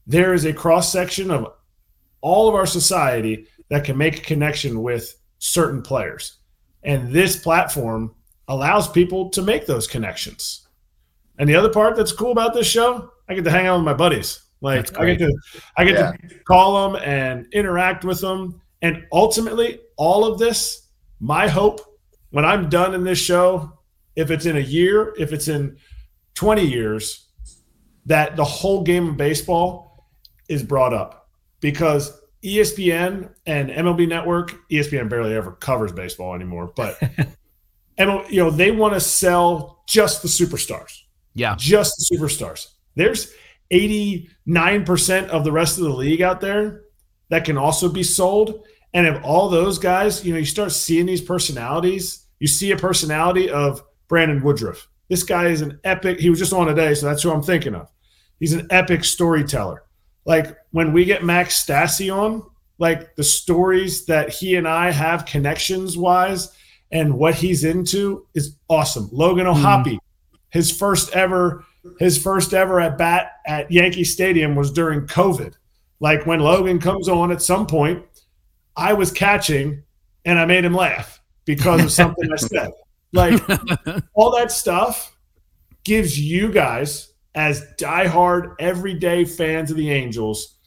there 0.06 0.34
is 0.34 0.46
a 0.46 0.54
cross 0.54 0.92
section 0.92 1.32
of 1.32 1.54
all 2.22 2.48
of 2.48 2.54
our 2.54 2.66
society 2.66 3.48
that 3.70 3.86
can 3.86 3.98
make 3.98 4.20
a 4.20 4.22
connection 4.22 4.84
with 4.84 5.16
certain 5.40 5.82
players. 5.82 6.38
And 6.84 7.12
this 7.12 7.38
platform 7.38 8.14
allows 8.48 8.90
people 8.90 9.30
to 9.30 9.42
make 9.42 9.66
those 9.66 9.88
connections. 9.88 10.68
And 11.40 11.48
the 11.50 11.56
other 11.56 11.70
part 11.70 11.96
that's 11.96 12.12
cool 12.12 12.32
about 12.32 12.54
this 12.54 12.68
show, 12.68 13.12
I 13.30 13.34
get 13.34 13.44
to 13.46 13.52
hang 13.52 13.68
out 13.68 13.78
with 13.78 13.86
my 13.86 13.94
buddies. 13.94 14.42
Like 14.60 14.98
I 14.98 15.06
get 15.06 15.20
to 15.20 15.34
I 15.78 15.86
get 15.86 15.96
yeah. 15.96 16.12
to 16.12 16.40
call 16.44 16.92
them 16.92 17.02
and 17.06 17.48
interact 17.54 18.04
with 18.04 18.20
them. 18.20 18.62
And 18.82 19.06
ultimately, 19.12 19.80
all 19.96 20.26
of 20.26 20.40
this, 20.40 20.88
my 21.20 21.48
hope 21.48 21.80
when 22.32 22.44
I'm 22.44 22.68
done 22.68 22.94
in 22.94 23.04
this 23.04 23.20
show 23.20 23.77
if 24.18 24.32
it's 24.32 24.46
in 24.46 24.58
a 24.58 24.62
year, 24.62 25.14
if 25.18 25.32
it's 25.32 25.48
in 25.48 25.78
20 26.34 26.66
years, 26.66 27.30
that 28.08 28.36
the 28.36 28.44
whole 28.44 28.84
game 28.84 29.10
of 29.10 29.16
baseball 29.18 30.10
is 30.50 30.64
brought 30.64 30.94
up 30.94 31.30
because 31.62 32.20
ESPN 32.44 33.32
and 33.46 33.70
MLB 33.70 34.08
Network, 34.08 34.56
ESPN 34.70 35.08
barely 35.08 35.36
ever 35.36 35.52
covers 35.54 35.92
baseball 35.92 36.34
anymore, 36.34 36.74
but 36.76 37.00
ML, 38.00 38.30
you 38.30 38.44
know, 38.44 38.50
they 38.50 38.72
want 38.72 38.96
to 38.96 39.00
sell 39.00 39.84
just 39.88 40.24
the 40.24 40.28
superstars. 40.28 41.02
Yeah. 41.36 41.56
Just 41.58 41.94
the 41.98 42.18
superstars. 42.18 42.68
There's 42.96 43.34
89% 43.72 45.28
of 45.28 45.44
the 45.44 45.52
rest 45.52 45.78
of 45.78 45.84
the 45.84 45.94
league 45.94 46.24
out 46.24 46.42
there 46.42 46.86
that 47.30 47.46
can 47.46 47.58
also 47.58 47.88
be 47.88 48.04
sold. 48.04 48.66
And 48.94 49.06
if 49.06 49.24
all 49.24 49.50
those 49.50 49.78
guys, 49.78 50.26
you 50.26 50.34
know, 50.34 50.40
you 50.40 50.46
start 50.46 50.72
seeing 50.72 51.06
these 51.06 51.22
personalities, 51.22 52.26
you 52.40 52.48
see 52.48 52.72
a 52.72 52.78
personality 52.78 53.50
of 53.50 53.84
Brandon 54.08 54.42
Woodruff. 54.42 54.88
This 55.10 55.24
guy 55.24 55.48
is 55.48 55.62
an 55.62 55.80
epic, 55.84 56.20
he 56.20 56.30
was 56.30 56.40
just 56.40 56.54
on 56.54 56.68
today, 56.68 56.94
so 56.94 57.06
that's 57.06 57.24
who 57.24 57.32
I'm 57.32 57.44
thinking 57.44 57.76
of. 57.76 57.90
He's 58.40 58.54
an 58.54 58.68
epic 58.70 59.04
storyteller. 59.04 59.84
Like 60.26 60.58
when 60.72 60.94
we 60.94 61.06
get 61.06 61.24
Max 61.24 61.64
Stassi 61.66 62.14
on, 62.14 62.44
like 62.78 63.16
the 63.16 63.24
stories 63.24 64.06
that 64.06 64.30
he 64.30 64.56
and 64.56 64.68
I 64.68 64.92
have 64.92 65.26
connections 65.26 65.98
wise 65.98 66.52
and 66.92 67.18
what 67.18 67.36
he's 67.36 67.64
into 67.64 68.28
is 68.34 68.56
awesome. 68.70 69.10
Logan 69.12 69.48
O'Hoppe, 69.48 69.94
mm. 69.94 70.00
his 70.50 70.72
first 70.72 71.16
ever 71.16 71.66
his 72.00 72.22
first 72.22 72.54
ever 72.54 72.82
at 72.82 72.98
bat 72.98 73.32
at 73.46 73.72
Yankee 73.72 74.04
Stadium 74.04 74.56
was 74.56 74.72
during 74.72 75.08
COVID. 75.08 75.54
Like 76.00 76.26
when 76.26 76.42
Logan 76.42 76.80
comes 76.80 77.08
on 77.08 77.32
at 77.32 77.42
some 77.42 77.66
point, 77.66 78.04
I 78.76 78.94
was 78.94 79.12
catching 79.12 79.84
and 80.26 80.38
I 80.38 80.46
made 80.46 80.66
him 80.66 80.74
laugh 80.74 81.22
because 81.46 81.82
of 81.82 81.92
something 81.92 82.30
I 82.32 82.36
said. 82.38 82.72
Like 83.14 83.42
all 84.14 84.36
that 84.38 84.52
stuff 84.52 85.16
gives 85.84 86.20
you 86.20 86.52
guys, 86.52 87.14
as 87.36 87.66
diehard 87.80 88.56
everyday 88.60 89.26
fans 89.26 89.72
of 89.72 89.78
the 89.78 89.92
Angels, 89.92 90.58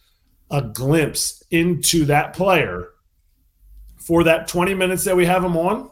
a 0.50 0.62
glimpse 0.62 1.42
into 1.50 2.04
that 2.06 2.32
player 2.32 2.90
for 3.98 4.24
that 4.24 4.48
20 4.48 4.74
minutes 4.74 5.04
that 5.04 5.16
we 5.16 5.26
have 5.26 5.44
him 5.44 5.56
on. 5.56 5.90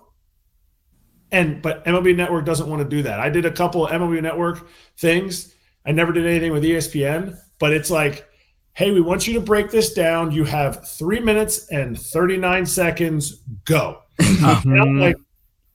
And 1.30 1.60
but 1.60 1.84
MLB 1.84 2.16
Network 2.16 2.46
doesn't 2.46 2.68
want 2.68 2.82
to 2.82 2.88
do 2.88 3.02
that. 3.02 3.20
I 3.20 3.28
did 3.28 3.44
a 3.44 3.50
couple 3.50 3.86
of 3.86 3.92
MLB 3.92 4.22
Network 4.22 4.66
things. 4.96 5.54
I 5.84 5.92
never 5.92 6.12
did 6.12 6.26
anything 6.26 6.52
with 6.52 6.64
ESPN, 6.64 7.38
but 7.58 7.72
it's 7.72 7.90
like, 7.90 8.26
hey, 8.72 8.92
we 8.92 9.00
want 9.00 9.26
you 9.26 9.34
to 9.34 9.40
break 9.40 9.70
this 9.70 9.92
down. 9.92 10.32
You 10.32 10.44
have 10.44 10.88
three 10.88 11.20
minutes 11.20 11.68
and 11.68 12.00
39 12.00 12.64
seconds. 12.66 13.42
Go. 13.64 14.02
Mm-hmm. 14.18 15.00
like, 15.00 15.16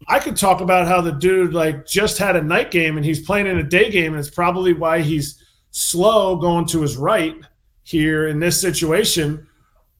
I 0.07 0.19
could 0.19 0.35
talk 0.35 0.61
about 0.61 0.87
how 0.87 1.01
the 1.01 1.11
dude 1.11 1.53
like 1.53 1.85
just 1.85 2.17
had 2.17 2.35
a 2.35 2.41
night 2.41 2.71
game 2.71 2.97
and 2.97 3.05
he's 3.05 3.25
playing 3.25 3.47
in 3.47 3.57
a 3.57 3.63
day 3.63 3.89
game, 3.89 4.13
and 4.13 4.19
it's 4.19 4.33
probably 4.33 4.73
why 4.73 5.01
he's 5.01 5.43
slow 5.71 6.35
going 6.35 6.65
to 6.67 6.81
his 6.81 6.97
right 6.97 7.35
here 7.83 8.27
in 8.27 8.39
this 8.39 8.59
situation. 8.59 9.47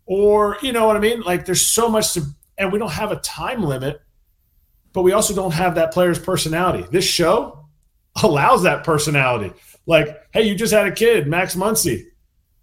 Or, 0.06 0.58
you 0.62 0.74
know 0.74 0.86
what 0.86 0.96
I 0.96 1.00
mean? 1.00 1.22
Like 1.22 1.46
there's 1.46 1.66
so 1.66 1.89
much 1.89 2.13
to 2.13 2.24
and 2.58 2.72
we 2.72 2.80
don't 2.80 2.92
have 2.92 3.12
a 3.12 3.18
time 3.18 3.63
limit, 3.63 4.02
but 4.92 5.02
we 5.02 5.12
also 5.12 5.34
don't 5.34 5.54
have 5.54 5.76
that 5.76 5.92
player's 5.92 6.20
personality. 6.20 6.86
This 6.92 7.06
show 7.06 7.66
allows 8.22 8.63
that 8.63 8.84
personality. 8.84 9.54
Like, 9.86 10.24
hey, 10.32 10.44
you 10.44 10.56
just 10.56 10.74
had 10.74 10.88
a 10.88 10.92
kid, 10.92 11.28
Max 11.28 11.56
Muncy, 11.56 12.06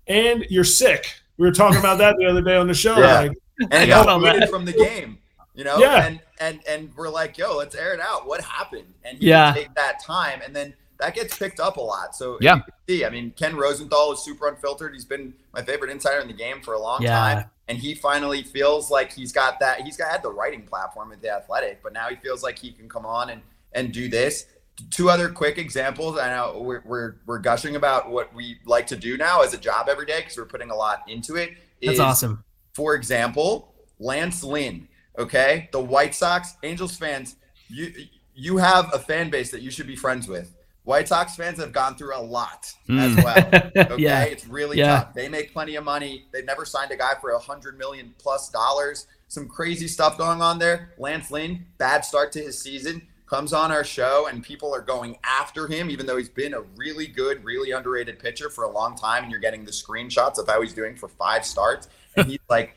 and 0.06 0.46
you're 0.48 0.64
sick. 0.64 1.12
We 1.38 1.46
were 1.46 1.52
talking 1.52 1.78
about 1.78 1.98
that 1.98 2.16
the 2.18 2.26
other 2.26 2.42
day 2.42 2.56
on 2.56 2.66
the 2.66 2.74
show. 2.74 2.98
Yeah. 2.98 3.20
Like, 3.20 3.32
and 3.70 3.82
he 3.82 3.88
got 3.88 4.48
from 4.48 4.64
the 4.64 4.72
game 4.72 5.18
you 5.54 5.64
know? 5.64 5.78
Yeah. 5.78 6.06
and 6.06 6.20
and 6.38 6.60
and 6.68 6.90
we're 6.96 7.08
like 7.08 7.38
yo 7.38 7.56
let's 7.56 7.74
air 7.74 7.94
it 7.94 8.00
out. 8.00 8.26
What 8.26 8.40
happened? 8.42 8.92
And 9.04 9.18
he 9.18 9.28
yeah. 9.28 9.52
take 9.52 9.74
that 9.74 10.02
time 10.02 10.40
and 10.44 10.54
then 10.54 10.74
that 10.98 11.14
gets 11.14 11.36
picked 11.36 11.60
up 11.60 11.76
a 11.76 11.80
lot. 11.80 12.14
So 12.14 12.38
yeah. 12.40 12.60
see 12.88 13.04
i 13.04 13.10
mean 13.10 13.32
ken 13.36 13.56
rosenthal 13.56 14.12
is 14.12 14.24
super 14.24 14.48
unfiltered. 14.48 14.92
He's 14.92 15.04
been 15.04 15.34
my 15.52 15.62
favorite 15.62 15.90
insider 15.90 16.20
in 16.20 16.28
the 16.28 16.34
game 16.34 16.60
for 16.62 16.74
a 16.74 16.80
long 16.80 17.02
yeah. 17.02 17.16
time. 17.16 17.44
And 17.68 17.78
he 17.78 17.94
finally 17.94 18.42
feels 18.42 18.90
like 18.90 19.12
he's 19.12 19.32
got 19.32 19.60
that 19.60 19.82
he's 19.82 19.96
got 19.96 20.10
had 20.10 20.22
the 20.22 20.32
writing 20.32 20.62
platform 20.62 21.12
at 21.12 21.22
the 21.22 21.30
athletic 21.30 21.82
but 21.82 21.92
now 21.92 22.08
he 22.08 22.16
feels 22.16 22.42
like 22.42 22.58
he 22.58 22.72
can 22.72 22.88
come 22.88 23.06
on 23.06 23.30
and 23.30 23.42
and 23.72 23.92
do 23.92 24.08
this. 24.08 24.46
Two 24.90 25.10
other 25.10 25.28
quick 25.28 25.58
examples. 25.58 26.16
I 26.18 26.30
know 26.30 26.58
we're, 26.62 26.82
we're, 26.86 27.16
we're 27.26 27.38
gushing 27.38 27.76
about 27.76 28.10
what 28.10 28.34
we 28.34 28.58
like 28.64 28.86
to 28.86 28.96
do 28.96 29.18
now 29.18 29.42
as 29.42 29.52
a 29.52 29.58
job 29.58 29.90
every 29.90 30.06
day 30.06 30.20
because 30.20 30.38
we're 30.38 30.46
putting 30.46 30.70
a 30.70 30.74
lot 30.74 31.02
into 31.06 31.36
it 31.36 31.50
that's 31.82 31.94
is, 31.94 32.00
awesome. 32.00 32.44
for 32.72 32.94
example 32.94 33.74
lance 33.98 34.42
lynn 34.42 34.88
Okay, 35.18 35.68
the 35.72 35.80
White 35.80 36.14
Sox, 36.14 36.54
Angels 36.62 36.96
fans, 36.96 37.36
you 37.68 37.92
you 38.34 38.56
have 38.56 38.90
a 38.94 38.98
fan 38.98 39.30
base 39.30 39.50
that 39.50 39.62
you 39.62 39.70
should 39.70 39.86
be 39.86 39.96
friends 39.96 40.28
with. 40.28 40.54
White 40.84 41.08
Sox 41.08 41.36
fans 41.36 41.58
have 41.58 41.72
gone 41.72 41.94
through 41.94 42.16
a 42.16 42.18
lot 42.20 42.72
mm. 42.88 42.98
as 42.98 43.24
well. 43.24 43.60
Okay, 43.92 44.02
yeah. 44.02 44.22
it's 44.24 44.46
really 44.46 44.78
yeah. 44.78 45.00
tough. 45.00 45.14
They 45.14 45.28
make 45.28 45.52
plenty 45.52 45.76
of 45.76 45.84
money. 45.84 46.26
They've 46.32 46.44
never 46.44 46.64
signed 46.64 46.90
a 46.90 46.96
guy 46.96 47.12
for 47.20 47.30
a 47.30 47.38
hundred 47.38 47.78
million 47.78 48.14
plus 48.18 48.48
dollars. 48.48 49.06
Some 49.28 49.48
crazy 49.48 49.86
stuff 49.86 50.18
going 50.18 50.42
on 50.42 50.58
there. 50.58 50.92
Lance 50.98 51.30
Lynn, 51.30 51.66
bad 51.78 52.04
start 52.04 52.32
to 52.32 52.40
his 52.40 52.58
season, 52.58 53.02
comes 53.26 53.52
on 53.52 53.70
our 53.70 53.84
show, 53.84 54.26
and 54.28 54.42
people 54.42 54.74
are 54.74 54.80
going 54.80 55.16
after 55.22 55.68
him, 55.68 55.90
even 55.90 56.06
though 56.06 56.16
he's 56.16 56.28
been 56.28 56.54
a 56.54 56.62
really 56.76 57.06
good, 57.06 57.44
really 57.44 57.70
underrated 57.70 58.18
pitcher 58.18 58.50
for 58.50 58.64
a 58.64 58.70
long 58.70 58.96
time. 58.96 59.22
And 59.22 59.30
you're 59.30 59.40
getting 59.40 59.64
the 59.64 59.70
screenshots 59.70 60.38
of 60.38 60.48
how 60.48 60.60
he's 60.62 60.74
doing 60.74 60.96
for 60.96 61.08
five 61.08 61.44
starts, 61.44 61.88
and 62.16 62.26
he's 62.26 62.40
like 62.48 62.74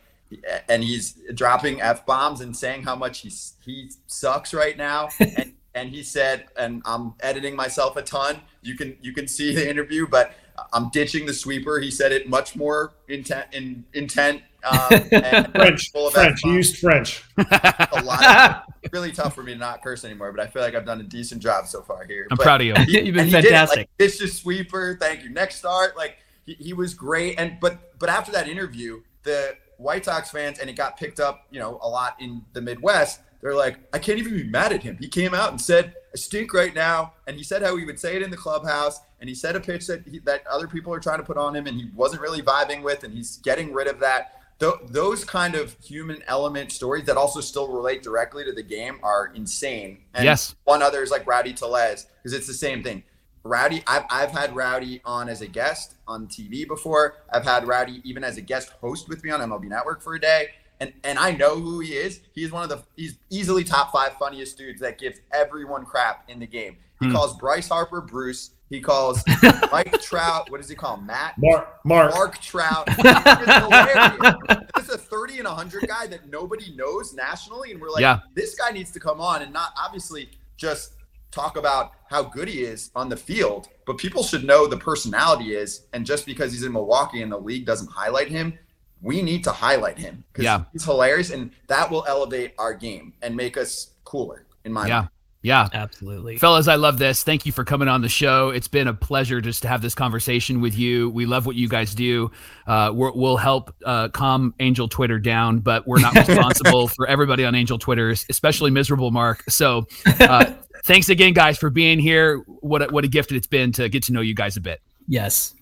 and 0.69 0.83
he's 0.83 1.19
dropping 1.33 1.81
f 1.81 2.05
bombs 2.05 2.41
and 2.41 2.55
saying 2.55 2.83
how 2.83 2.95
much 2.95 3.19
he 3.19 3.31
he 3.65 3.91
sucks 4.07 4.53
right 4.53 4.77
now. 4.77 5.09
and 5.19 5.53
and 5.75 5.89
he 5.89 6.03
said, 6.03 6.45
and 6.55 6.81
I'm 6.85 7.15
editing 7.21 7.55
myself 7.55 7.95
a 7.97 8.01
ton. 8.01 8.41
You 8.61 8.75
can 8.75 8.97
you 9.01 9.13
can 9.13 9.27
see 9.27 9.53
the 9.55 9.67
interview, 9.67 10.07
but 10.07 10.33
I'm 10.71 10.89
ditching 10.89 11.25
the 11.25 11.33
sweeper. 11.33 11.79
He 11.79 11.91
said 11.91 12.11
it 12.11 12.29
much 12.29 12.55
more 12.55 12.93
intent 13.07 13.47
in 13.51 13.85
intent. 13.93 14.41
Um, 14.63 14.87
French, 15.09 15.91
French. 16.11 16.39
He 16.41 16.49
used 16.49 16.77
French. 16.77 17.23
a 17.37 18.01
lot. 18.03 18.63
Of, 18.83 18.91
really 18.93 19.11
tough 19.11 19.35
for 19.35 19.43
me 19.43 19.53
to 19.53 19.59
not 19.59 19.83
curse 19.83 20.05
anymore, 20.05 20.31
but 20.31 20.41
I 20.41 20.47
feel 20.47 20.61
like 20.61 20.75
I've 20.75 20.85
done 20.85 21.01
a 21.01 21.03
decent 21.03 21.41
job 21.41 21.67
so 21.67 21.81
far 21.81 22.05
here. 22.05 22.27
I'm 22.31 22.37
but 22.37 22.43
proud 22.43 22.61
of 22.61 22.67
you. 22.67 22.73
He, 22.85 23.01
You've 23.01 23.15
been 23.15 23.29
fantastic. 23.29 23.77
Like, 23.77 23.89
it's 23.99 24.17
just 24.17 24.41
sweeper. 24.41 24.97
Thank 25.01 25.23
you. 25.23 25.29
Next 25.31 25.57
start. 25.57 25.97
Like 25.97 26.17
he, 26.45 26.53
he 26.53 26.73
was 26.73 26.93
great. 26.93 27.39
And 27.39 27.57
but 27.59 27.99
but 27.99 28.09
after 28.09 28.31
that 28.31 28.47
interview, 28.47 29.01
the 29.23 29.55
White 29.83 30.05
Sox 30.05 30.31
fans, 30.31 30.59
and 30.59 30.69
it 30.69 30.75
got 30.75 30.97
picked 30.97 31.19
up, 31.19 31.45
you 31.51 31.59
know, 31.59 31.77
a 31.81 31.87
lot 31.87 32.15
in 32.19 32.43
the 32.53 32.61
Midwest. 32.61 33.21
They're 33.41 33.53
like, 33.53 33.77
I 33.93 33.99
can't 33.99 34.17
even 34.17 34.33
be 34.33 34.45
mad 34.45 34.71
at 34.71 34.81
him. 34.81 34.97
He 34.97 35.09
came 35.09 35.33
out 35.33 35.51
and 35.51 35.59
said, 35.59 35.95
"I 36.13 36.17
stink 36.17 36.53
right 36.53 36.73
now," 36.73 37.13
and 37.27 37.35
he 37.35 37.43
said 37.43 37.61
how 37.61 37.75
he 37.75 37.85
would 37.85 37.99
say 37.99 38.15
it 38.15 38.21
in 38.21 38.31
the 38.31 38.37
clubhouse, 38.37 39.01
and 39.19 39.27
he 39.27 39.35
said 39.35 39.55
a 39.55 39.59
pitch 39.59 39.85
that 39.87 40.07
he, 40.07 40.19
that 40.19 40.47
other 40.47 40.67
people 40.67 40.93
are 40.93 40.99
trying 40.99 41.19
to 41.19 41.25
put 41.25 41.37
on 41.37 41.53
him, 41.55 41.67
and 41.67 41.77
he 41.77 41.89
wasn't 41.93 42.21
really 42.21 42.41
vibing 42.41 42.81
with, 42.81 43.03
and 43.03 43.13
he's 43.13 43.37
getting 43.37 43.73
rid 43.73 43.87
of 43.87 43.99
that. 43.99 44.39
Th- 44.59 44.75
those 44.85 45.25
kind 45.25 45.55
of 45.55 45.75
human 45.83 46.23
element 46.27 46.71
stories 46.71 47.03
that 47.05 47.17
also 47.17 47.41
still 47.41 47.67
relate 47.67 48.01
directly 48.01 48.45
to 48.45 48.53
the 48.53 48.63
game 48.63 48.99
are 49.03 49.31
insane. 49.35 49.99
And 50.13 50.23
yes. 50.23 50.55
One 50.63 50.81
other 50.81 51.03
is 51.03 51.11
like 51.11 51.27
Rowdy 51.27 51.53
Tellez 51.53 52.07
because 52.21 52.33
it's 52.33 52.47
the 52.47 52.53
same 52.53 52.81
thing. 52.81 53.03
Rowdy, 53.43 53.83
I've, 53.87 54.03
I've 54.09 54.31
had 54.31 54.55
Rowdy 54.55 55.01
on 55.03 55.27
as 55.27 55.41
a 55.41 55.47
guest 55.47 55.95
on 56.07 56.27
TV 56.27 56.67
before. 56.67 57.15
I've 57.31 57.43
had 57.43 57.67
Rowdy 57.67 58.01
even 58.03 58.23
as 58.23 58.37
a 58.37 58.41
guest 58.41 58.71
host 58.79 59.09
with 59.09 59.23
me 59.23 59.31
on 59.31 59.41
MLB 59.41 59.65
Network 59.65 60.01
for 60.01 60.15
a 60.15 60.19
day. 60.19 60.49
And, 60.79 60.93
and 61.03 61.19
I 61.19 61.31
know 61.31 61.59
who 61.59 61.79
he 61.79 61.93
is. 61.93 62.21
He's 62.33 62.51
one 62.51 62.63
of 62.63 62.69
the 62.69 62.83
he's 62.95 63.17
easily 63.29 63.63
top 63.63 63.91
five 63.91 64.13
funniest 64.13 64.57
dudes 64.57 64.81
that 64.81 64.97
gives 64.97 65.19
everyone 65.31 65.85
crap 65.85 66.29
in 66.29 66.39
the 66.39 66.47
game. 66.47 66.77
He 66.99 67.07
hmm. 67.07 67.13
calls 67.13 67.37
Bryce 67.37 67.67
Harper 67.67 68.01
Bruce. 68.01 68.51
He 68.69 68.81
calls 68.81 69.23
Mike 69.71 70.01
Trout. 70.01 70.49
What 70.49 70.59
does 70.59 70.69
he 70.69 70.75
call? 70.75 70.97
Matt? 70.97 71.35
Mark. 71.37 71.79
Mark. 71.85 72.13
Mark 72.13 72.39
Trout. 72.39 72.87
this 72.97 74.89
is 74.89 74.89
a 74.89 74.97
30 74.97 75.39
and 75.39 75.47
100 75.47 75.87
guy 75.87 76.07
that 76.07 76.27
nobody 76.29 76.73
knows 76.75 77.13
nationally. 77.13 77.71
And 77.71 77.79
we're 77.79 77.91
like, 77.91 78.01
yeah. 78.01 78.21
this 78.33 78.55
guy 78.55 78.71
needs 78.71 78.91
to 78.91 78.99
come 78.99 79.21
on 79.21 79.41
and 79.41 79.53
not 79.53 79.73
obviously 79.77 80.29
just 80.57 80.93
talk 81.33 81.57
about 81.57 81.93
how 82.09 82.23
good 82.23 82.47
he 82.47 82.61
is 82.61 82.91
on 82.95 83.09
the 83.09 83.17
field, 83.17 83.69
but 83.85 83.97
people 83.97 84.23
should 84.23 84.43
know 84.43 84.67
the 84.67 84.77
personality 84.77 85.55
is. 85.55 85.87
And 85.93 86.05
just 86.05 86.25
because 86.25 86.51
he's 86.51 86.63
in 86.63 86.71
Milwaukee 86.71 87.21
and 87.21 87.31
the 87.31 87.37
league 87.37 87.65
doesn't 87.65 87.89
highlight 87.89 88.27
him, 88.27 88.57
we 89.01 89.21
need 89.21 89.43
to 89.43 89.51
highlight 89.51 89.97
him 89.97 90.23
because 90.31 90.45
yeah. 90.45 90.63
he's 90.71 90.85
hilarious 90.85 91.31
and 91.31 91.51
that 91.67 91.89
will 91.91 92.05
elevate 92.07 92.53
our 92.57 92.73
game 92.73 93.13
and 93.21 93.35
make 93.35 93.57
us 93.57 93.91
cooler, 94.05 94.45
in 94.63 94.71
my 94.71 94.87
yeah. 94.87 94.99
mind. 94.99 95.09
Yeah, 95.43 95.67
absolutely. 95.73 96.37
Fellas, 96.37 96.69
I 96.69 96.75
love 96.75 96.97
this. 96.97 97.21
Thank 97.21 97.45
you 97.45 97.51
for 97.51 97.65
coming 97.65 97.89
on 97.89 98.01
the 98.01 98.07
show. 98.07 98.49
It's 98.49 98.69
been 98.69 98.87
a 98.87 98.93
pleasure 98.93 99.41
just 99.41 99.61
to 99.63 99.67
have 99.67 99.81
this 99.81 99.93
conversation 99.93 100.61
with 100.61 100.77
you. 100.77 101.09
We 101.09 101.25
love 101.25 101.45
what 101.45 101.57
you 101.57 101.67
guys 101.67 101.93
do. 101.93 102.31
Uh, 102.65 102.91
we 102.93 103.11
will 103.11 103.35
help 103.35 103.75
uh, 103.85 104.07
calm 104.07 104.53
Angel 104.61 104.87
Twitter 104.87 105.19
down, 105.19 105.59
but 105.59 105.85
we're 105.85 105.99
not 105.99 106.15
responsible 106.27 106.87
for 106.87 107.07
everybody 107.07 107.43
on 107.43 107.55
Angel 107.55 107.77
Twitter, 107.77 108.11
especially 108.11 108.71
miserable 108.71 109.11
Mark. 109.11 109.43
So 109.49 109.85
uh, 110.21 110.53
thanks 110.83 111.09
again, 111.09 111.33
guys, 111.33 111.57
for 111.57 111.69
being 111.69 111.99
here. 111.99 112.37
What 112.47 112.81
a, 112.81 112.85
what 112.85 113.03
a 113.03 113.07
gift 113.07 113.31
it's 113.31 113.47
been 113.47 113.71
to 113.73 113.89
get 113.89 114.03
to 114.03 114.13
know 114.13 114.21
you 114.21 114.35
guys 114.35 114.57
a 114.57 114.61
bit. 114.61 114.81
Yes. 115.07 115.55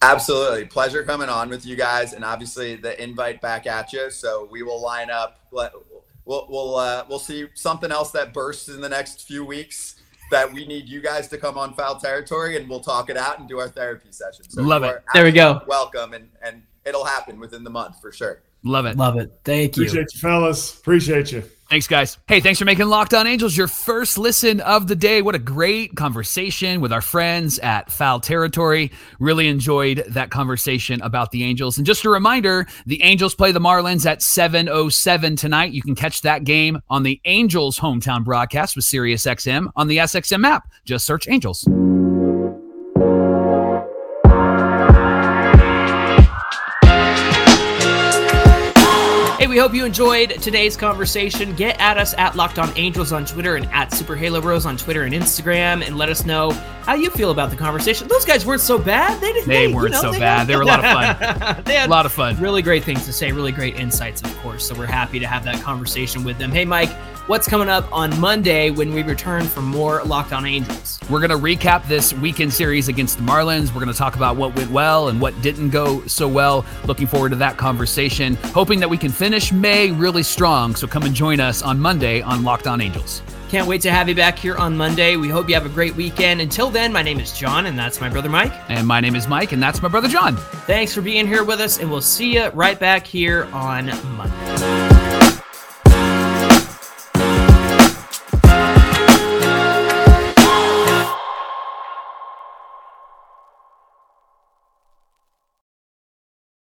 Absolutely. 0.00 0.64
Pleasure 0.64 1.02
coming 1.02 1.28
on 1.28 1.48
with 1.48 1.66
you 1.66 1.76
guys. 1.76 2.12
And 2.12 2.24
obviously 2.24 2.76
the 2.76 3.00
invite 3.02 3.40
back 3.40 3.66
at 3.66 3.92
you. 3.92 4.10
So 4.10 4.48
we 4.50 4.62
will 4.62 4.80
line 4.80 5.10
up 5.10 5.38
we'll 6.28 6.46
we'll 6.48 6.76
uh, 6.76 7.04
we'll 7.08 7.18
see 7.18 7.48
something 7.54 7.90
else 7.90 8.12
that 8.12 8.32
bursts 8.32 8.68
in 8.68 8.80
the 8.80 8.88
next 8.88 9.26
few 9.26 9.44
weeks 9.44 9.96
that 10.30 10.52
we 10.52 10.66
need 10.66 10.86
you 10.86 11.00
guys 11.00 11.26
to 11.26 11.38
come 11.38 11.56
on 11.56 11.72
foul 11.72 11.98
territory 11.98 12.56
and 12.56 12.68
we'll 12.68 12.80
talk 12.80 13.08
it 13.08 13.16
out 13.16 13.38
and 13.38 13.48
do 13.48 13.58
our 13.58 13.68
therapy 13.68 14.08
session. 14.10 14.48
So 14.48 14.62
Love 14.62 14.84
it. 14.84 15.02
There 15.14 15.24
we 15.24 15.32
go. 15.32 15.62
Welcome 15.66 16.12
and 16.12 16.28
and 16.42 16.62
it'll 16.84 17.04
happen 17.04 17.40
within 17.40 17.64
the 17.64 17.70
month 17.70 18.00
for 18.00 18.12
sure. 18.12 18.42
Love 18.64 18.86
it. 18.86 18.96
Love 18.96 19.16
it. 19.18 19.30
Thank 19.44 19.76
you. 19.76 19.84
Appreciate 19.84 20.06
you, 20.14 20.20
fellas. 20.20 20.78
Appreciate 20.78 21.32
you. 21.32 21.42
Thanks, 21.68 21.86
guys. 21.86 22.16
Hey, 22.26 22.40
thanks 22.40 22.58
for 22.58 22.64
making 22.64 22.86
Locked 22.86 23.12
On 23.12 23.26
Angels 23.26 23.54
your 23.54 23.68
first 23.68 24.16
listen 24.16 24.60
of 24.62 24.88
the 24.88 24.96
day. 24.96 25.20
What 25.20 25.34
a 25.34 25.38
great 25.38 25.96
conversation 25.96 26.80
with 26.80 26.94
our 26.94 27.02
friends 27.02 27.58
at 27.58 27.92
Foul 27.92 28.20
Territory. 28.20 28.90
Really 29.20 29.48
enjoyed 29.48 30.02
that 30.08 30.30
conversation 30.30 31.02
about 31.02 31.30
the 31.30 31.44
Angels. 31.44 31.76
And 31.76 31.86
just 31.86 32.06
a 32.06 32.10
reminder, 32.10 32.66
the 32.86 33.02
Angels 33.02 33.34
play 33.34 33.52
the 33.52 33.60
Marlins 33.60 34.06
at 34.06 34.22
7:07 34.22 35.36
tonight. 35.36 35.72
You 35.72 35.82
can 35.82 35.94
catch 35.94 36.22
that 36.22 36.44
game 36.44 36.80
on 36.88 37.02
the 37.02 37.20
Angels 37.26 37.78
hometown 37.78 38.24
broadcast 38.24 38.74
with 38.74 38.86
SiriusXM 38.86 39.70
on 39.76 39.88
the 39.88 39.98
SXM 39.98 40.46
app. 40.46 40.70
Just 40.86 41.04
search 41.04 41.28
Angels. 41.28 41.68
We 49.58 49.62
hope 49.62 49.74
you 49.74 49.84
enjoyed 49.84 50.40
today's 50.40 50.76
conversation. 50.76 51.52
Get 51.56 51.80
at 51.80 51.98
us 51.98 52.14
at 52.14 52.36
Locked 52.36 52.60
On 52.60 52.70
Angels 52.76 53.10
on 53.10 53.26
Twitter 53.26 53.56
and 53.56 53.66
at 53.72 53.92
Super 53.92 54.14
Halo 54.14 54.40
Bros 54.40 54.64
on 54.64 54.76
Twitter 54.76 55.02
and 55.02 55.12
Instagram, 55.12 55.84
and 55.84 55.98
let 55.98 56.08
us 56.08 56.24
know 56.24 56.52
how 56.84 56.94
you 56.94 57.10
feel 57.10 57.32
about 57.32 57.50
the 57.50 57.56
conversation. 57.56 58.06
Those 58.06 58.24
guys 58.24 58.46
weren't 58.46 58.60
so 58.60 58.78
bad. 58.78 59.20
They 59.20 59.32
didn't. 59.32 59.48
They 59.48 59.66
you 59.66 59.74
weren't 59.74 59.90
know, 59.90 60.00
so 60.00 60.12
they 60.12 60.20
bad. 60.20 60.46
They 60.46 60.54
were 60.54 60.62
a 60.62 60.64
lot 60.64 60.84
of 60.84 61.18
fun. 61.18 61.62
they 61.64 61.74
had 61.74 61.88
A 61.88 61.90
lot 61.90 62.06
of 62.06 62.12
fun. 62.12 62.40
really 62.40 62.62
great 62.62 62.84
things 62.84 63.04
to 63.06 63.12
say, 63.12 63.32
really 63.32 63.50
great 63.50 63.74
insights, 63.74 64.22
of 64.22 64.32
course. 64.38 64.64
So 64.64 64.76
we're 64.76 64.86
happy 64.86 65.18
to 65.18 65.26
have 65.26 65.42
that 65.42 65.60
conversation 65.60 66.22
with 66.22 66.38
them. 66.38 66.52
Hey, 66.52 66.64
Mike, 66.64 66.90
what's 67.28 67.46
coming 67.46 67.68
up 67.68 67.86
on 67.92 68.18
Monday 68.18 68.70
when 68.70 68.94
we 68.94 69.02
return 69.02 69.44
for 69.44 69.60
more 69.60 70.02
Locked 70.04 70.32
On 70.32 70.46
Angels? 70.46 70.98
We're 71.10 71.20
going 71.20 71.30
to 71.30 71.36
recap 71.36 71.86
this 71.86 72.14
weekend 72.14 72.52
series 72.52 72.88
against 72.88 73.18
the 73.18 73.22
Marlins. 73.22 73.68
We're 73.68 73.82
going 73.82 73.92
to 73.92 73.98
talk 73.98 74.16
about 74.16 74.36
what 74.36 74.56
went 74.56 74.70
well 74.70 75.08
and 75.08 75.20
what 75.20 75.40
didn't 75.42 75.68
go 75.68 76.04
so 76.06 76.26
well. 76.26 76.64
Looking 76.86 77.06
forward 77.06 77.28
to 77.30 77.36
that 77.36 77.58
conversation. 77.58 78.36
Hoping 78.46 78.80
that 78.80 78.88
we 78.88 78.96
can 78.96 79.10
finish 79.10 79.52
May 79.52 79.92
really 79.92 80.22
strong. 80.22 80.74
So 80.74 80.86
come 80.86 81.02
and 81.02 81.14
join 81.14 81.38
us 81.38 81.62
on 81.62 81.78
Monday 81.78 82.22
on 82.22 82.44
Locked 82.44 82.66
On 82.66 82.80
Angels. 82.80 83.22
Can't 83.50 83.68
wait 83.68 83.82
to 83.82 83.90
have 83.90 84.08
you 84.08 84.14
back 84.14 84.38
here 84.38 84.56
on 84.56 84.76
Monday. 84.76 85.16
We 85.16 85.28
hope 85.28 85.48
you 85.48 85.54
have 85.54 85.66
a 85.66 85.70
great 85.70 85.94
weekend. 85.96 86.40
Until 86.40 86.70
then, 86.70 86.92
my 86.92 87.02
name 87.02 87.20
is 87.20 87.32
Jon, 87.32 87.66
and 87.66 87.78
that's 87.78 88.00
my 88.00 88.08
brother 88.08 88.28
Mike. 88.28 88.52
And 88.68 88.86
my 88.86 89.00
name 89.00 89.14
is 89.14 89.26
Mike, 89.26 89.52
and 89.52 89.62
that's 89.62 89.82
my 89.82 89.88
brother 89.88 90.08
Jon. 90.08 90.36
Thanks 90.66 90.94
for 90.94 91.00
being 91.02 91.26
here 91.26 91.44
with 91.44 91.60
us, 91.60 91.78
and 91.78 91.90
we'll 91.90 92.02
see 92.02 92.34
you 92.34 92.48
right 92.50 92.78
back 92.78 93.06
here 93.06 93.48
on 93.52 93.86
Monday. 94.16 94.77